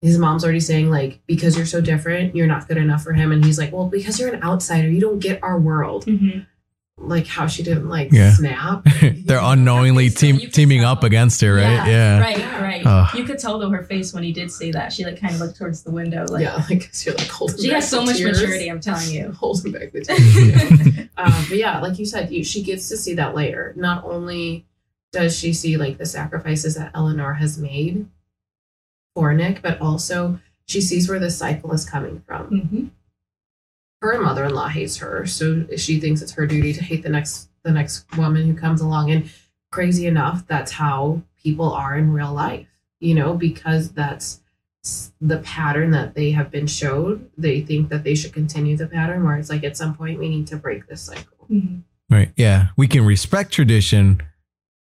His 0.00 0.16
mom's 0.18 0.44
already 0.44 0.60
saying, 0.60 0.90
like, 0.90 1.20
because 1.26 1.56
you're 1.56 1.66
so 1.66 1.80
different, 1.80 2.36
you're 2.36 2.46
not 2.46 2.68
good 2.68 2.76
enough 2.76 3.02
for 3.02 3.12
him. 3.14 3.32
And 3.32 3.44
he's 3.44 3.58
like, 3.58 3.72
well, 3.72 3.88
because 3.88 4.18
you're 4.20 4.32
an 4.32 4.42
outsider, 4.44 4.88
you 4.88 5.00
don't 5.00 5.18
get 5.18 5.42
our 5.42 5.58
world. 5.58 6.06
Mhm. 6.06 6.46
Like, 7.00 7.26
how 7.28 7.46
she 7.46 7.62
didn't, 7.62 7.88
like, 7.88 8.10
Yeah. 8.12 8.32
snap. 8.32 8.84
They're 9.00 9.38
unknowingly 9.40 10.10
team, 10.10 10.36
you 10.40 10.48
teaming 10.48 10.80
tell. 10.80 10.90
up 10.92 11.04
against 11.04 11.40
her, 11.42 11.54
right? 11.54 11.62
Yeah, 11.62 11.86
Yeah. 11.86 12.18
right 12.20 12.60
right 12.60 12.82
Ugh. 12.84 13.14
you 13.16 13.24
could 13.24 13.38
tell 13.38 13.58
though 13.58 13.70
her 13.70 13.82
face 13.84 14.12
when 14.12 14.22
he 14.24 14.32
did 14.32 14.50
say 14.50 14.70
that 14.72 14.92
she 14.92 15.04
like 15.04 15.20
kind 15.20 15.32
of 15.34 15.40
looked 15.40 15.56
towards 15.56 15.82
the 15.82 15.90
window 15.92 16.26
like 16.28 16.42
yeah, 16.42 16.56
like, 16.68 16.86
'cause 16.88 17.06
you're 17.06 17.14
like 17.14 17.28
holding 17.28 17.56
she 17.58 17.68
back 17.68 17.76
has 17.76 17.88
so 17.88 18.00
the 18.00 18.06
much 18.06 18.16
tears. 18.18 18.40
maturity 18.40 18.68
i'm 18.68 18.80
telling 18.80 19.10
you 19.10 19.30
Holding 19.38 19.72
back 19.72 19.92
the 19.92 20.00
tears. 20.04 21.08
um, 21.16 21.44
but 21.48 21.56
yeah, 21.56 21.78
like 21.80 21.98
you 22.00 22.04
said, 22.04 22.30
you, 22.32 22.42
she 22.44 22.62
gets 22.62 22.88
to 22.88 22.96
see 22.96 23.14
that 23.14 23.34
layer. 23.34 23.72
Not 23.76 24.04
only 24.04 24.66
does 25.12 25.38
she 25.38 25.52
see 25.52 25.76
like 25.76 25.98
the 25.98 26.06
sacrifices 26.06 26.74
that 26.74 26.90
Eleanor 26.94 27.34
has 27.34 27.56
made 27.58 28.06
for 29.14 29.32
Nick, 29.34 29.62
but 29.62 29.80
also 29.80 30.40
she 30.66 30.80
sees 30.80 31.08
where 31.08 31.18
the 31.20 31.30
cycle 31.30 31.72
is 31.72 31.88
coming 31.88 32.22
from. 32.26 32.46
hmm 32.46 32.86
Her 34.00 34.20
mother-in-law 34.20 34.68
hates 34.68 34.96
her, 34.98 35.26
so 35.26 35.66
she 35.76 35.98
thinks 35.98 36.22
it's 36.22 36.32
her 36.32 36.46
duty 36.46 36.72
to 36.72 36.82
hate 36.82 37.02
the 37.02 37.08
next 37.08 37.48
the 37.64 37.72
next 37.72 38.04
woman 38.16 38.46
who 38.46 38.54
comes 38.54 38.80
along. 38.80 39.10
And 39.10 39.28
crazy 39.72 40.06
enough, 40.06 40.46
that's 40.46 40.70
how 40.72 41.22
people 41.42 41.72
are 41.72 41.96
in 41.98 42.12
real 42.12 42.32
life. 42.32 42.68
You 43.00 43.14
know, 43.14 43.34
because 43.34 43.90
that's 43.90 44.40
the 45.20 45.38
pattern 45.38 45.90
that 45.90 46.14
they 46.14 46.30
have 46.30 46.50
been 46.50 46.66
showed. 46.68 47.28
They 47.36 47.60
think 47.60 47.88
that 47.90 48.04
they 48.04 48.14
should 48.14 48.32
continue 48.32 48.76
the 48.76 48.86
pattern, 48.86 49.24
where 49.24 49.36
it's 49.36 49.50
like 49.50 49.64
at 49.64 49.76
some 49.76 49.94
point 49.94 50.18
we 50.20 50.28
need 50.28 50.46
to 50.48 50.56
break 50.56 50.86
this 50.86 51.02
cycle. 51.02 51.46
hmm 51.48 51.78
Right. 52.10 52.30
Yeah. 52.36 52.68
We 52.76 52.86
can 52.88 53.04
respect 53.04 53.52
tradition, 53.52 54.22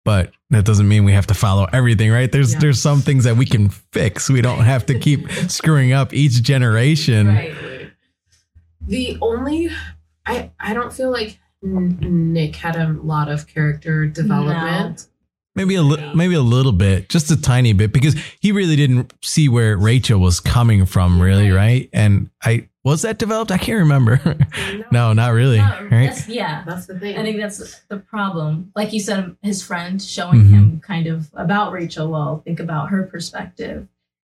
but 0.06 0.32
that 0.52 0.66
doesn't 0.66 0.88
mean 0.88 1.04
we 1.04 1.14
have 1.14 1.26
to 1.28 1.34
follow 1.34 1.68
everything, 1.74 2.12
right? 2.12 2.32
There's 2.32 2.54
Yeah. 2.54 2.60
there's 2.60 2.80
some 2.82 3.02
things 3.02 3.24
that 3.24 3.38
we 3.38 3.46
can 3.46 3.70
fix. 3.70 4.30
We 4.30 4.42
don't 4.42 4.60
have 4.60 4.86
to 4.88 5.00
keep 5.00 5.28
screwing 5.48 5.94
up 5.94 6.14
each 6.14 6.44
generation. 6.44 7.28
right 7.28 7.56
The 8.88 9.18
only, 9.22 9.70
I 10.26 10.52
I 10.60 10.74
don't 10.74 10.94
feel 10.94 11.12
like 11.12 11.38
Nick 11.62 12.56
had 12.56 12.76
a 12.76 12.90
lot 13.02 13.30
of 13.30 13.48
character 13.48 14.06
development. 14.06 15.08
Maybe 15.56 15.74
a 15.74 15.82
li- 15.82 16.12
maybe 16.14 16.36
a 16.36 16.42
little 16.42 16.72
bit, 16.72 17.10
just 17.10 17.32
a 17.32 17.42
tiny 17.42 17.74
bit, 17.74 17.92
because 17.92 18.16
he 18.40 18.52
really 18.52 18.76
didn't 18.76 19.12
see 19.24 19.50
where 19.50 19.76
Rachel 19.76 20.20
was 20.20 20.40
coming 20.40 20.86
from, 20.86 21.20
really, 21.20 21.50
right? 21.50 21.90
And 21.94 22.30
I 22.44 22.70
was 22.84 23.02
that 23.02 23.18
developed. 23.18 23.52
I 23.52 23.58
can't 23.58 23.80
remember. 23.80 24.22
no, 24.92 25.14
not 25.14 25.34
really. 25.34 25.58
No, 25.58 25.88
Right? 25.92 26.06
that's, 26.08 26.28
yeah 26.30 26.64
That's 26.66 26.86
the 26.86 27.00
thing. 27.00 27.18
i 27.18 27.24
think 27.24 27.38
that's 27.38 27.80
the 27.90 27.98
problem 27.98 28.72
like 28.76 28.94
you 28.94 29.00
said 29.00 29.36
his 29.42 29.62
friend 29.64 30.02
showing 30.02 30.44
Mhm. 30.44 30.50
him 30.50 30.80
kind 30.82 31.08
of 31.08 31.30
about 31.34 31.72
rachel 31.72 32.10
well 32.10 32.42
think 32.46 32.60
about 32.60 32.90
her 32.90 33.04
perspective 33.04 33.88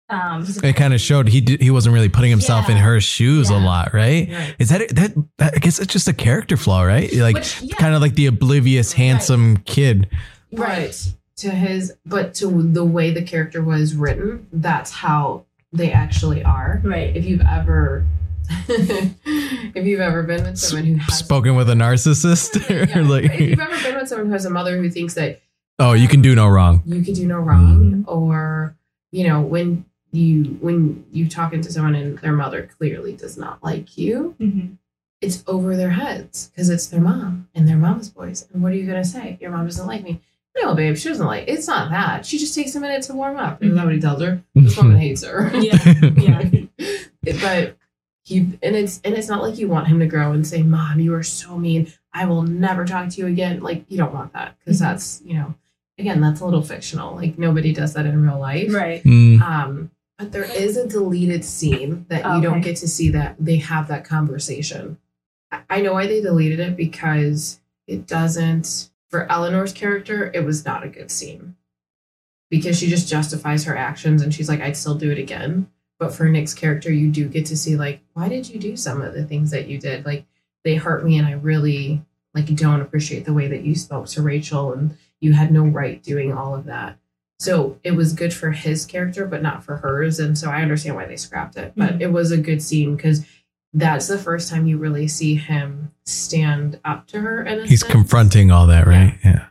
um 0.09 0.45
he's 0.45 0.63
a- 0.63 0.67
It 0.69 0.77
kind 0.77 0.95
of 0.95 1.01
showed 1.01 1.29
he 1.29 1.41
did, 1.41 1.61
he 1.61 1.71
wasn't 1.71 1.95
really 1.95 2.09
putting 2.09 2.31
himself 2.31 2.69
in 2.71 2.77
her 2.77 3.01
shoes 3.01 3.51
a 3.51 3.57
lot, 3.59 3.93
right? 3.93 4.29
Right. 4.31 4.55
Is 4.59 4.69
that 4.69 4.89
that? 4.95 5.15
that 5.39 5.55
I 5.55 5.59
guess 5.59 5.79
it's 5.81 5.93
just 5.93 6.07
a 6.09 6.13
character 6.13 6.57
flaw, 6.57 6.83
right? 6.83 7.13
Like 7.15 7.35
Which- 7.37 7.63
yeah. 7.63 7.75
kind 7.77 7.95
of 7.95 8.01
like 8.01 8.15
the 8.15 8.27
oblivious, 8.27 8.93
handsome 8.93 9.57
kid. 9.59 10.09
But 10.53 11.09
to 11.39 11.51
his, 11.51 11.93
but 12.07 12.35
to 12.35 12.47
the 12.63 12.85
way 12.85 13.11
the 13.11 13.23
character 13.23 13.63
was 13.63 13.95
written, 13.97 14.47
that's 14.53 14.91
how 14.91 15.45
they 15.73 15.93
actually 15.93 16.43
are. 16.45 16.81
right 16.85 17.15
If 17.17 17.25
you've 17.27 17.43
ever, 17.43 18.07
if 18.69 19.85
you've 19.87 20.01
ever 20.01 20.23
been 20.23 20.45
with 20.45 20.59
someone 20.59 20.87
who 20.87 20.95
has 20.97 21.19
Spoken 21.19 21.57
with 21.57 21.69
a 21.69 21.75
narcissist, 21.75 22.69
Yeah. 22.71 22.99
or 22.99 23.03
like, 23.09 23.25
if 23.25 23.41
you've 23.41 23.61
ever 23.61 23.83
been 23.83 23.97
with 23.97 24.09
someone 24.09 24.27
who 24.29 24.33
has 24.33 24.45
a 24.45 24.51
mother 24.51 24.77
who 24.79 24.89
thinks 24.91 25.15
that 25.15 25.41
oh, 25.79 25.93
you 25.93 26.09
can 26.09 26.23
do 26.23 26.35
no 26.35 26.49
wrong. 26.49 26.83
you 26.87 27.03
can 27.03 27.15
do 27.15 27.27
no 27.27 27.39
wrong, 27.39 28.05
Mhm. 28.05 28.05
or 28.09 28.77
you 29.13 29.27
know 29.27 29.41
when 29.41 29.85
you 30.13 30.57
when 30.61 31.05
you 31.13 31.29
talking 31.29 31.61
to 31.63 31.73
someone 31.73 31.95
and 31.95 32.19
their 32.19 32.33
mother 32.33 32.69
clearly 32.79 33.13
does 33.15 33.37
not 33.37 33.63
like 33.63 33.97
you, 33.99 34.35
hmm 34.39 34.67
it's 35.23 35.43
over 35.47 35.77
their 35.77 35.91
heads 35.91 36.49
because 36.51 36.69
it's 36.69 36.89
their 36.89 37.01
mom 37.01 37.49
and 37.55 37.67
their 37.67 37.77
mom's 37.79 38.09
voice. 38.09 38.47
And 38.53 38.63
what 38.63 38.73
are 38.73 38.77
you 38.77 38.87
gonna 38.87 39.03
say? 39.05 39.39
Your 39.41 39.51
mom 39.51 39.65
doesn't 39.65 39.87
like 39.87 40.03
me. 40.03 40.21
No, 40.61 40.75
babe, 40.75 40.95
she 40.97 41.09
doesn't 41.09 41.25
like. 41.27 41.49
It's 41.49 41.67
not 41.67 41.91
that. 41.91 42.27
She 42.27 42.37
just 42.39 42.55
takes 42.55 42.75
a 42.75 42.81
minute 42.81 43.03
to 43.05 43.15
warm 43.15 43.39
up. 43.39 43.63
Isn't 43.63 43.75
that 43.77 43.85
what 43.87 43.95
he 43.95 44.01
tells 44.01 44.21
her? 44.23 44.43
This 44.55 44.77
woman 44.77 44.99
hates 44.99 45.25
her. 45.25 45.51
yeah 45.57 45.79
yeah 46.17 46.51
but 47.41 47.77
he 48.23 48.39
and 48.63 48.77
it's 48.77 49.01
and 49.05 49.15
it's 49.15 49.29
not 49.29 49.43
like 49.43 49.57
you 49.59 49.69
want 49.69 49.87
him 49.89 50.01
to 50.01 50.07
grow 50.07 50.33
and 50.33 50.47
say, 50.47 50.63
"Mom, 50.63 51.01
you 51.01 51.15
are 51.15 51.23
so 51.23 51.57
mean. 51.59 51.93
I 52.13 52.27
will 52.27 52.43
never 52.43 52.85
talk 52.85 53.09
to 53.11 53.21
you 53.21 53.27
again." 53.27 53.61
Like 53.61 53.85
you 53.89 53.97
don't 53.97 54.13
want 54.15 54.33
that 54.35 54.57
because 54.59 54.77
Mhm. 54.79 54.81
that's 54.85 55.23
you 55.25 55.35
know, 55.35 55.55
again, 55.99 56.21
that's 56.21 56.41
a 56.41 56.45
little 56.45 56.63
fictional. 56.63 57.15
Like 57.15 57.39
nobody 57.39 57.73
does 57.73 57.95
that 57.95 58.05
in 58.05 58.21
real 58.23 58.39
life. 58.39 58.73
right 58.75 59.03
Mm, 59.05 59.41
Um, 59.41 59.91
but 60.19 60.33
there 60.33 60.45
is 60.45 60.77
a 60.77 60.89
deleted 60.89 61.45
scene 61.45 62.07
that 62.09 62.25
you 62.25 62.41
don't 62.43 62.59
Okay. 62.59 62.71
get 62.71 62.77
to 62.79 62.89
see 62.89 63.11
that 63.11 63.37
they 63.39 63.57
have 63.57 63.89
that 63.89 64.05
conversation. 64.05 64.99
I 65.71 65.81
know 65.81 65.93
why 65.93 66.07
they 66.07 66.21
deleted 66.21 66.61
it 66.61 66.77
because 66.77 67.61
it 67.87 68.07
doesn't 68.07 68.91
for 69.09 69.31
Eleanor's 69.31 69.73
character, 69.73 70.31
it 70.35 70.45
was 70.45 70.65
not 70.65 70.83
a 70.85 70.89
good 70.89 71.11
scene. 71.11 71.55
Because 72.51 72.79
she 72.79 72.89
just 72.89 73.09
justifies 73.09 73.65
her 73.65 73.77
actions 73.77 74.21
and 74.23 74.35
she's 74.35 74.49
like, 74.49 74.61
I'd 74.61 74.77
still 74.77 74.95
do 74.97 75.11
it 75.11 75.19
again. 75.19 75.71
But 75.99 76.13
for 76.15 76.29
Nick's 76.29 76.55
character, 76.55 76.93
you 76.93 77.11
do 77.11 77.29
get 77.29 77.47
to 77.47 77.57
see 77.57 77.77
like, 77.77 78.01
why 78.15 78.29
did 78.29 78.49
you 78.49 78.59
do 78.59 78.77
some 78.77 79.01
of 79.01 79.15
the 79.15 79.25
things 79.25 79.51
that 79.53 79.69
you 79.69 79.79
did? 79.79 80.05
Like 80.05 80.27
they 80.65 80.75
hurt 80.75 81.05
me 81.05 81.19
and 81.19 81.27
I 81.27 81.33
really 81.33 82.05
like 82.35 82.47
don't 82.55 82.81
appreciate 82.81 83.25
the 83.25 83.33
way 83.33 83.49
that 83.49 83.65
you 83.65 83.75
spoke 83.75 84.07
to 84.09 84.23
Rachel 84.23 84.73
and 84.73 84.97
you 85.21 85.33
had 85.33 85.53
no 85.53 85.65
right 85.65 86.03
doing 86.03 86.33
all 86.33 86.55
of 86.55 86.65
that. 86.67 86.99
So 87.39 87.79
it 87.85 87.93
was 87.93 88.13
good 88.15 88.33
for 88.33 88.51
his 88.53 88.87
character, 88.87 89.27
but 89.27 89.43
not 89.43 89.63
for 89.63 89.77
hers. 89.77 90.19
And 90.19 90.37
so 90.39 90.51
I 90.51 90.63
understand 90.63 90.97
why 90.97 91.05
they 91.07 91.17
scrapped 91.17 91.57
it. 91.57 91.73
But 91.77 91.99
Mhm. 91.99 92.01
it 92.03 92.13
was 92.13 92.33
a 92.33 92.39
good 92.39 92.63
scene 92.63 92.97
because 92.97 93.27
that's 93.75 94.07
the 94.09 94.17
first 94.19 94.49
time 94.49 94.67
you 94.67 94.79
really 94.79 95.07
see 95.07 95.35
him 95.35 95.91
stand 96.07 96.81
up 96.85 97.07
to 97.09 97.21
her. 97.21 97.43
And 97.43 97.67
he's 97.69 97.81
sense. 97.81 97.93
confronting 97.93 98.51
all 98.51 98.67
that, 98.69 98.87
right? 98.87 99.19
Yeah, 99.23 99.47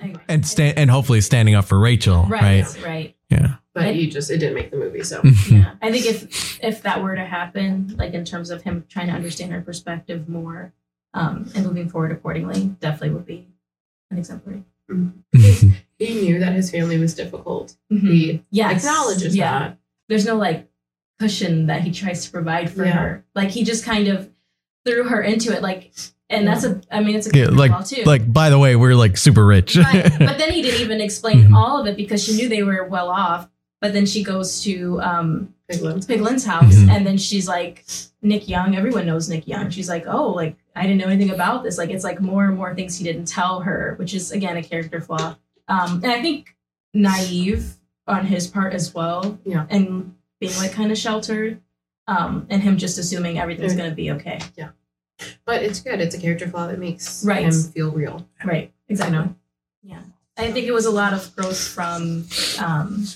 I 0.00 0.06
agree. 0.08 0.22
and 0.28 0.44
stand 0.46 0.76
and 0.76 0.90
hopefully 0.90 1.20
standing 1.22 1.54
up 1.54 1.64
for 1.64 1.78
Rachel, 1.78 2.24
right? 2.28 2.62
right 2.64 2.84
right 2.84 3.16
Yeah. 3.30 3.54
but 3.74 3.84
And- 3.84 3.96
you 3.98 4.10
just 4.10 4.30
it 4.30 4.38
didn't 4.38 4.54
make 4.54 4.70
the 4.70 4.76
movie. 4.76 5.02
So 5.02 5.22
yeah 5.50 5.74
i 5.80 5.90
think 5.90 6.04
if 6.06 6.62
if 6.62 6.82
that 6.82 7.02
were 7.02 7.14
to 7.14 7.24
happen 7.24 7.94
like 7.96 8.12
in 8.12 8.24
terms 8.26 8.50
of 8.50 8.62
him 8.62 8.84
trying 8.90 9.06
to 9.06 9.12
understand 9.14 9.52
her 9.52 9.60
perspective 9.62 10.28
more 10.28 10.72
um 11.14 11.50
and 11.54 11.64
moving 11.64 11.88
forward 11.88 12.12
accordingly 12.12 12.74
definitely 12.80 13.10
would 13.10 13.24
be 13.26 13.46
an 14.10 14.18
exemplary 14.18 14.64
he 16.00 16.20
knew 16.22 16.38
that 16.40 16.52
his 16.54 16.70
family 16.70 16.98
was 16.98 17.14
difficult. 17.14 17.76
Mhm. 17.92 18.00
He 18.12 18.44
yes 18.50 18.84
acknowledges 18.84 19.36
yeah 19.36 19.58
that. 19.60 19.78
there's 20.08 20.26
no 20.26 20.36
like 20.36 20.68
cushion 21.18 21.66
that 21.66 21.82
he 21.82 21.90
tries 21.92 22.24
to 22.24 22.30
provide 22.30 22.70
for 22.70 22.84
Yeah. 22.84 22.92
her 22.92 23.24
like 23.34 23.50
he 23.50 23.62
just 23.62 23.84
kind 23.84 24.08
of 24.08 24.30
threw 24.86 25.04
her 25.04 25.20
into 25.22 25.52
it 25.54 25.60
like 25.62 25.92
and 26.30 26.46
that's 26.48 26.64
a 26.64 26.80
i 26.90 27.00
mean 27.00 27.14
it's 27.16 27.26
a 27.26 27.30
Yeah, 27.36 27.46
good 27.46 27.56
like 27.56 27.70
flaw, 27.72 27.82
too 27.82 28.02
like 28.04 28.32
by 28.32 28.48
the 28.50 28.58
way, 28.58 28.74
we're 28.76 28.94
like 28.94 29.16
super 29.16 29.44
rich. 29.46 29.76
right. 29.76 30.10
But 30.18 30.38
then 30.38 30.50
he 30.52 30.62
didn't 30.62 30.80
even 30.80 31.00
explain 31.00 31.48
Mhm. 31.48 31.54
all 31.56 31.80
of 31.80 31.86
it 31.86 31.96
because 31.96 32.24
she 32.24 32.32
knew 32.36 32.48
they 32.48 32.62
were 32.62 32.84
well 32.88 33.08
off. 33.10 33.48
But 33.82 33.92
then 33.94 34.04
she 34.06 34.22
goes 34.22 34.62
to 34.64 35.00
um, 35.00 35.54
Pigland. 35.70 36.06
Peik 36.06 36.20
Lin's 36.20 36.44
house 36.44 36.76
Mhm. 36.76 36.90
and 36.90 37.06
then 37.06 37.16
she's 37.16 37.48
like, 37.48 37.84
Nick 38.22 38.46
Young, 38.48 38.76
everyone 38.76 39.06
knows 39.06 39.28
Nick 39.30 39.48
Young. 39.48 39.70
She's 39.70 39.88
like, 39.88 40.04
oh, 40.06 40.28
like, 40.32 40.56
I 40.76 40.82
didn't 40.82 40.98
know 40.98 41.06
anything 41.06 41.32
about 41.34 41.62
this. 41.64 41.78
Like, 41.78 41.88
it's 41.88 42.04
like 42.04 42.20
more 42.20 42.44
and 42.44 42.56
more 42.58 42.74
things 42.74 42.98
he 42.98 43.04
didn't 43.04 43.24
tell 43.26 43.60
her, 43.60 43.94
which 43.98 44.12
is, 44.12 44.32
again, 44.32 44.56
a 44.58 44.62
character 44.62 45.00
flaw. 45.00 45.36
Um, 45.70 46.02
and 46.02 46.12
I 46.12 46.20
think 46.20 46.54
naive 46.92 47.76
on 48.06 48.26
his 48.26 48.46
part 48.46 48.74
as 48.74 48.92
well. 48.92 49.38
Yeah. 49.44 49.66
And 49.70 50.14
being 50.40 50.54
like 50.56 50.72
kind 50.72 50.90
of 50.92 50.98
sheltered. 50.98 51.60
Um, 52.08 52.46
and 52.50 52.60
him 52.62 52.76
just 52.76 52.98
assuming 52.98 53.38
everything's 53.38 53.74
going 53.76 53.88
to 53.88 53.94
be 53.94 54.10
okay. 54.12 54.40
Yeah. 54.56 54.70
But 55.44 55.62
it's 55.62 55.80
good. 55.80 56.00
It's 56.00 56.14
a 56.14 56.18
character 56.20 56.48
flaw 56.48 56.66
that 56.66 56.78
makes 56.78 57.24
Right. 57.24 57.44
him 57.44 57.52
feel 57.52 57.90
real. 57.92 58.26
Right. 58.44 58.72
Exactly. 58.88 59.16
know? 59.16 59.34
Yeah. 59.82 60.00
I 60.36 60.50
think 60.50 60.66
it 60.66 60.72
was 60.72 60.86
a 60.86 60.90
lot 60.90 61.12
of 61.12 61.34
growth 61.36 61.58
from 61.68 62.26
um, 62.58 63.06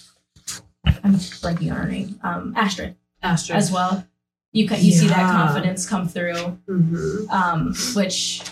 I'm 1.03 1.15
blanking 1.15 1.71
on 1.73 1.77
her 1.79 1.89
name. 1.89 2.21
Um, 2.23 2.53
Astrid 2.57 2.97
Astrid 3.23 3.57
as 3.57 3.73
well. 3.73 4.07
You 4.53 4.69
can 4.69 4.81
you 4.85 4.93
see 4.93 5.09
that 5.09 5.33
confidence 5.33 5.89
come 5.89 6.07
through, 6.07 6.59
Mhm. 6.69 7.29
um, 7.31 7.75
which 7.97 8.43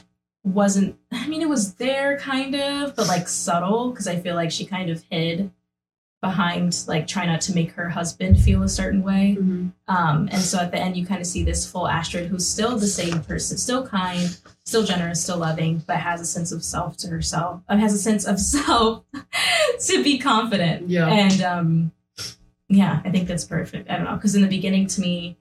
wasn't. 0.45 0.97
I 1.11 1.26
mean, 1.28 1.43
it 1.43 1.49
was 1.49 1.74
there 1.74 2.18
kind 2.18 2.55
of, 2.55 2.97
but 2.97 3.07
like 3.09 3.28
subtle 3.28 3.90
because 3.90 4.09
I 4.09 4.16
feel 4.18 4.34
like 4.34 4.51
she 4.51 4.64
kind 4.64 4.90
of 4.90 5.05
hid 5.11 5.53
behind 6.20 6.84
like 6.86 7.09
try 7.09 7.26
not 7.26 7.40
to 7.40 7.53
make 7.53 7.72
her 7.72 7.88
husband 7.88 8.38
feel 8.40 8.62
a 8.62 8.68
certain 8.68 9.03
way. 9.03 9.36
Mhm. 9.40 9.72
Um, 9.88 10.28
and 10.30 10.40
so 10.40 10.59
at 10.61 10.70
the 10.70 10.78
end, 10.78 10.97
you 10.97 11.05
kind 11.05 11.20
of 11.20 11.26
see 11.26 11.43
this 11.43 11.68
full 11.68 11.88
Astrid 11.88 12.28
who's 12.28 12.47
still 12.47 12.78
the 12.78 12.86
same 12.86 13.20
person, 13.24 13.59
still 13.59 13.84
kind, 13.84 14.38
still 14.64 14.84
generous, 14.84 15.20
still 15.22 15.38
loving, 15.38 15.82
but 15.86 15.97
has 15.97 16.20
a 16.20 16.24
sense 16.24 16.53
of 16.53 16.62
self 16.62 16.97
to 16.99 17.09
herself, 17.09 17.62
uh, 17.68 17.76
has 17.76 17.93
a 17.93 17.99
sense 17.99 18.24
of 18.24 18.38
self 18.57 19.05
to 19.80 20.05
be 20.05 20.16
confident. 20.18 20.88
Yeah. 20.88 21.09
And 21.09 21.43
um, 21.43 21.93
yeah, 22.68 23.01
I 23.05 23.11
think 23.11 23.26
that's 23.26 23.45
perfect. 23.45 23.90
I 23.90 23.97
don't 23.97 24.05
know, 24.05 24.14
because 24.14 24.36
in 24.36 24.43
the 24.43 24.49
beginning, 24.49 24.86
to 24.88 25.01
me, 25.01 25.36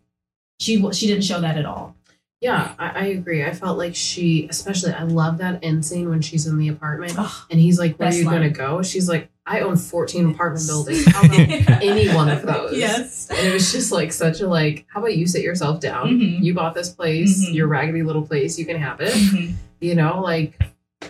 she 0.59 0.77
she 0.93 1.05
didn't 1.07 1.23
show 1.23 1.39
that 1.41 1.57
at 1.57 1.65
all. 1.65 1.95
Yeah, 2.41 2.73
I, 2.79 2.89
I 2.89 3.05
agree. 3.05 3.43
I 3.45 3.53
felt 3.53 3.77
like 3.77 3.95
she, 3.95 4.47
especially, 4.49 4.91
I 4.93 5.03
love 5.03 5.37
that 5.37 5.59
end 5.63 5.85
scene 5.85 6.09
when 6.09 6.21
she's 6.21 6.47
in 6.47 6.57
the 6.57 6.69
apartment 6.69 7.15
and 7.51 7.59
he's 7.59 7.77
like, 7.77 7.97
"Where 7.97 8.09
are 8.09 8.13
you 8.13 8.23
gonna 8.25 8.49
go?" 8.49 8.81
She's 8.81 9.07
like, 9.07 9.29
"I 9.45 9.59
own 9.59 9.77
14 9.77 10.31
apartment 10.31 10.65
buildings. 10.67 11.05
How 11.13 11.21
about 11.23 11.39
any 11.39 12.09
one 12.09 12.29
of 12.29 12.41
those?" 12.41 12.75
Yes. 12.75 13.29
And 13.29 13.39
it 13.47 13.53
was 13.53 13.71
just 13.71 13.91
like 13.91 14.11
such 14.11 14.41
a 14.41 14.47
like, 14.47 14.85
how 14.91 14.99
about 15.01 15.15
you 15.15 15.27
sit 15.27 15.43
yourself 15.43 15.79
down? 15.79 16.07
Mhm. 16.19 16.41
You 16.43 16.55
bought 16.55 16.73
this 16.73 16.89
place, 16.89 17.47
Mhm. 17.47 17.53
your 17.53 17.67
raggedy 17.67 18.01
little 18.01 18.23
place. 18.25 18.57
You 18.57 18.65
can 18.65 18.77
have 18.77 18.99
it. 19.01 19.13
Mhm. 19.13 19.53
You 19.79 19.93
know, 19.93 20.19
like 20.21 20.59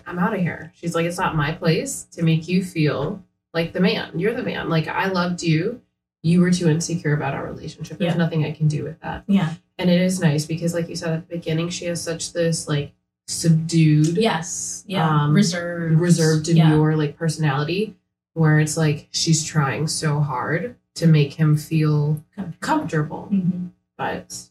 I'm 0.05 0.19
out 0.19 0.33
of 0.33 0.41
here. 0.41 0.73
She's 0.75 0.95
like, 0.95 1.05
it's 1.05 1.17
not 1.17 1.37
my 1.37 1.53
place 1.53 2.03
to 2.11 2.23
make 2.23 2.49
you 2.49 2.61
feel 2.61 3.23
like 3.53 3.71
the 3.71 3.79
man. 3.79 4.19
You're 4.19 4.33
the 4.33 4.43
man. 4.43 4.67
Like 4.67 4.89
I 4.89 5.07
loved 5.07 5.43
you. 5.43 5.81
You 6.23 6.41
were 6.41 6.51
too 6.51 6.67
insecure 6.69 7.13
about 7.13 7.33
our 7.33 7.45
relationship. 7.45 7.97
There's 7.99 8.13
Yeah. 8.13 8.17
nothing 8.17 8.43
I 8.45 8.51
can 8.51 8.67
do 8.67 8.83
with 8.83 8.99
that. 8.99 9.23
Yeah. 9.27 9.53
And 9.81 9.89
it 9.89 9.99
is 9.99 10.19
nice 10.19 10.45
because, 10.45 10.75
like 10.75 10.89
you 10.89 10.95
said 10.95 11.11
at 11.13 11.27
the 11.27 11.35
beginning, 11.37 11.69
she 11.69 11.85
has 11.85 11.99
such 12.01 12.33
this 12.33 12.67
like 12.67 12.93
subdued, 13.27 14.15
Yes. 14.17 14.83
Yeah. 14.85 15.09
Um, 15.09 15.33
reserved. 15.33 15.99
reserved, 15.99 16.47
Yeah. 16.49 16.69
demure 16.69 16.95
like 16.95 17.17
personality, 17.17 17.95
where 18.33 18.59
it's 18.59 18.77
like 18.77 19.07
she's 19.11 19.43
trying 19.43 19.87
so 19.87 20.19
hard 20.19 20.75
to 20.95 21.07
make 21.07 21.33
him 21.33 21.57
feel 21.57 22.23
comfortable, 22.59 23.27
Mhm. 23.31 23.71
but 23.97 24.49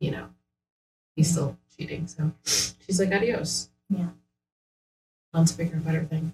you 0.00 0.10
know, 0.10 0.28
he's 1.14 1.30
still 1.30 1.58
cheating. 1.76 2.06
So 2.06 2.32
she's 2.44 2.98
like, 2.98 3.12
adios. 3.12 3.68
Yeah. 3.90 4.08
On 5.34 5.44
to 5.44 5.56
bigger, 5.58 5.76
better 5.76 6.04
things. 6.04 6.32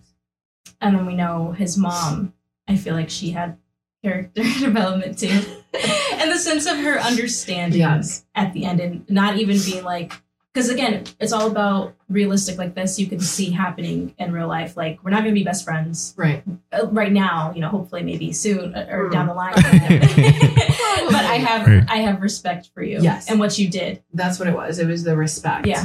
And 0.80 0.96
then 0.96 1.04
we 1.06 1.14
know 1.16 1.50
his 1.52 1.76
mom. 1.76 2.34
I 2.68 2.76
feel 2.76 2.94
like 2.94 3.10
she 3.10 3.30
had 3.30 3.58
character 4.04 4.42
development 4.60 5.18
too, 5.18 5.59
and 6.12 6.30
the 6.30 6.38
sense 6.38 6.66
of 6.66 6.76
her 6.78 6.98
understanding 6.98 7.80
Yes. 7.80 8.24
at 8.34 8.52
the 8.52 8.64
end, 8.64 8.80
and 8.80 9.08
not 9.10 9.36
even 9.38 9.58
being 9.64 9.84
like, 9.84 10.12
because 10.52 10.68
again, 10.68 11.04
it's 11.20 11.32
all 11.32 11.46
about 11.46 11.94
realistic 12.08 12.58
like 12.58 12.74
this. 12.74 12.98
You 12.98 13.06
can 13.06 13.20
see 13.20 13.50
happening 13.50 14.14
in 14.18 14.32
real 14.32 14.48
life. 14.48 14.76
Like 14.76 14.98
we're 15.04 15.12
not 15.12 15.22
going 15.22 15.32
to 15.32 15.38
be 15.38 15.44
best 15.44 15.64
friends 15.64 16.12
Right. 16.16 16.42
uh, 16.72 16.88
right 16.88 17.12
now. 17.12 17.52
You 17.54 17.60
know, 17.60 17.68
hopefully, 17.68 18.02
maybe 18.02 18.32
soon 18.32 18.74
uh, 18.74 18.86
or 18.90 19.08
Mm. 19.08 19.12
down 19.12 19.26
the 19.28 19.34
line. 19.34 19.52
but 19.54 21.24
I 21.24 21.36
have 21.36 21.66
Right. 21.66 21.84
I 21.88 21.96
have 21.98 22.20
respect 22.20 22.70
for 22.74 22.82
you. 22.82 22.98
Yes. 23.00 23.30
and 23.30 23.38
what 23.38 23.58
you 23.58 23.68
did. 23.68 24.02
That's 24.12 24.38
what 24.40 24.48
it 24.48 24.54
was. 24.54 24.78
It 24.80 24.86
was 24.88 25.04
the 25.04 25.16
respect. 25.16 25.66
Yeah. 25.66 25.84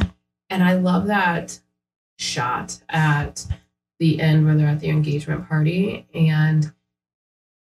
And 0.50 0.64
I 0.64 0.74
love 0.74 1.08
that 1.08 1.60
shot 2.18 2.82
at 2.90 3.46
the 4.00 4.20
end 4.20 4.46
where 4.46 4.56
they're 4.56 4.68
at 4.68 4.80
the 4.80 4.90
engagement 4.90 5.48
party 5.48 6.08
and 6.14 6.72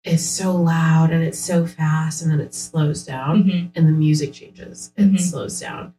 it's 0.04 0.22
so 0.24 0.54
loud 0.54 1.10
and 1.10 1.22
it's 1.24 1.38
so 1.38 1.66
fast 1.66 2.22
and 2.22 2.30
then 2.30 2.40
it 2.40 2.54
slows 2.54 3.04
down 3.04 3.44
Mhm. 3.44 3.70
and 3.74 3.88
the 3.88 3.92
music 3.92 4.32
changes. 4.32 4.92
It 4.96 5.12
Mhm. 5.12 5.20
slows 5.20 5.58
down. 5.60 5.94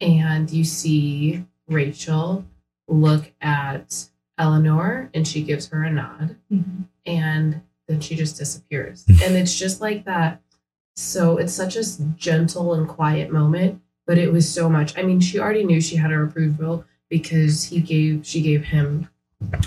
And 0.00 0.50
you 0.50 0.64
see 0.64 1.44
Rachel 1.68 2.44
look 2.88 3.32
at 3.40 4.06
Eleanor 4.38 5.10
and 5.14 5.26
she 5.26 5.42
gives 5.42 5.68
her 5.68 5.82
a 5.82 5.92
nod 5.92 6.36
Mhm. 6.52 6.84
and 7.04 7.60
then 7.88 8.00
she 8.00 8.14
just 8.14 8.38
disappears. 8.38 9.04
and 9.24 9.34
it's 9.36 9.58
just 9.58 9.80
like 9.80 10.04
that. 10.04 10.40
So 10.96 11.36
it's 11.38 11.52
such 11.52 11.76
a 11.76 11.84
gentle 12.16 12.74
and 12.74 12.86
quiet 12.88 13.32
moment, 13.32 13.80
but 14.06 14.16
it 14.18 14.32
was 14.32 14.48
so 14.48 14.68
much. 14.68 14.96
I 14.96 15.02
mean, 15.02 15.20
she 15.20 15.38
already 15.40 15.64
knew 15.64 15.80
she 15.80 15.96
had 15.96 16.10
her 16.10 16.22
approval 16.22 16.84
because 17.08 17.64
he 17.64 17.80
gave 17.80 18.24
she 18.24 18.40
gave 18.42 18.64
him 18.64 19.08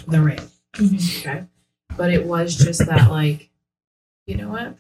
the 0.07 0.21
ring. 0.21 0.39
Mhm. 0.73 1.19
Okay. 1.19 1.43
But 1.97 2.11
it 2.13 2.25
was 2.25 2.55
just 2.55 2.85
that 2.85 3.09
like, 3.11 3.49
you 4.25 4.35
know 4.35 4.49
what? 4.49 4.77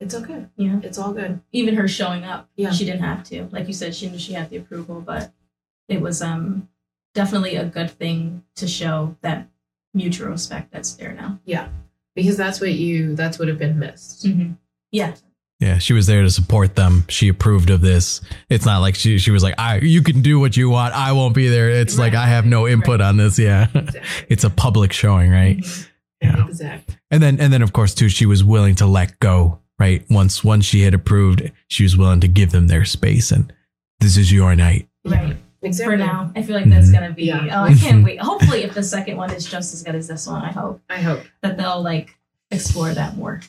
It's 0.00 0.14
okay. 0.14 0.46
Yeah. 0.56 0.78
It's 0.82 0.98
all 0.98 1.12
good. 1.12 1.40
Even 1.52 1.74
her 1.74 1.88
showing 1.88 2.24
up, 2.24 2.48
Yeah. 2.56 2.70
she 2.70 2.84
didn't 2.84 3.02
have 3.02 3.24
to. 3.24 3.48
Like 3.50 3.66
you 3.66 3.74
said, 3.74 3.94
she 3.94 4.08
knew 4.08 4.18
she 4.18 4.32
had 4.32 4.48
the 4.50 4.56
approval, 4.56 5.00
but 5.00 5.32
it 5.88 6.00
was 6.00 6.22
um 6.22 6.68
definitely 7.14 7.56
a 7.56 7.64
good 7.64 7.90
thing 7.90 8.44
to 8.56 8.68
show 8.68 9.16
that 9.22 9.48
mutual 9.94 10.28
respect 10.28 10.70
that's 10.72 10.94
there 10.94 11.12
now. 11.14 11.40
Yeah. 11.44 11.68
Because 12.14 12.36
that's 12.36 12.60
what 12.60 12.70
you 12.70 13.16
that's 13.16 13.38
what 13.38 13.46
would 13.46 13.48
have 13.48 13.58
been 13.58 13.78
missed. 13.78 14.24
Mm-hmm. 14.24 14.52
Yeah. 14.92 15.14
Yeah, 15.60 15.78
she 15.78 15.92
was 15.92 16.06
there 16.06 16.22
to 16.22 16.30
support 16.30 16.76
them. 16.76 17.04
She 17.08 17.26
approved 17.28 17.70
of 17.70 17.80
this. 17.80 18.20
It's 18.48 18.64
not 18.64 18.78
like 18.78 18.94
she 18.94 19.18
she 19.18 19.32
was 19.32 19.42
like, 19.42 19.56
"I 19.58 19.78
you 19.78 20.02
can 20.04 20.20
do 20.22 20.38
what 20.38 20.56
you 20.56 20.70
want. 20.70 20.94
I 20.94 21.10
won't 21.10 21.34
be 21.34 21.48
there." 21.48 21.68
It's 21.68 21.98
like 21.98 22.14
I 22.14 22.28
have 22.28 22.46
no 22.46 22.68
input 22.68 23.00
on 23.00 23.16
this. 23.16 23.40
Yeah, 23.40 23.66
Exactly. 23.74 24.00
it's 24.28 24.44
a 24.44 24.50
public 24.50 24.92
showing, 24.92 25.32
right? 25.32 25.56
Mhm. 25.58 25.87
Yeah. 26.22 26.46
Exactly. 26.46 26.96
And 27.10 27.22
then 27.22 27.40
and 27.40 27.52
then 27.52 27.62
of 27.62 27.72
course 27.72 27.94
too, 27.94 28.08
she 28.08 28.26
was 28.26 28.42
willing 28.44 28.74
to 28.76 28.86
let 28.86 29.18
go. 29.20 29.60
Right 29.78 30.04
once 30.10 30.42
once 30.42 30.64
she 30.64 30.82
had 30.82 30.92
approved, 30.94 31.52
she 31.68 31.84
was 31.84 31.96
willing 31.96 32.18
to 32.20 32.28
give 32.28 32.50
them 32.50 32.66
their 32.66 32.84
space, 32.84 33.30
and 33.30 33.52
this 34.00 34.16
is 34.16 34.32
your 34.32 34.56
night. 34.56 34.88
Right. 35.04 35.36
Exactly. 35.62 35.94
For 35.94 35.98
now, 35.98 36.32
I 36.36 36.42
feel 36.42 36.56
like 36.56 36.68
that's 36.68 36.88
Mhm. 36.88 36.92
gonna 36.92 37.12
be. 37.12 37.24
Yeah. 37.26 37.46
Oh, 37.52 37.62
I 37.64 37.74
can't 37.74 38.04
wait. 38.04 38.20
Hopefully, 38.20 38.62
if 38.64 38.74
the 38.74 38.82
second 38.82 39.16
one 39.16 39.30
is 39.32 39.44
just 39.46 39.72
as 39.74 39.82
good 39.84 39.94
as 39.94 40.08
this 40.08 40.26
one, 40.26 40.42
I 40.42 40.50
hope 40.52 40.80
I 40.90 40.98
hope. 41.00 41.20
that 41.42 41.56
they'll 41.56 41.80
like 41.82 42.10
explore 42.50 42.92
that 42.94 43.16
more. 43.16 43.40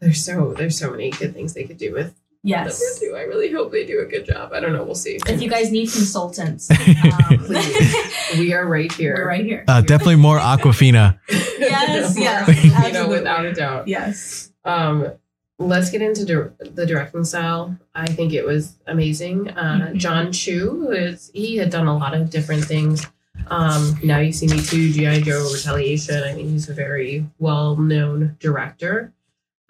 There's 0.00 0.24
so 0.24 0.54
there's 0.56 0.76
so 0.78 0.90
many 0.90 1.10
good 1.10 1.34
things 1.34 1.54
they 1.54 1.64
could 1.64 1.78
do 1.78 1.92
with 1.92 2.14
Yes. 2.46 2.80
number 2.80 2.98
two. 3.00 3.16
I 3.16 3.22
really 3.22 3.50
hope 3.50 3.72
they 3.72 3.84
do 3.84 4.00
a 4.00 4.04
good 4.06 4.24
job. 4.26 4.52
I 4.52 4.60
don't 4.60 4.72
know. 4.72 4.84
We'll 4.84 4.94
see. 4.94 5.18
If 5.26 5.42
you 5.42 5.50
guys 5.50 5.70
need 5.70 5.90
consultants, 5.90 6.70
um, 6.70 7.38
Please. 7.38 7.94
we 8.38 8.52
are 8.52 8.66
right 8.66 8.90
here. 8.92 9.14
we're 9.16 9.26
right 9.28 9.44
here. 9.44 9.64
Uh, 9.66 9.80
definitely 9.80 10.16
more 10.16 10.38
Awkwafina. 10.38 11.18
Yes, 11.58 12.18
yes, 12.18 12.64
you 12.64 12.70
know, 12.70 12.76
absolutely. 12.76 13.16
without 13.18 13.44
a 13.46 13.52
doubt. 13.52 13.88
yes. 13.88 14.52
Um, 14.64 15.10
let's 15.58 15.90
get 15.90 16.02
into 16.02 16.24
dir- 16.26 16.52
the 16.60 16.84
directing 16.86 17.24
style. 17.24 17.76
I 17.94 18.06
think 18.06 18.32
it 18.34 18.44
was 18.44 18.76
amazing. 18.86 19.48
Uh, 19.50 19.88
Mhm. 19.90 19.96
John 19.96 20.32
Chu, 20.32 20.68
who 20.70 20.90
is 20.92 21.30
he 21.34 21.56
had 21.56 21.70
done 21.70 21.86
a 21.86 21.96
lot 21.96 22.12
of 22.14 22.28
different 22.30 22.64
things. 22.64 23.06
Um, 23.48 23.98
now 24.02 24.18
you 24.18 24.32
see 24.32 24.46
me 24.48 24.60
too, 24.62 24.92
GI 24.92 25.22
Joe, 25.22 25.48
Retaliation. 25.52 26.22
I 26.22 26.34
mean, 26.34 26.50
he's 26.50 26.68
a 26.68 26.74
very 26.74 27.24
well 27.38 27.76
known 27.76 28.36
director. 28.38 29.12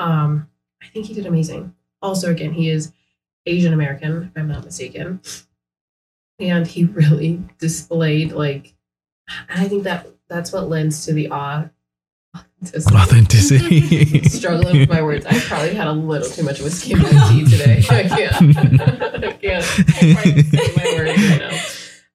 Um, 0.01 0.49
I 0.83 0.87
think 0.89 1.07
he 1.07 1.14
did 1.14 1.27
amazing. 1.27 1.72
Also, 2.03 2.31
again, 2.31 2.53
he 2.53 2.71
is 2.71 2.93
Asian 3.47 3.73
American, 3.73 4.25
if 4.25 4.41
I'm 4.41 4.49
not 4.49 4.65
mistaken, 4.65 5.21
and 6.39 6.67
he 6.67 6.85
really 6.85 7.43
displayed 7.59 8.33
like, 8.33 8.75
and 9.49 9.61
I 9.61 9.69
think 9.69 9.85
that 9.85 10.07
that's 10.29 10.53
what 10.53 10.69
lends 10.69 11.07
to 11.07 11.13
the 11.13 11.31
awe. 11.31 11.69
Authenticity. 12.93 14.23
Struggling 14.29 14.81
with 14.81 14.89
my 14.89 15.03
words. 15.03 15.25
I 15.27 15.39
probably 15.41 15.75
had 15.75 15.87
a 15.87 15.93
little 15.93 16.29
too 16.29 16.43
much 16.43 16.61
whiskey 16.61 16.93
in 16.93 17.03
my 17.03 17.11
tea 17.31 17.45
today. 17.45 17.79
I 17.91 18.03
can't. 18.09 18.35
I 19.23 19.33
can't 19.33 19.65
say 19.65 20.73
my 20.77 20.95
words 20.97 21.23
right 21.23 21.39
now. 21.39 21.61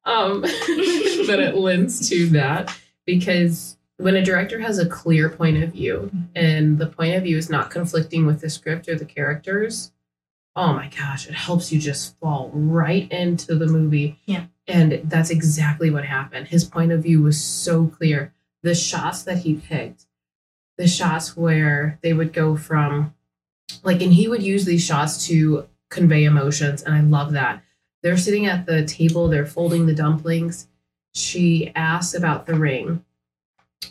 Um, 0.03 0.41
but 0.41 1.39
it 1.39 1.55
lends 1.55 2.09
to 2.09 2.27
that 2.29 2.75
because 3.05 3.77
when 4.01 4.15
a 4.15 4.23
director 4.23 4.59
has 4.59 4.79
a 4.79 4.87
clear 4.87 5.29
point 5.29 5.63
of 5.63 5.71
view 5.71 6.11
and 6.35 6.77
the 6.77 6.87
point 6.87 7.15
of 7.15 7.23
view 7.23 7.37
is 7.37 7.49
not 7.49 7.69
conflicting 7.69 8.25
with 8.25 8.41
the 8.41 8.49
script 8.49 8.87
or 8.87 8.95
the 8.95 9.05
characters, 9.05 9.91
oh 10.55 10.73
my 10.73 10.89
gosh, 10.97 11.27
it 11.27 11.33
helps 11.33 11.71
you 11.71 11.79
just 11.79 12.17
fall 12.19 12.51
right 12.53 13.11
into 13.11 13.55
the 13.55 13.67
movie. 13.67 14.19
Yeah. 14.25 14.45
And 14.67 15.01
that's 15.05 15.29
exactly 15.29 15.89
what 15.89 16.05
happened. 16.05 16.47
His 16.47 16.63
point 16.63 16.91
of 16.91 17.03
view 17.03 17.21
was 17.21 17.41
so 17.41 17.87
clear. 17.87 18.33
The 18.63 18.75
shots 18.75 19.23
that 19.23 19.39
he 19.39 19.55
picked, 19.55 20.05
the 20.77 20.87
shots 20.87 21.35
where 21.35 21.99
they 22.01 22.13
would 22.13 22.33
go 22.33 22.55
from 22.55 23.13
like 23.83 24.01
and 24.01 24.13
he 24.13 24.27
would 24.27 24.43
use 24.43 24.65
these 24.65 24.83
shots 24.83 25.27
to 25.27 25.67
convey 25.89 26.23
emotions 26.23 26.81
and 26.83 26.93
i 26.93 27.01
love 27.01 27.33
that 27.33 27.63
they're 28.01 28.17
sitting 28.17 28.45
at 28.45 28.65
the 28.65 28.85
table 28.85 29.27
they're 29.27 29.45
folding 29.45 29.85
the 29.85 29.95
dumplings 29.95 30.67
she 31.13 31.71
asks 31.75 32.13
about 32.13 32.45
the 32.45 32.53
ring 32.53 33.03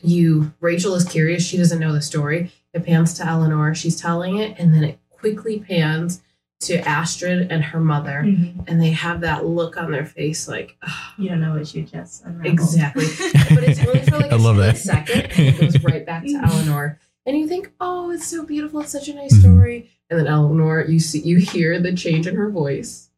you 0.03 0.53
rachel 0.61 0.95
is 0.95 1.05
curious 1.05 1.45
she 1.45 1.57
doesn't 1.57 1.79
know 1.81 1.93
the 1.93 2.03
story 2.03 2.53
it 2.73 2.85
pans 2.85 3.15
to 3.15 3.25
eleanor 3.27 3.75
she's 3.75 4.01
telling 4.01 4.37
it 4.39 4.57
and 4.59 4.73
then 4.75 4.85
it 4.85 4.99
quickly 5.11 5.59
pans 5.61 6.23
to 6.61 6.77
astrid 6.87 7.51
and 7.51 7.65
her 7.65 7.81
mother 7.81 8.23
Mhm. 8.25 8.65
and 8.69 8.81
they 8.83 8.91
have 8.91 9.23
that 9.23 9.47
look 9.47 9.77
on 9.77 9.91
their 9.91 10.05
face 10.05 10.47
like 10.47 10.77
"Ugh, 10.83 10.91
You 11.19 11.31
don't 11.31 11.41
know 11.41 11.55
what 11.55 11.75
you 11.75 11.83
just 11.85 12.23
unraveled. 12.25 12.53
Exactly. 12.53 13.05
but 13.55 13.65
it's 13.65 13.81
only 13.81 14.01
for 14.03 14.19
like 14.19 14.33
I 14.33 14.37
a 14.37 14.39
love 14.39 14.57
split 14.57 14.75
that. 14.75 14.77
second 15.09 15.21
and 15.39 15.55
it 15.55 15.61
goes 15.61 15.83
right 15.85 16.05
back 16.05 16.25
to 16.25 16.35
eleanor 16.45 16.99
and 17.27 17.37
you 17.39 17.47
think, 17.49 17.71
oh, 17.81 18.11
it's 18.11 18.27
so 18.27 18.45
beautiful, 18.45 18.81
it's 18.81 18.93
such 18.93 19.09
a 19.09 19.15
nice 19.15 19.35
Mhm. 19.35 19.41
story. 19.41 19.91
And 20.09 20.19
then 20.19 20.27
Eleanor, 20.27 20.85
you 20.87 20.99
see, 20.99 21.21
you 21.21 21.37
hear 21.39 21.79
the 21.81 21.95
change 21.95 22.27
in 22.27 22.35
her 22.37 22.51
voice 22.51 23.09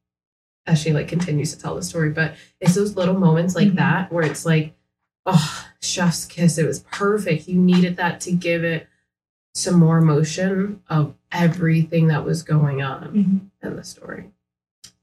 as 0.66 0.79
she 0.81 0.93
like 0.93 1.09
continues 1.09 1.53
to 1.55 1.59
tell 1.61 1.75
the 1.77 1.83
story. 1.83 2.11
But 2.11 2.35
it's 2.61 2.75
those 2.75 2.95
little 2.97 3.18
moments 3.18 3.55
like 3.57 3.68
Mhm. 3.68 3.77
that 3.77 4.12
where 4.12 4.25
it's 4.25 4.45
like, 4.47 4.75
oh, 5.27 5.66
chef's 5.81 6.25
kiss. 6.25 6.59
It 6.59 6.66
was 6.66 6.81
perfect. 6.91 7.49
You 7.49 7.59
needed 7.59 7.97
that 7.97 8.20
to 8.23 8.33
give 8.33 8.64
it 8.64 8.89
some 9.55 9.75
more 9.79 9.99
emotion 9.99 10.83
of 10.89 11.14
everything 11.31 12.07
that 12.09 12.25
was 12.25 12.43
going 12.43 12.83
on 12.83 13.12
Mhm. 13.12 13.41
in 13.68 13.77
the 13.77 13.85
story. 13.85 14.31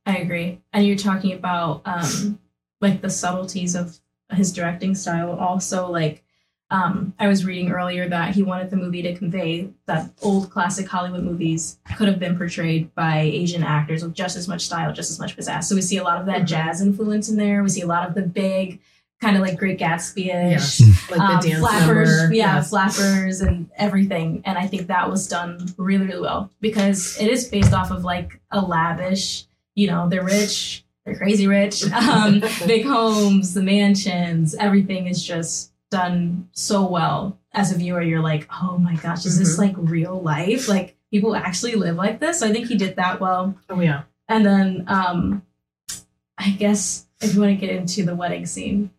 I 0.06 0.18
agree. 0.18 0.60
And 0.74 0.86
you're 0.88 0.98
talking 0.98 1.34
about 1.34 1.82
um 1.86 2.40
like 2.82 3.02
the 3.02 3.10
subtleties 3.10 3.76
of 3.76 4.00
his 4.32 4.52
directing 4.54 4.96
style 4.96 5.32
also 5.34 5.90
like 5.92 6.24
um 6.72 7.14
I 7.20 7.28
was 7.28 7.46
reading 7.46 7.72
earlier 7.72 8.10
that 8.10 8.34
he 8.34 8.42
wanted 8.42 8.70
the 8.72 8.78
movie 8.78 9.04
to 9.04 9.14
convey 9.16 9.70
that 9.86 10.12
old 10.24 10.50
classic 10.50 10.88
Hollywood 10.88 11.24
movies 11.24 11.78
could 11.96 12.08
have 12.08 12.20
been 12.20 12.36
portrayed 12.38 12.94
by 12.96 13.20
Asian 13.20 13.64
actors 13.64 14.02
with 14.04 14.14
just 14.16 14.36
as 14.36 14.48
much 14.48 14.66
style, 14.66 14.92
just 14.94 15.12
as 15.12 15.20
much 15.20 15.36
pizzazz. 15.38 15.66
So 15.66 15.76
we 15.76 15.82
see 15.82 15.98
a 15.98 16.04
lot 16.04 16.20
of 16.20 16.26
that 16.26 16.42
Mhm. 16.42 16.48
jazz 16.48 16.82
influence 16.82 17.30
in 17.30 17.38
there. 17.38 17.62
We 17.62 17.70
see 17.70 17.82
a 17.82 17.88
lot 17.88 18.08
of 18.08 18.16
the 18.16 18.22
big 18.24 18.80
kind 19.22 19.36
of 19.36 19.42
like 19.42 19.58
Great 19.58 19.78
Gatsby-ish 19.80 20.80
Yes. 20.80 21.12
Like 21.12 21.20
um, 21.20 21.42
the 21.42 21.48
dance 21.50 21.60
flappers, 21.60 22.18
number. 22.18 22.34
yeah, 22.36 22.56
Yes. 22.56 22.70
flappers 22.70 23.42
and 23.42 23.70
everything. 23.78 24.42
And 24.46 24.58
I 24.58 24.66
think 24.68 24.88
that 24.88 25.10
was 25.10 25.28
done 25.28 25.74
really, 25.78 26.06
really 26.06 26.22
well 26.22 26.50
because 26.62 27.20
it 27.20 27.28
is 27.30 27.48
based 27.50 27.74
off 27.74 27.92
of 27.92 28.04
like 28.06 28.40
a 28.52 28.62
lavish, 28.62 29.46
you 29.76 29.88
know, 29.88 30.08
they're 30.08 30.24
rich, 30.24 30.86
they're 31.06 31.16
crazy 31.16 31.48
rich, 31.48 31.84
um, 31.92 32.42
big 32.66 32.86
homes, 32.86 33.54
the 33.54 33.62
mansions, 33.62 34.56
everything 34.56 35.08
is 35.08 35.24
just 35.24 35.74
done 35.90 36.48
so 36.54 36.86
well. 36.88 37.38
As 37.52 37.72
a 37.74 37.78
viewer, 37.78 38.02
you're 38.02 38.22
like, 38.22 38.48
oh 38.62 38.78
my 38.78 38.96
gosh, 38.96 39.26
is 39.26 39.38
this 39.40 39.56
Mhm. 39.56 39.60
like 39.60 39.74
real 39.78 40.22
life? 40.22 40.70
Like 40.70 40.96
people 41.12 41.36
actually 41.36 41.76
live 41.76 41.96
like 41.98 42.20
this? 42.20 42.40
So 42.40 42.48
I 42.48 42.52
think 42.54 42.68
he 42.68 42.78
did 42.78 42.96
that 42.98 43.20
well. 43.20 43.56
Oh 43.70 43.82
yeah. 43.82 44.04
And 44.30 44.46
then 44.46 44.86
um 44.88 45.42
I 46.38 46.52
guess 46.52 47.06
if 47.22 47.34
you 47.34 47.42
want 47.42 47.60
to 47.60 47.66
get 47.68 47.76
into 47.76 48.06
the 48.06 48.16
wedding 48.16 48.46
scene, 48.46 48.92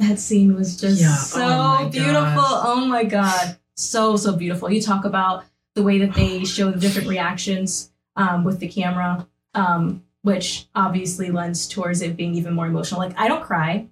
that 0.00 0.18
scene 0.18 0.54
was 0.56 0.80
just 0.80 1.00
Yeah. 1.00 1.14
so 1.14 1.40
Oh 1.42 1.88
beautiful. 1.90 2.14
gosh. 2.22 2.62
Oh 2.66 2.84
my 2.86 3.04
god. 3.04 3.56
So 3.76 4.16
so 4.16 4.34
beautiful. 4.34 4.70
You 4.70 4.82
talk 4.82 5.04
about 5.04 5.44
the 5.74 5.82
way 5.82 5.98
that 5.98 6.14
they 6.14 6.44
show 6.44 6.70
the 6.70 6.78
different 6.80 7.08
reactions 7.08 7.92
um 8.16 8.42
with 8.44 8.58
the 8.58 8.68
camera, 8.68 9.26
um, 9.54 10.02
which 10.22 10.66
obviously 10.74 11.30
lends 11.30 11.68
towards 11.68 12.02
it 12.02 12.16
being 12.16 12.34
even 12.34 12.52
more 12.54 12.66
emotional. 12.66 13.00
Like 13.00 13.18
I 13.18 13.28
don't 13.28 13.42
cry. 13.42 13.86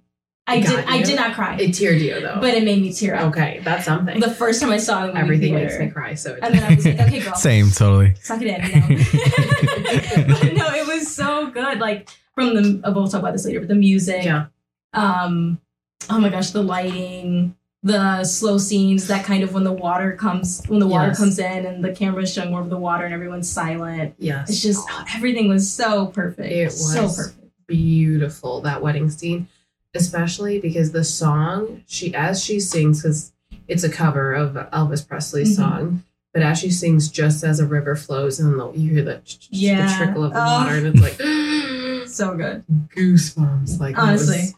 I 0.47 0.61
did 0.61 0.65
got 0.67 0.87
I 0.89 1.01
did 1.03 1.15
not 1.15 1.35
cry. 1.35 1.57
It 1.57 1.69
teared 1.71 1.99
you 2.01 2.19
though. 2.21 2.39
but 2.41 2.55
it 2.55 2.63
made 2.63 2.81
me 2.81 2.91
tear 2.91 3.15
up. 3.15 3.27
okay, 3.29 3.61
that's 3.63 3.85
something. 3.85 4.19
The 4.19 4.31
first 4.31 4.59
time 4.59 4.71
I 4.71 4.77
saw 4.77 5.05
it 5.05 5.09
in 5.09 5.13
the 5.13 5.21
movie 5.21 5.21
Everything 5.35 5.53
theater, 5.53 5.69
makes 5.69 5.79
me 5.79 5.89
cry. 5.91 6.15
So 6.15 6.33
it 6.33 6.39
and 6.41 6.55
then 6.55 6.63
I 6.63 6.75
was 6.75 6.85
like, 6.85 6.99
okay, 7.01 7.19
girl, 7.19 7.35
Same, 7.35 7.69
totally. 7.69 8.15
suck 8.15 8.41
it 8.41 8.47
in. 8.47 8.61
You 8.89 8.97
know? 8.97 10.33
but 10.39 10.53
no, 10.53 10.67
it 10.73 10.87
was 10.87 11.13
so 11.13 11.51
good. 11.51 11.77
Like 11.79 12.09
from 12.33 12.55
the, 12.55 12.81
uh, 12.83 12.91
we'll 12.91 13.07
talk 13.07 13.19
about 13.21 13.33
this 13.33 13.45
later, 13.45 13.59
but 13.59 13.69
the 13.69 13.75
music, 13.75 14.25
yeah. 14.25 14.47
um, 14.93 15.61
oh 16.09 16.19
my 16.19 16.29
gosh, 16.29 16.51
the 16.51 16.61
lighting, 16.63 17.55
the 17.83 18.23
slow 18.23 18.57
scenes, 18.57 19.07
that 19.07 19.25
kind 19.25 19.43
of 19.43 19.53
when 19.53 19.63
the 19.63 19.71
water 19.71 20.13
comes, 20.13 20.63
when 20.67 20.79
the 20.79 20.87
water 20.87 21.07
Yes. 21.09 21.17
comes 21.17 21.39
in 21.39 21.65
and 21.65 21.83
the 21.83 21.91
camera's 21.91 22.33
showing 22.33 22.51
more 22.51 22.61
of 22.61 22.69
the 22.69 22.77
water 22.77 23.05
and 23.05 23.13
everyone's 23.13 23.49
silent. 23.49 24.15
Yes. 24.17 24.49
It's 24.49 24.61
just 24.61 24.87
everything 25.15 25.47
was 25.47 25.69
so 25.71 26.07
perfect. 26.07 26.51
It 26.51 26.65
was 26.65 26.93
so 26.93 27.07
perfect. 27.07 27.35
beautiful 27.67 28.61
that 28.61 28.81
wedding 28.81 29.09
scene 29.11 29.47
especially 29.95 30.59
because 30.59 30.91
the 30.91 31.03
song 31.03 31.83
she 31.85 32.13
as 32.15 32.43
she 32.43 32.59
sings 32.59 33.01
because 33.01 33.31
it's 33.67 33.83
a 33.83 33.89
cover 33.89 34.33
of 34.33 34.53
elvis 34.71 35.07
presley's 35.07 35.51
Mhm. 35.53 35.55
song 35.55 36.03
but 36.33 36.41
as 36.41 36.57
she 36.59 36.71
sings 36.71 37.09
just 37.09 37.43
as 37.43 37.59
a 37.59 37.65
river 37.67 37.95
flows 37.95 38.39
and 38.39 38.59
the, 38.59 38.71
you 38.71 38.91
hear 38.95 39.03
the, 39.03 39.21
the 39.23 39.37
Yeah. 39.51 39.97
trickle 39.97 40.23
of 40.23 40.33
the 40.33 40.39
Oh. 40.39 40.45
water 40.45 40.75
and 40.77 40.87
it's 40.87 40.99
like 40.99 42.07
So 42.07 42.35
good. 42.35 42.63
goosebumps 42.95 43.79
like 43.79 43.95
Honestly. 43.99 44.55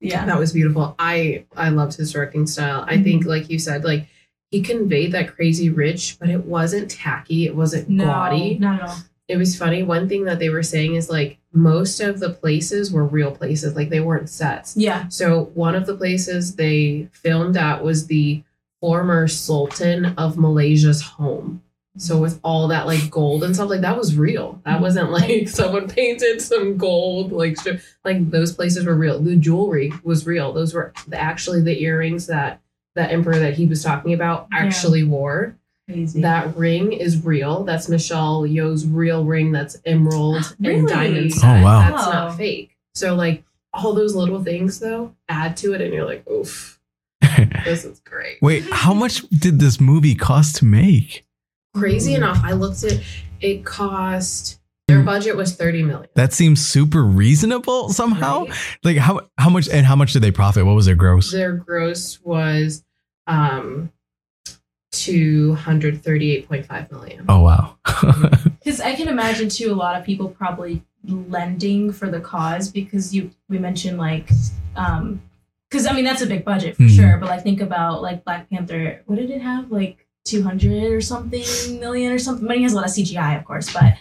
Yeah. 0.00 0.24
that 0.26 0.38
was 0.38 0.52
beautiful 0.52 0.94
i 0.98 1.44
i 1.56 1.68
loved 1.68 1.94
his 1.96 2.12
directing 2.12 2.46
style 2.46 2.84
i 2.88 3.00
think 3.02 3.22
Mm-hmm. 3.22 3.28
like 3.30 3.50
you 3.50 3.58
said 3.58 3.84
like 3.84 4.06
he 4.50 4.62
conveyed 4.62 5.12
that 5.12 5.34
crazy 5.34 5.68
rich 5.70 6.16
but 6.18 6.28
it 6.30 6.44
wasn't 6.44 6.90
tacky 6.90 7.46
it 7.46 7.54
wasn't 7.54 7.88
no, 7.88 8.04
gaudy 8.06 8.58
not 8.58 8.80
at 8.82 8.88
all. 8.88 8.96
it 9.28 9.36
was 9.36 9.56
funny. 9.56 9.82
One 9.84 10.08
thing 10.08 10.24
that 10.24 10.38
they 10.40 10.48
were 10.48 10.62
saying 10.64 10.96
is 10.96 11.08
like 11.08 11.38
most 11.52 12.00
of 12.00 12.18
the 12.18 12.30
places 12.30 12.90
were 12.92 13.04
real 13.04 13.30
places, 13.30 13.76
like 13.76 13.88
they 13.90 14.00
weren't 14.00 14.28
sets. 14.28 14.76
Yeah. 14.76 15.06
So 15.08 15.44
one 15.54 15.76
of 15.76 15.86
the 15.86 15.96
places 15.96 16.56
they 16.56 17.08
filmed 17.12 17.56
at 17.56 17.84
was 17.84 18.06
the 18.08 18.42
former 18.80 19.28
Sultan 19.28 20.06
of 20.16 20.36
Malaysia's 20.36 21.00
home. 21.02 21.62
So 21.96 22.18
with 22.18 22.38
all 22.44 22.68
that 22.68 22.86
like 22.86 23.10
gold 23.10 23.42
and 23.42 23.54
stuff, 23.54 23.68
like 23.68 23.80
that 23.80 23.96
was 23.98 24.16
real. 24.16 24.60
That 24.64 24.80
wasn't 24.80 25.10
like 25.20 25.48
someone 25.48 25.88
painted 25.88 26.40
some 26.40 26.76
gold, 26.76 27.32
like 27.32 27.54
stri- 27.54 27.82
like 28.04 28.30
those 28.30 28.52
places 28.54 28.84
were 28.86 28.94
real. 28.94 29.18
The 29.20 29.36
jewelry 29.36 29.92
was 30.04 30.26
real. 30.26 30.52
Those 30.52 30.72
were 30.72 30.92
actually 31.12 31.62
the 31.62 31.82
earrings 31.82 32.26
that 32.28 32.60
that 32.94 33.10
emperor 33.12 33.38
that 33.38 33.54
he 33.54 33.66
was 33.66 33.82
talking 33.82 34.12
about 34.14 34.46
Yeah. 34.52 34.58
actually 34.60 35.02
wore. 35.04 35.56
Crazy. 35.88 36.20
That 36.22 36.56
ring 36.56 36.92
is 36.92 37.24
real. 37.24 37.64
That's 37.64 37.88
Michelle 37.88 38.42
Yeoh's 38.42 38.86
real 38.86 39.24
ring. 39.24 39.50
That's 39.50 39.76
emerald 39.84 40.56
Really? 40.60 40.78
and 40.78 40.88
diamond 40.88 41.32
Oh, 41.42 41.62
wow. 41.62 41.90
That's 41.90 42.06
Wow. 42.06 42.12
not 42.12 42.36
fake. 42.36 42.76
So 42.94 43.14
like 43.16 43.42
all 43.72 43.92
those 43.94 44.14
little 44.14 44.42
things 44.44 44.78
though 44.78 45.14
add 45.28 45.56
to 45.58 45.72
it, 45.74 45.80
and 45.80 45.92
you're 45.92 46.06
like, 46.06 46.28
oof, 46.30 46.78
this 47.64 47.84
is 47.84 47.98
great. 48.00 48.38
Wait, 48.42 48.64
how 48.70 48.94
much 48.94 49.28
did 49.30 49.58
this 49.58 49.80
movie 49.80 50.14
cost 50.14 50.56
to 50.56 50.64
make? 50.64 51.24
Crazy 51.74 52.14
enough, 52.14 52.40
I 52.44 52.52
looked 52.52 52.82
at 52.84 53.00
it 53.40 53.64
cost 53.64 54.58
their 54.88 55.02
budget 55.02 55.36
was 55.36 55.54
thirty 55.54 55.82
million. 55.84 56.08
That 56.16 56.32
seems 56.32 56.66
super 56.66 57.04
reasonable 57.04 57.90
somehow. 57.90 58.44
Right? 58.46 58.76
Like 58.82 58.96
how 58.96 59.20
how 59.38 59.48
much 59.48 59.68
and 59.68 59.86
how 59.86 59.94
much 59.94 60.12
did 60.12 60.22
they 60.22 60.32
profit? 60.32 60.66
What 60.66 60.74
was 60.74 60.86
their 60.86 60.96
gross? 60.96 61.30
Their 61.30 61.52
gross 61.52 62.18
was 62.24 62.82
um 63.28 63.92
two 64.90 65.54
hundred 65.54 66.02
thirty 66.02 66.32
eight 66.32 66.48
point 66.48 66.66
five 66.66 66.90
million. 66.90 67.24
Oh 67.28 67.40
wow. 67.42 67.76
Because 68.62 68.78
I 68.80 68.94
can 68.94 69.08
imagine 69.08 69.48
too, 69.48 69.72
a 69.72 69.74
lot 69.74 69.96
of 69.98 70.04
people 70.04 70.28
probably 70.28 70.82
lending 71.06 71.92
for 71.92 72.10
the 72.10 72.20
cause 72.20 72.68
because 72.70 73.14
you 73.14 73.30
we 73.48 73.58
mentioned 73.58 73.96
like, 73.96 74.28
um, 74.76 75.22
because 75.70 75.86
I 75.86 75.92
mean 75.94 76.04
that's 76.04 76.20
a 76.20 76.26
big 76.26 76.44
budget 76.44 76.76
for 76.76 76.82
Mhm. 76.82 76.94
sure. 76.96 77.16
But 77.16 77.30
like 77.30 77.42
think 77.42 77.60
about 77.62 78.02
like 78.02 78.22
Black 78.24 78.50
Panther. 78.50 79.02
What 79.06 79.16
did 79.16 79.30
it 79.30 79.40
have? 79.40 79.70
Like 79.72 80.06
two 80.24 80.42
hundred 80.42 80.92
or 80.92 81.00
something 81.00 81.44
million 81.80 82.12
or 82.12 82.18
something. 82.18 82.46
Money 82.46 82.62
has 82.62 82.72
a 82.72 82.76
lot 82.76 82.84
of 82.86 82.90
CGI, 82.92 83.38
of 83.38 83.44
course, 83.44 83.72
but 83.72 83.94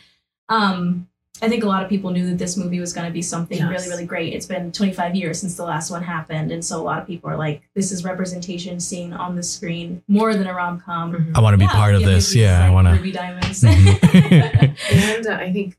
um, 0.50 1.08
I 1.42 1.48
think 1.48 1.64
a 1.64 1.68
lot 1.68 1.84
of 1.84 1.90
people 1.90 2.12
knew 2.12 2.26
that 2.28 2.38
this 2.38 2.58
movie 2.58 2.80
was 2.82 2.92
going 2.92 3.08
to 3.08 3.14
be 3.14 3.22
something 3.22 3.58
Yes. 3.58 3.70
really 3.70 3.88
really 3.90 4.06
great. 4.06 4.34
It's 4.34 4.46
been 4.46 4.72
twenty 4.72 4.92
five 4.94 5.16
years 5.16 5.40
since 5.40 5.56
the 5.56 5.64
last 5.64 5.90
one 5.90 6.04
happened, 6.04 6.52
and 6.52 6.64
so 6.64 6.80
a 6.80 6.84
lot 6.84 7.00
of 7.02 7.08
people 7.08 7.30
are 7.30 7.38
like, 7.38 7.62
this 7.76 7.92
is 7.92 8.04
representation 8.04 8.80
seen 8.80 9.14
on 9.14 9.36
the 9.36 9.44
screen 9.44 10.04
more 10.08 10.34
than 10.36 10.48
a 10.48 10.54
rom 10.54 10.80
com. 10.82 11.14
Mhm. 11.14 11.38
I 11.38 11.42
want 11.42 11.54
to 11.54 11.58
be 11.58 11.68
part 11.68 11.96
of 11.96 12.02
this. 12.04 12.36
Yeah, 12.36 12.66
I 12.66 12.70
want 12.70 12.88
to. 12.88 12.94
Ruby 12.94 13.12
Diamonds. 13.12 13.62
Mhm. 13.64 14.76
and 14.92 15.28
uh, 15.28 15.34
I 15.36 15.52
think 15.54 15.78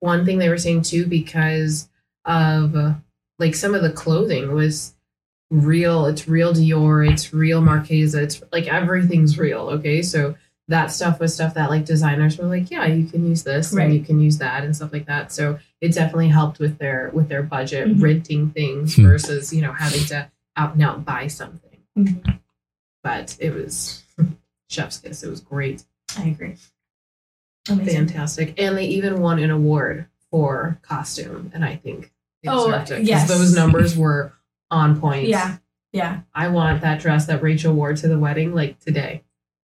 one 0.00 0.24
thing 0.26 0.38
they 0.38 0.48
were 0.48 0.58
saying 0.58 0.82
too, 0.82 1.06
because 1.06 1.88
of 2.26 2.76
uh, 2.76 2.94
like 3.38 3.54
some 3.54 3.74
of 3.74 3.82
the 3.82 3.90
clothing 3.92 4.52
was 4.52 4.94
real. 5.52 6.06
It's 6.06 6.26
real 6.26 6.52
Dior. 6.54 7.08
It's 7.08 7.32
real 7.32 7.60
Marchesa. 7.60 8.22
It's 8.22 8.42
like 8.52 8.66
everything's 8.66 9.38
real. 9.38 9.68
Okay, 9.70 10.02
so 10.02 10.34
that 10.68 10.86
stuff 10.90 11.20
was 11.20 11.34
stuff 11.34 11.54
that 11.54 11.68
like 11.70 11.84
designers 11.84 12.38
were 12.38 12.46
like, 12.46 12.70
yeah, 12.70 12.86
you 12.86 13.04
can 13.06 13.26
use 13.28 13.42
this 13.42 13.72
Right. 13.72 13.84
and 13.84 13.94
you 13.94 14.00
can 14.00 14.18
use 14.20 14.38
that 14.38 14.64
and 14.64 14.74
stuff 14.74 14.92
like 14.92 15.06
that. 15.06 15.30
So 15.30 15.58
it 15.80 15.92
definitely 15.92 16.28
helped 16.28 16.58
with 16.58 16.78
their 16.78 17.10
with 17.12 17.28
their 17.28 17.42
budget 17.42 17.88
Mhm. 17.88 18.02
renting 18.02 18.50
things 18.50 18.94
Hmm. 18.96 19.02
versus 19.02 19.52
you 19.52 19.60
know 19.60 19.72
having 19.72 20.04
to 20.06 20.30
out 20.56 20.74
and 20.74 20.82
out 20.82 21.04
buy 21.04 21.26
something. 21.26 21.78
Mhm. 21.98 22.38
But 23.02 23.36
it 23.40 23.52
was 23.52 24.02
chef's 24.70 24.98
kiss. 24.98 25.22
It 25.22 25.28
was 25.30 25.40
great. 25.40 25.84
I 26.18 26.28
agree. 26.28 26.54
Amazing. 27.68 28.08
fantastic 28.08 28.60
and 28.60 28.76
they 28.76 28.86
even 28.86 29.20
won 29.20 29.38
an 29.38 29.50
award 29.52 30.06
for 30.32 30.80
costume 30.82 31.52
and 31.54 31.64
i 31.64 31.76
think 31.76 32.10
they 32.42 32.50
Oh, 32.50 32.66
deserved 32.66 32.90
it 32.90 32.98
'cause 32.98 33.08
yes. 33.08 33.28
those 33.28 33.54
numbers 33.54 33.96
were 33.96 34.32
on 34.72 34.98
point 35.00 35.28
Yeah, 35.28 35.58
yeah. 35.92 36.20
i 36.34 36.48
want 36.48 36.80
that 36.80 37.00
dress 37.00 37.26
that 37.26 37.42
rachel 37.42 37.72
wore 37.74 37.92
to 37.94 38.08
the 38.08 38.18
wedding 38.18 38.52
like 38.54 38.78
today 38.80 39.22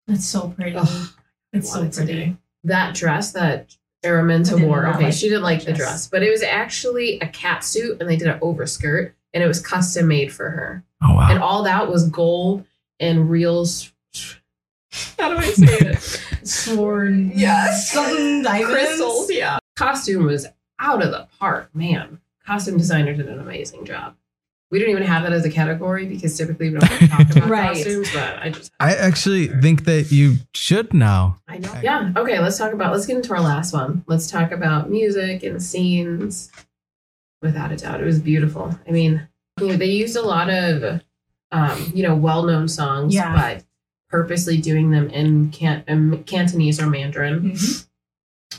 That's 0.07 0.25
so 0.25 0.49
pretty. 0.49 0.75
Ugh, 0.75 1.07
it's 1.53 1.71
so 1.71 1.83
it 1.83 1.93
pretty. 1.93 2.13
today. 2.13 2.35
that 2.63 2.95
dress 2.95 3.31
that 3.33 3.75
araminta 4.03 4.59
wore 4.65 4.87
okay 4.87 5.05
like 5.05 5.13
she 5.13 5.29
didn't 5.29 5.43
like 5.43 5.59
the 5.59 5.73
dress 5.73 5.77
dress. 5.77 6.07
but 6.07 6.23
it 6.23 6.31
was 6.31 6.41
actually 6.43 7.19
a 7.19 7.27
cat 7.27 7.63
suit 7.63 7.99
and 8.01 8.09
they 8.09 8.15
did 8.17 8.27
an 8.27 8.39
overskirt 8.41 9.15
and 9.33 9.43
it 9.43 9.47
was 9.47 9.61
custom 9.61 10.07
made 10.07 10.31
for 10.33 10.49
her 10.49 10.83
Oh 11.03 11.15
wow. 11.15 11.27
and 11.29 11.39
all 11.39 11.63
that 11.63 11.89
was 11.89 12.09
gold 12.09 12.65
and 12.99 13.29
reels 13.29 13.91
how 15.17 15.29
do 15.29 15.37
i 15.37 15.49
say 15.51 15.77
it 15.89 16.19
Sword. 16.47 17.31
Yes. 17.33 17.89
Something 17.91 18.41
diamonds. 18.43 18.73
crystals. 18.73 19.31
Yeah. 19.31 19.57
Costume 19.77 20.25
was 20.25 20.45
out 20.77 21.01
of 21.01 21.11
the 21.11 21.25
park, 21.39 21.73
man. 21.73 22.19
Costume 22.45 22.77
designer 22.77 23.13
did 23.13 23.29
an 23.29 23.39
amazing 23.39 23.85
job. 23.85 24.17
We 24.73 24.79
don't 24.79 24.89
even 24.89 25.03
have 25.03 25.21
that 25.21 25.31
as 25.33 25.45
a 25.45 25.51
category 25.51 26.07
because 26.07 26.35
typically 26.35 26.71
we 26.71 26.79
don't 26.79 26.89
talk 27.07 27.21
about 27.37 27.45
Right. 27.47 27.75
costumes. 27.75 28.11
But 28.11 28.39
I 28.41 28.49
just 28.49 28.71
I 28.79 28.95
actually 28.95 29.47
think 29.47 29.85
that 29.85 30.11
you 30.11 30.37
should 30.55 30.93
now. 30.95 31.37
I 31.47 31.59
know. 31.59 31.71
Yeah. 31.83 32.11
Okay. 32.17 32.39
Let's 32.39 32.57
talk 32.57 32.73
about. 32.73 32.91
Let's 32.91 33.05
get 33.05 33.15
into 33.17 33.33
our 33.35 33.39
last 33.41 33.71
one. 33.71 34.03
Let's 34.07 34.25
talk 34.31 34.51
about 34.51 34.89
music 34.89 35.43
and 35.43 35.61
scenes. 35.61 36.51
Without 37.43 37.71
a 37.71 37.77
doubt, 37.77 38.01
it 38.01 38.05
was 38.05 38.19
beautiful. 38.19 38.75
I 38.87 38.91
mean, 38.91 39.27
you 39.61 39.67
know, 39.67 39.75
they 39.75 39.85
used 39.91 40.15
a 40.15 40.21
lot 40.23 40.49
of, 40.49 41.01
um, 41.51 41.91
you 41.93 42.01
know, 42.01 42.15
well-known 42.15 42.67
songs, 42.67 43.13
Yeah. 43.13 43.35
but 43.35 43.63
purposely 44.09 44.57
doing 44.57 44.89
them 44.91 45.07
in 45.09 45.51
can- 45.51 45.83
um, 45.87 46.23
Cantonese 46.23 46.81
or 46.81 46.87
Mandarin. 46.87 47.51
Mhm. 47.51 47.87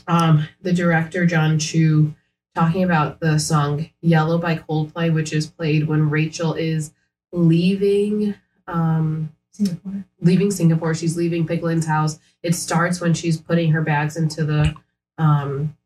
Um, 0.07 0.47
the 0.61 0.71
director 0.71 1.25
John 1.25 1.59
Chu 1.59 2.13
talking 2.55 2.83
about 2.83 3.19
the 3.19 3.37
song 3.37 3.89
"Yellow" 4.01 4.37
by 4.37 4.55
Coldplay, 4.55 5.13
which 5.13 5.33
is 5.33 5.47
played 5.47 5.87
when 5.87 6.09
Rachel 6.09 6.53
is 6.53 6.93
leaving. 7.31 8.35
Um, 8.67 9.31
Singapore. 9.51 10.05
leaving 10.19 10.51
Singapore. 10.51 10.93
She's 10.93 11.15
leaving 11.15 11.47
Peik 11.47 11.61
Lin's 11.61 11.85
house. 11.85 12.19
It 12.43 12.55
starts 12.55 12.99
when 12.99 13.13
she's 13.13 13.39
putting 13.39 13.71
her 13.71 13.81
bags 13.81 14.17
into 14.17 14.43
the 14.43 14.75
um, 15.17 15.77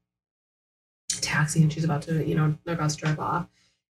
taxi 1.09 1.61
and 1.61 1.71
she's 1.71 1.83
about 1.83 2.01
to, 2.03 2.25
you 2.25 2.33
know, 2.33 2.55
they're 2.63 2.73
about 2.73 2.89
to 2.89 2.97
drive 2.97 3.19
off. 3.19 3.47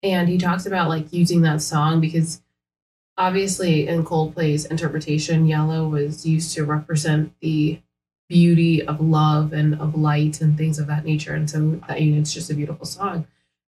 And 0.02 0.28
he 0.28 0.38
talks 0.38 0.66
about 0.66 0.88
like 0.88 1.12
using 1.12 1.42
that 1.42 1.62
song 1.62 2.00
because 2.00 2.42
obviously 3.16 3.86
in 3.86 4.04
Coldplay's 4.04 4.64
interpretation, 4.64 5.46
yellow 5.46 5.88
was 5.88 6.26
used 6.26 6.54
to 6.54 6.64
represent 6.64 7.32
the 7.40 7.80
beauty 8.40 8.82
of 8.86 9.00
love 9.00 9.52
and 9.52 9.74
of 9.80 9.94
light 9.94 10.40
and 10.40 10.56
things 10.56 10.78
of 10.78 10.86
that 10.86 11.04
nature. 11.04 11.34
And 11.34 11.50
so 11.50 11.80
that 11.88 12.00
you 12.00 12.12
know, 12.12 12.20
it's 12.20 12.32
just 12.32 12.48
a 12.50 12.54
beautiful 12.54 12.86
song. 12.86 13.26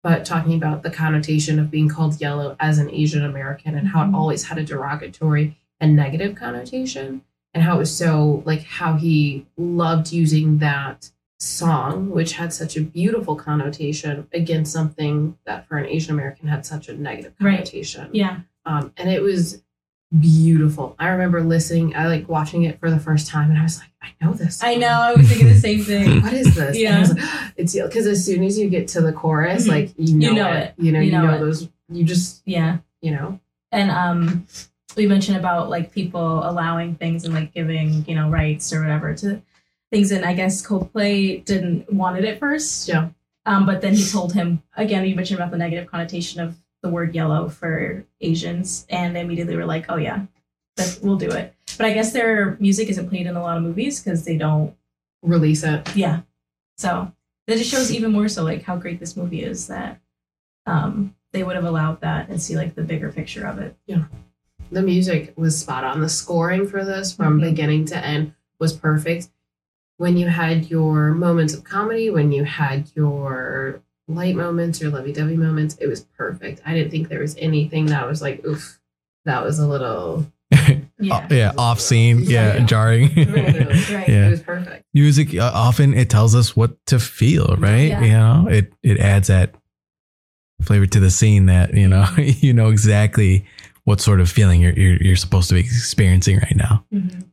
But 0.03 0.25
talking 0.25 0.55
about 0.55 0.83
the 0.83 0.91
connotation 0.91 1.59
of 1.59 1.71
being 1.71 1.89
called 1.89 2.21
yellow 2.21 2.57
as 2.59 2.79
an 2.79 2.91
Asian 2.91 3.25
American 3.25 3.75
and 3.77 3.89
how 3.89 4.03
it 4.03 4.09
Mhm. 4.09 4.15
always 4.15 4.45
had 4.45 4.59
a 4.59 4.65
derogatory 4.65 5.57
and 5.81 5.95
negative 5.97 6.35
connotation 6.35 7.23
and 7.55 7.63
how 7.65 7.77
it 7.77 7.79
was 7.79 7.95
so 7.97 8.43
like 8.45 8.63
how 8.65 8.97
he 8.97 9.47
loved 9.57 10.13
using 10.13 10.59
that 10.59 11.11
song 11.39 12.11
which 12.11 12.33
had 12.35 12.53
such 12.53 12.77
a 12.77 12.81
beautiful 12.83 13.35
connotation 13.35 14.27
against 14.35 14.71
something 14.73 15.37
that 15.47 15.67
for 15.67 15.79
an 15.79 15.87
asian 15.87 16.13
american 16.13 16.47
had 16.49 16.67
such 16.67 16.89
a 16.89 16.95
negative 16.95 17.33
Right. 17.41 17.57
connotation 17.57 18.11
Yeah. 18.13 18.41
um, 18.67 18.93
and 18.99 19.09
it 19.09 19.23
was 19.23 19.63
beautiful 20.19 20.97
i 20.99 21.09
remember 21.09 21.41
listening 21.41 21.95
i 21.95 22.09
like 22.09 22.29
watching 22.29 22.65
it 22.65 22.81
for 22.81 22.91
the 22.91 22.99
first 22.99 23.29
time 23.29 23.49
and 23.49 23.59
i 23.59 23.63
was 23.63 23.79
like 23.79 23.91
i 24.03 24.09
know 24.25 24.33
this 24.33 24.63
I 24.63 24.75
know. 24.75 24.89
I 24.89 25.13
was 25.15 25.29
thinking 25.29 25.47
the 25.49 25.55
same 25.55 25.85
thing. 25.85 26.21
what 26.23 26.33
is 26.33 26.55
this? 26.55 26.77
Yeah. 26.77 27.01
like, 27.07 27.53
it's 27.57 27.75
because 27.75 28.07
as 28.07 28.25
soon 28.25 28.43
as 28.43 28.59
you 28.59 28.69
get 28.69 28.89
to 28.89 29.01
the 29.01 29.13
chorus, 29.13 29.67
Mhm. 29.67 29.69
like 29.69 29.95
you 29.97 30.17
know, 30.17 30.29
You 30.29 30.35
know 30.35 30.53
it. 30.53 30.57
it. 30.63 30.75
You 30.79 30.93
know, 30.93 30.99
You 31.01 31.07
you, 31.07 31.13
know 31.13 31.27
know, 31.27 31.39
those. 31.39 31.69
You 31.93 32.05
just, 32.05 32.43
Yeah. 32.47 32.79
you 33.03 33.11
know, 33.13 33.41
And 33.73 33.91
um, 33.91 34.47
we 34.97 35.07
mentioned 35.07 35.37
about 35.39 35.69
like 35.71 35.93
people 35.93 36.43
allowing 36.49 36.95
things 36.97 37.25
and 37.25 37.35
like 37.35 37.53
giving 37.55 38.05
you 38.09 38.15
know 38.15 38.29
rights 38.31 38.73
or 38.73 38.81
whatever 38.81 39.15
to 39.15 39.43
things, 39.91 40.13
and 40.13 40.25
I 40.25 40.33
guess 40.35 40.67
Coldplay 40.67 41.45
didn't 41.45 41.93
want 41.93 42.19
it 42.19 42.25
at 42.25 42.39
first. 42.41 42.89
Yeah. 42.89 43.09
Um, 43.47 43.65
but 43.67 43.81
then 43.83 43.95
he 43.95 44.05
told 44.07 44.33
him 44.33 44.63
again. 44.77 45.05
You 45.07 45.15
mentioned 45.15 45.39
about 45.41 45.51
the 45.51 45.59
negative 45.59 45.91
connotation 45.91 46.41
of 46.41 46.57
the 46.83 46.89
word 46.89 47.15
yellow 47.15 47.49
for 47.49 48.05
Asians, 48.21 48.87
and 48.89 49.15
they 49.15 49.21
immediately 49.21 49.57
were 49.57 49.67
like, 49.67 49.87
"Oh 49.89 49.97
yeah, 49.97 50.27
that 50.77 50.99
we'll 51.03 51.17
do 51.17 51.31
it." 51.31 51.55
But 51.77 51.87
I 51.87 51.93
guess 51.93 52.13
their 52.13 52.57
music 52.61 52.89
isn't 52.89 53.09
played 53.09 53.27
in 53.27 53.37
a 53.37 53.43
lot 53.43 53.57
of 53.57 53.63
movies 53.63 54.03
because 54.03 54.25
they 54.25 54.37
don't. 54.37 54.75
release 55.23 55.63
it. 55.65 55.95
Yeah. 55.95 56.23
So 56.79 57.13
that 57.47 57.59
just 57.59 57.71
shows 57.71 57.93
even 57.93 58.11
more 58.11 58.27
so 58.29 58.43
like 58.43 58.63
how 58.63 58.77
great 58.77 58.99
this 59.01 59.19
movie 59.19 59.43
is 59.45 59.67
that 59.67 60.01
um 60.67 61.15
they 61.33 61.43
would 61.45 61.57
have 61.57 61.67
allowed 61.67 62.01
that 62.01 62.31
and 62.31 62.41
see 62.41 62.57
like 62.57 62.75
the 62.75 62.83
bigger 62.83 63.13
picture 63.13 63.47
of 63.47 63.59
it. 63.59 63.77
Yeah, 63.87 64.05
the 64.73 64.81
music 64.81 65.35
was 65.37 65.59
spot 65.61 65.85
on. 65.85 66.01
The 66.01 66.09
scoring 66.09 66.67
for 66.67 66.85
this, 66.87 67.13
from 67.13 67.39
Mhm. 67.39 67.51
beginning 67.51 67.85
to 67.87 67.99
end, 68.03 68.33
was 68.59 68.73
perfect. 68.73 69.29
When 69.99 70.17
you 70.17 70.29
had 70.29 70.71
your 70.71 71.13
moments 71.13 71.53
of 71.53 71.65
comedy, 71.65 72.09
when 72.09 72.33
you 72.33 72.45
had 72.45 72.91
your 72.97 73.83
light 74.15 74.35
moments, 74.37 74.83
or 74.83 74.91
lovey-dovey 74.91 75.37
moments, 75.37 75.77
it 75.81 75.87
was 75.87 76.01
perfect. 76.17 76.61
I 76.67 76.75
didn't 76.75 76.91
think 76.91 77.09
there 77.09 77.21
was 77.21 77.37
anything 77.39 77.87
that 77.87 78.07
was 78.07 78.21
like, 78.23 78.45
oof, 78.45 78.79
that 79.25 79.43
was 79.45 79.59
a 79.59 79.67
little. 79.67 80.27
Yeah. 81.03 81.27
yeah, 81.31 81.53
off 81.57 81.81
scene. 81.81 82.25
Yeah, 82.25 82.57
Yeah. 82.57 82.65
jarring. 82.67 83.09
Right. 83.17 84.07
Yeah. 84.07 84.27
It 84.27 84.31
was 84.33 84.43
perfect. 84.43 84.85
Music 84.93 85.35
uh, 85.35 85.51
often 85.55 85.95
it 85.95 86.11
tells 86.11 86.35
us 86.35 86.55
what 86.55 86.77
to 86.89 86.99
feel, 86.99 87.57
right? 87.59 87.89
Yeah. 87.89 88.03
You 88.03 88.13
know, 88.13 88.49
it 88.51 88.73
it 88.83 88.99
adds 89.01 89.29
that 89.29 89.55
flavor 90.61 90.85
to 90.85 91.01
the 91.01 91.11
scene 91.11 91.47
that 91.47 91.73
you 91.73 91.89
know 91.89 92.07
you 92.19 92.53
know 92.53 92.69
exactly 92.69 93.47
what 93.85 94.03
sort 94.03 94.21
of 94.21 94.29
feeling 94.31 94.61
you're 94.61 94.75
you're, 94.75 94.97
you're 95.03 95.17
supposed 95.17 95.49
to 95.49 95.55
be 95.55 95.61
experiencing 95.61 96.37
right 96.37 96.57
now. 96.57 96.85
Mhm. 96.93 97.25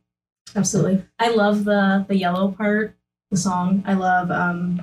Absolutely. 0.56 1.04
I 1.18 1.28
love 1.28 1.64
the 1.64 2.06
the 2.08 2.16
yellow 2.16 2.50
part, 2.52 2.96
the 3.30 3.36
song. 3.36 3.82
I 3.86 3.92
love 3.92 4.30
um 4.30 4.82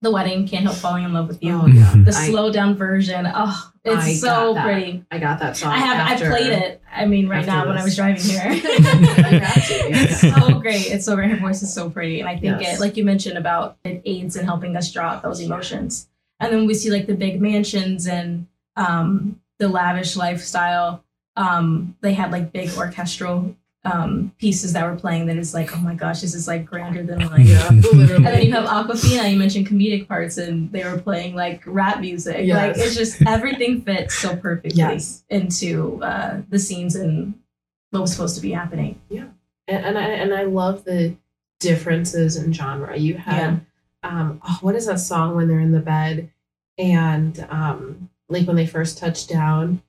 the 0.00 0.10
wedding, 0.12 0.46
can't 0.46 0.64
help 0.64 0.76
falling 0.76 1.04
in 1.04 1.12
love 1.12 1.26
with 1.28 1.42
you. 1.42 1.52
Oh 1.60 1.66
yeah, 1.66 1.92
the 1.96 2.10
I- 2.14 2.28
slow 2.30 2.52
down 2.52 2.76
version. 2.76 3.26
Oh, 3.34 3.70
it's 3.84 4.04
I 4.04 4.14
so 4.14 4.54
pretty. 4.62 5.04
I 5.10 5.18
got 5.18 5.40
that 5.40 5.56
song. 5.56 5.72
I 5.72 5.78
have 5.78 5.96
after- 6.12 6.26
I 6.26 6.38
played 6.38 6.52
it. 6.52 6.82
I 6.92 7.04
mean 7.06 7.28
right 7.28 7.38
after 7.38 7.50
now 7.50 7.66
when 7.68 7.78
I 7.78 7.82
was 7.84 7.96
driving 7.96 8.22
here. 8.22 8.42
I 8.44 9.38
got 9.40 9.56
you, 9.68 9.76
it's 9.90 10.20
so 10.20 10.60
great. 10.60 10.86
It's 10.90 11.04
so 11.04 11.14
great. 11.16 11.30
Her 11.30 11.36
voice 11.36 11.62
is 11.62 11.72
so 11.72 11.90
pretty. 11.90 12.20
And 12.20 12.28
I 12.28 12.36
think 12.38 12.60
Yes. 12.60 12.76
it 12.76 12.80
like 12.80 12.96
you 12.96 13.04
mentioned 13.04 13.38
about 13.38 13.76
it 13.84 14.02
aids 14.04 14.36
in 14.36 14.44
helping 14.44 14.76
us 14.76 14.90
draw 14.92 15.10
out 15.10 15.22
those 15.22 15.40
emotions. 15.40 16.08
And 16.40 16.52
then 16.52 16.66
we 16.66 16.74
see 16.74 16.90
like 16.90 17.06
the 17.06 17.14
big 17.16 17.40
mansions 17.40 18.06
and 18.06 18.46
um 18.76 19.40
the 19.58 19.68
lavish 19.68 20.14
lifestyle. 20.16 21.02
Um 21.36 21.96
they 22.00 22.14
had 22.14 22.30
like 22.30 22.52
big 22.52 22.70
orchestral 22.76 23.56
um 23.92 24.32
pieces 24.38 24.72
that 24.72 24.84
were 24.88 24.96
playing 24.96 25.26
that 25.26 25.36
is 25.36 25.54
like, 25.54 25.74
oh 25.76 25.80
my 25.80 25.94
gosh, 25.94 26.20
this 26.20 26.34
is 26.34 26.46
like 26.48 26.64
grander 26.66 27.02
than 27.02 27.18
like 27.30 27.46
Yeah, 27.46 27.68
and 27.68 27.82
then 27.82 28.42
you 28.42 28.52
have 28.52 28.64
Awkwafina, 28.66 29.30
you 29.32 29.38
mentioned 29.38 29.66
comedic 29.66 30.06
parts, 30.08 30.36
and 30.38 30.70
they 30.72 30.84
were 30.84 30.98
playing 30.98 31.34
like 31.34 31.62
rap 31.66 32.00
music. 32.00 32.46
Like 32.48 32.76
it's 32.76 32.94
just 32.96 33.22
everything 33.26 33.82
fits 33.82 34.14
so 34.14 34.36
perfectly 34.36 34.76
Yes. 34.78 35.24
into 35.30 36.02
uh, 36.02 36.42
the 36.48 36.58
scenes 36.58 36.94
and 36.96 37.34
what 37.90 38.00
was 38.02 38.12
supposed 38.12 38.34
to 38.36 38.42
be 38.42 38.52
happening. 38.52 39.00
Yeah, 39.08 39.28
and, 39.66 39.84
and 39.86 39.98
I 39.98 40.02
and 40.22 40.34
I 40.34 40.42
love 40.44 40.84
the 40.84 41.16
differences 41.60 42.36
in 42.36 42.52
genre. 42.52 42.96
You 42.96 43.14
had 43.16 43.64
um 44.02 44.40
oh, 44.48 44.58
what 44.60 44.74
is 44.74 44.86
that 44.86 45.00
song 45.00 45.34
when 45.34 45.48
they're 45.48 45.58
in 45.60 45.72
the 45.72 45.80
bed 45.80 46.30
and 46.76 47.44
um 47.50 48.10
like 48.28 48.46
when 48.46 48.56
they 48.56 48.66
first 48.66 48.98
touch 48.98 49.26
down. 49.26 49.82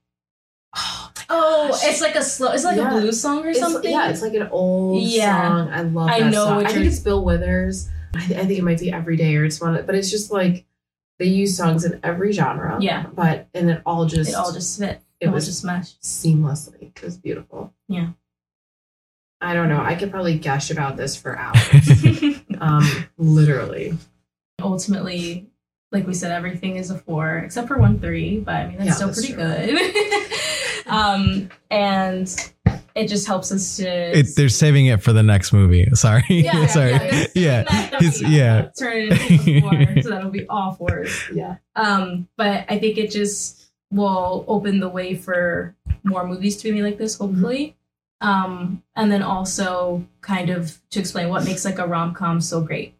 Oh, 0.76 1.06
my 1.06 1.09
Oh, 1.30 1.70
gosh. 1.70 1.82
it's 1.86 2.02
like 2.02 2.16
a 2.16 2.24
slow. 2.24 2.52
It's 2.52 2.64
like 2.64 2.78
Yeah. 2.78 2.88
a 2.98 3.00
blues 3.00 3.22
song 3.22 3.46
or 3.46 3.50
It's- 3.50 3.60
something. 3.60 3.92
Yeah, 3.92 4.10
it's 4.10 4.22
like 4.22 4.34
an 4.34 4.48
old 4.52 5.04
Yeah. 5.04 5.48
song. 5.48 5.70
I 5.70 5.82
love 5.82 6.10
I 6.10 6.20
that 6.22 6.32
know 6.32 6.46
song. 6.46 6.66
I 6.66 6.72
think 6.72 6.86
it's 6.86 7.00
Bill 7.00 7.24
Withers. 7.24 7.90
I, 8.16 8.20
th- 8.26 8.40
I 8.40 8.46
think 8.46 8.58
it 8.60 8.64
might 8.64 8.80
be 8.80 8.92
Every 8.92 9.16
Day 9.16 9.36
or 9.36 9.46
it's 9.46 9.62
one 9.62 9.76
of, 9.76 9.86
but 9.86 9.94
it's 9.96 10.10
just 10.10 10.32
like 10.32 10.66
they 11.20 11.26
use 11.26 11.56
songs 11.56 11.86
in 11.86 12.00
every 12.04 12.32
genre. 12.32 12.78
Yeah. 12.82 13.06
But 13.14 13.48
and 13.54 13.70
it 13.70 13.82
all 13.86 14.06
just 14.06 14.30
it 14.32 14.36
all 14.36 14.52
just 14.52 14.80
fit. 14.80 15.02
it 15.20 15.28
It 15.28 15.32
was 15.32 15.46
just 15.46 15.64
meshed. 15.64 16.02
seamlessly. 16.02 16.92
It 16.96 17.02
was 17.04 17.18
beautiful. 17.18 17.74
Yeah. 17.88 18.10
I 19.42 19.54
don't 19.54 19.70
know. 19.70 19.80
I 19.82 19.96
could 19.96 20.12
probably 20.12 20.38
gush 20.40 20.72
about 20.72 20.98
this 20.98 21.16
for 21.16 21.38
hours. 21.38 22.42
um, 22.60 23.06
literally. 23.18 23.98
Ultimately, 24.62 25.48
like 25.92 26.06
we 26.08 26.14
said, 26.14 26.32
everything 26.32 26.76
is 26.78 26.90
a 26.92 26.98
four 26.98 27.38
except 27.38 27.68
for 27.68 27.78
one 27.78 28.00
three, 28.00 28.40
but 28.40 28.56
I 28.56 28.68
mean 28.68 28.78
that's 28.78 28.88
Yeah, 28.88 28.94
still 28.96 29.08
that's 29.08 29.20
pretty 29.20 29.34
true. 29.34 29.44
good. 29.44 30.36
um, 30.90 31.50
and 31.72 32.52
it 32.96 33.08
just 33.08 33.28
helps 33.28 33.52
us 33.52 33.78
to. 33.78 34.20
It, 34.20 34.28
they're 34.36 34.50
saving 34.50 34.88
it 34.88 35.02
for 35.02 35.14
the 35.14 35.24
next 35.24 35.54
movie. 35.54 35.86
Sorry, 35.94 36.24
Yeah, 36.30 36.66
sorry. 36.68 36.92
yeah, 36.92 37.26
Yeah, 37.36 37.64
That- 37.70 37.92
that 37.92 38.02
His- 38.02 38.22
yeah. 38.22 38.70
turn 38.78 39.10
it 39.12 39.32
into 39.48 39.62
four, 39.62 40.02
so 40.04 40.10
that'll 40.10 40.32
be 40.32 40.46
all 40.48 40.74
fours. 40.74 41.12
Yeah. 41.34 41.58
Um, 41.76 42.28
but 42.38 42.66
I 42.70 42.80
think 42.80 42.98
it 42.98 43.12
just 43.12 43.70
will 43.92 44.46
open 44.48 44.80
the 44.80 44.90
way 44.90 45.16
for 45.16 45.76
more 46.04 46.26
movies 46.28 46.58
to 46.58 46.64
be 46.66 46.72
made 46.72 46.84
like 46.84 46.98
this, 46.98 47.18
hopefully. 47.18 47.76
Um, 48.22 48.84
and 48.96 49.12
then 49.12 49.24
also 49.24 50.06
kind 50.22 50.50
of 50.50 50.78
to 50.90 51.00
explain 51.00 51.30
what 51.30 51.46
makes 51.46 51.64
like 51.66 51.80
a 51.80 51.88
rom 51.88 52.14
com 52.14 52.42
so 52.42 52.62
great. 52.62 52.94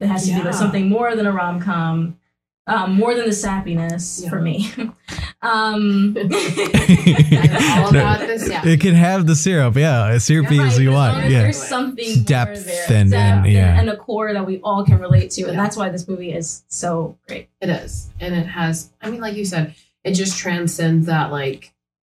It 0.00 0.08
has 0.08 0.26
to 0.26 0.34
be 0.34 0.42
like 0.42 0.54
something 0.54 0.88
more 0.88 1.14
than 1.14 1.26
a 1.26 1.32
rom 1.32 1.60
com, 1.60 2.18
um, 2.66 2.94
more 2.94 3.14
than 3.14 3.24
the 3.26 3.30
sappiness 3.30 4.22
Yeah. 4.22 4.30
for 4.30 4.40
me. 4.40 4.72
um, 5.42 6.16
all 6.18 7.88
about 7.90 8.20
this. 8.20 8.48
Yeah. 8.48 8.66
It 8.66 8.80
can 8.80 8.94
have 8.94 9.26
the 9.26 9.34
syrup, 9.36 9.76
yeah, 9.76 10.06
as 10.08 10.24
syrupy 10.24 10.58
Right, 10.58 10.68
as 10.68 10.78
you 10.78 10.90
want. 10.92 11.24
Yeah, 11.30 11.42
There's 11.42 11.62
something 11.62 12.22
Depth 12.24 12.56
more 12.56 12.64
there. 12.64 12.86
and- 13.00 13.14
and- 13.14 13.46
yeah. 13.46 13.78
and 13.78 13.90
a 13.90 13.96
core 13.96 14.32
that 14.32 14.46
we 14.46 14.60
all 14.62 14.84
can 14.84 14.98
relate 14.98 15.30
to, 15.32 15.42
and 15.44 15.54
Yeah. 15.54 15.62
that's 15.62 15.76
why 15.76 15.90
this 15.90 16.08
movie 16.08 16.32
is 16.32 16.64
so 16.68 17.16
great. 17.28 17.48
It 17.60 17.68
is. 17.68 18.08
And 18.20 18.34
it 18.34 18.46
has, 18.46 18.90
I 19.02 19.10
mean, 19.10 19.20
like 19.20 19.36
you 19.36 19.44
said, 19.44 19.74
it 20.02 20.12
just 20.12 20.38
transcends 20.38 21.06
that 21.06 21.30
like 21.32 21.72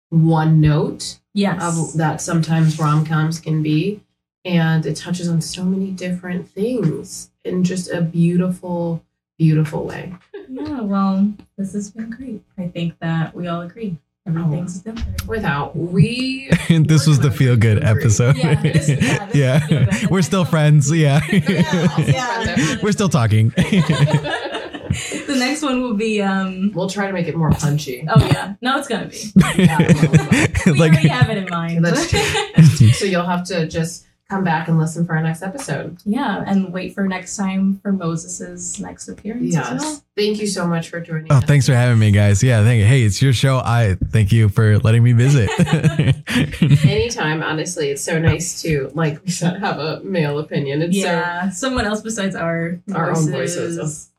one 0.10 0.60
note 0.62 1.20
Yes. 1.34 1.62
of 1.62 1.98
that 1.98 2.22
sometimes 2.22 2.80
rom 2.80 3.06
coms 3.06 3.40
can 3.40 3.62
be. 3.62 4.02
And 4.46 4.86
it 4.86 4.96
touches 4.96 5.28
on 5.28 5.42
so 5.42 5.64
many 5.64 5.92
different 5.92 6.50
things 6.50 7.30
in 7.44 7.64
just 7.64 7.90
a 7.92 8.02
beautiful, 8.02 9.04
beautiful 9.40 9.86
way. 9.86 10.14
yeah. 10.50 10.82
Well, 10.82 11.34
this 11.58 11.74
has 11.74 11.90
been 11.90 12.10
great. 12.12 12.44
I 12.58 12.68
think 12.68 12.94
that 13.00 13.34
we 13.34 13.48
all 13.48 13.62
agree. 13.62 13.98
everything's 14.28 14.82
good. 14.82 15.02
Without 15.28 15.76
we 15.76 16.50
this 16.70 17.08
was 17.08 17.20
the 17.20 17.32
feel 17.32 17.56
good 17.56 17.84
episode. 17.84 18.36
Yeah, 18.38 18.62
this- 18.62 18.90
yeah, 18.90 19.26
this 19.26 19.36
Yeah. 19.36 19.64
is 19.64 20.02
good. 20.02 20.12
We're 20.12 20.22
still 20.22 20.46
friends. 20.46 20.92
Yeah. 20.96 21.22
Yeah. 21.32 22.78
We're 22.84 22.92
still 22.92 23.10
talking. 23.10 23.50
the 23.56 25.36
next 25.38 25.62
one 25.62 25.82
will 25.82 25.94
be 25.94 26.22
um 26.22 26.72
we'll 26.74 26.90
try 26.90 27.08
to 27.08 27.14
make 27.14 27.28
it 27.28 27.36
more 27.36 27.52
punchy. 27.52 28.06
oh 28.10 28.24
yeah. 28.26 28.56
No, 28.62 28.78
it's 28.78 28.88
gonna 28.88 29.08
be. 29.08 29.32
We 29.36 30.74
like 30.80 30.92
already 30.94 31.08
have 31.08 31.30
it 31.30 31.38
in 31.38 31.48
mind. 31.50 31.86
That's 31.86 33.00
So 33.00 33.06
you'll 33.06 33.26
have 33.26 33.46
to 33.46 33.68
just 33.68 34.06
come 34.30 34.44
back 34.44 34.68
and 34.68 34.78
listen 34.78 35.06
for 35.06 35.16
our 35.16 35.24
next 35.24 35.42
episode. 35.42 35.98
yeah, 36.06 36.44
and 36.46 36.72
wait 36.72 36.94
for 36.94 37.08
next 37.08 37.36
time 37.36 37.80
for 37.82 37.92
Moses's 37.92 38.80
next 38.80 39.08
appearance 39.08 39.56
as 39.56 39.70
well. 39.72 39.92
Yes. 39.92 40.04
Thank 40.16 40.40
you 40.40 40.46
so 40.48 40.68
much 40.68 40.90
for 40.90 41.00
joining 41.00 41.32
Oh, 41.32 41.38
us. 41.38 41.46
thanks 41.46 41.66
for 41.66 41.74
having 41.74 41.98
me, 41.98 42.12
guys. 42.12 42.44
Yeah, 42.44 42.64
thank 42.64 42.80
you. 42.80 42.86
Hey, 42.86 43.02
it's 43.04 43.22
your 43.22 43.34
show. 43.34 43.58
I 43.58 43.96
thank 44.12 44.32
you 44.32 44.48
for 44.50 44.78
letting 44.80 45.02
me 45.02 45.14
visit. 45.14 45.50
Anytime, 46.86 47.42
honestly, 47.42 47.90
it's 47.90 48.04
so 48.04 48.20
nice 48.20 48.62
to, 48.62 48.92
like 48.94 49.24
we 49.26 49.32
said, 49.32 49.60
have 49.60 49.80
a 49.80 50.02
male 50.02 50.38
opinion. 50.38 50.82
It's 50.84 50.96
Yeah, 50.96 51.50
someone 51.50 51.86
else 51.86 52.02
besides 52.02 52.36
our 52.36 52.80
so 52.88 52.96
our 52.96 53.16
own 53.16 53.32
voices. 53.32 54.12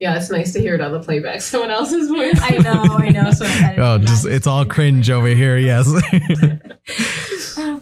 Yeah, 0.00 0.16
it's 0.16 0.28
nice 0.30 0.52
to 0.52 0.60
hear 0.60 0.74
it 0.74 0.80
on 0.82 0.92
the 0.92 1.00
playback. 1.00 1.40
Someone 1.40 1.70
else's 1.70 2.08
voice. 2.08 2.38
I 2.42 2.58
know, 2.58 2.96
I 2.98 3.08
know. 3.10 3.30
So 3.30 3.46
I 3.46 3.76
oh, 3.78 3.98
just 3.98 4.26
it's 4.26 4.46
all 4.46 4.66
cringe 4.66 5.08
over 5.08 5.28
here. 5.28 5.56
Yes. 5.56 5.88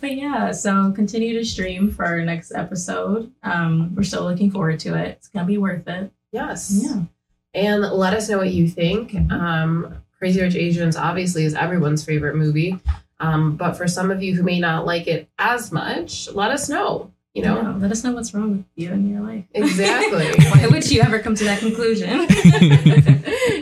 But 0.03 0.17
yeah, 0.17 0.51
so 0.51 0.91
continue 0.91 1.39
to 1.39 1.45
stream 1.45 1.89
for 1.89 2.05
our 2.05 2.21
next 2.23 2.51
episode. 2.51 3.33
Um, 3.45 3.95
we're 3.95 4.03
still 4.03 4.25
looking 4.25 4.51
forward 4.51 4.81
to 4.81 4.99
it. 4.99 5.11
It's 5.11 5.29
gonna 5.29 5.47
be 5.47 5.59
worth 5.59 5.87
it. 5.87 6.11
Yes. 6.33 6.81
Yeah. 6.83 7.03
And 7.55 7.83
let 7.83 8.13
us 8.13 8.29
know 8.29 8.39
what 8.39 8.51
you 8.51 8.69
think. 8.69 9.15
Um, 9.31 10.03
Crazy 10.19 10.41
Rich 10.41 10.57
Asians 10.57 10.97
obviously 10.97 11.45
is 11.45 11.55
everyone's 11.55 12.05
favorite 12.05 12.35
movie. 12.35 12.81
Um, 13.21 13.57
but 13.57 13.75
for 13.75 13.87
some 13.87 14.11
of 14.11 14.25
you 14.25 14.35
who 14.35 14.43
may 14.43 14.59
not 14.59 14.87
like 14.87 15.07
it 15.07 15.29
as 15.39 15.71
much, 15.71 16.29
let 16.33 16.51
us 16.51 16.69
know. 16.69 17.13
You 17.35 17.45
know? 17.45 17.63
Yeah, 17.63 17.77
let 17.77 17.93
us 17.93 18.03
know 18.03 18.11
what's 18.11 18.35
wrong 18.35 18.57
with 18.57 18.65
you 18.75 18.91
in 18.91 19.09
your 19.09 19.21
life. 19.21 19.45
Exactly. 19.55 20.27
Why 20.51 20.67
would 20.67 20.91
you 20.91 21.01
ever 21.01 21.21
come 21.21 21.37
to 21.37 21.45
that 21.45 21.61
conclusion? 21.61 22.27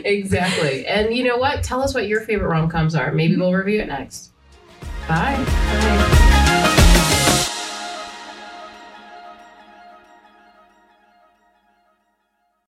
exactly. 0.05 0.87
And 0.87 1.15
you 1.15 1.23
know 1.23 1.37
what? 1.37 1.63
Tell 1.63 1.83
us 1.83 1.93
what 1.93 2.07
your 2.07 2.21
favorite 2.21 2.47
rom 2.47 2.67
coms 2.67 2.95
are. 2.95 3.11
Maybe 3.11 3.35
we'll 3.35 3.53
review 3.53 3.79
it 3.79 3.87
next. 3.87 4.31
Bye. 5.07 5.35
Bye. 5.45 6.27
Bye. 6.51 6.80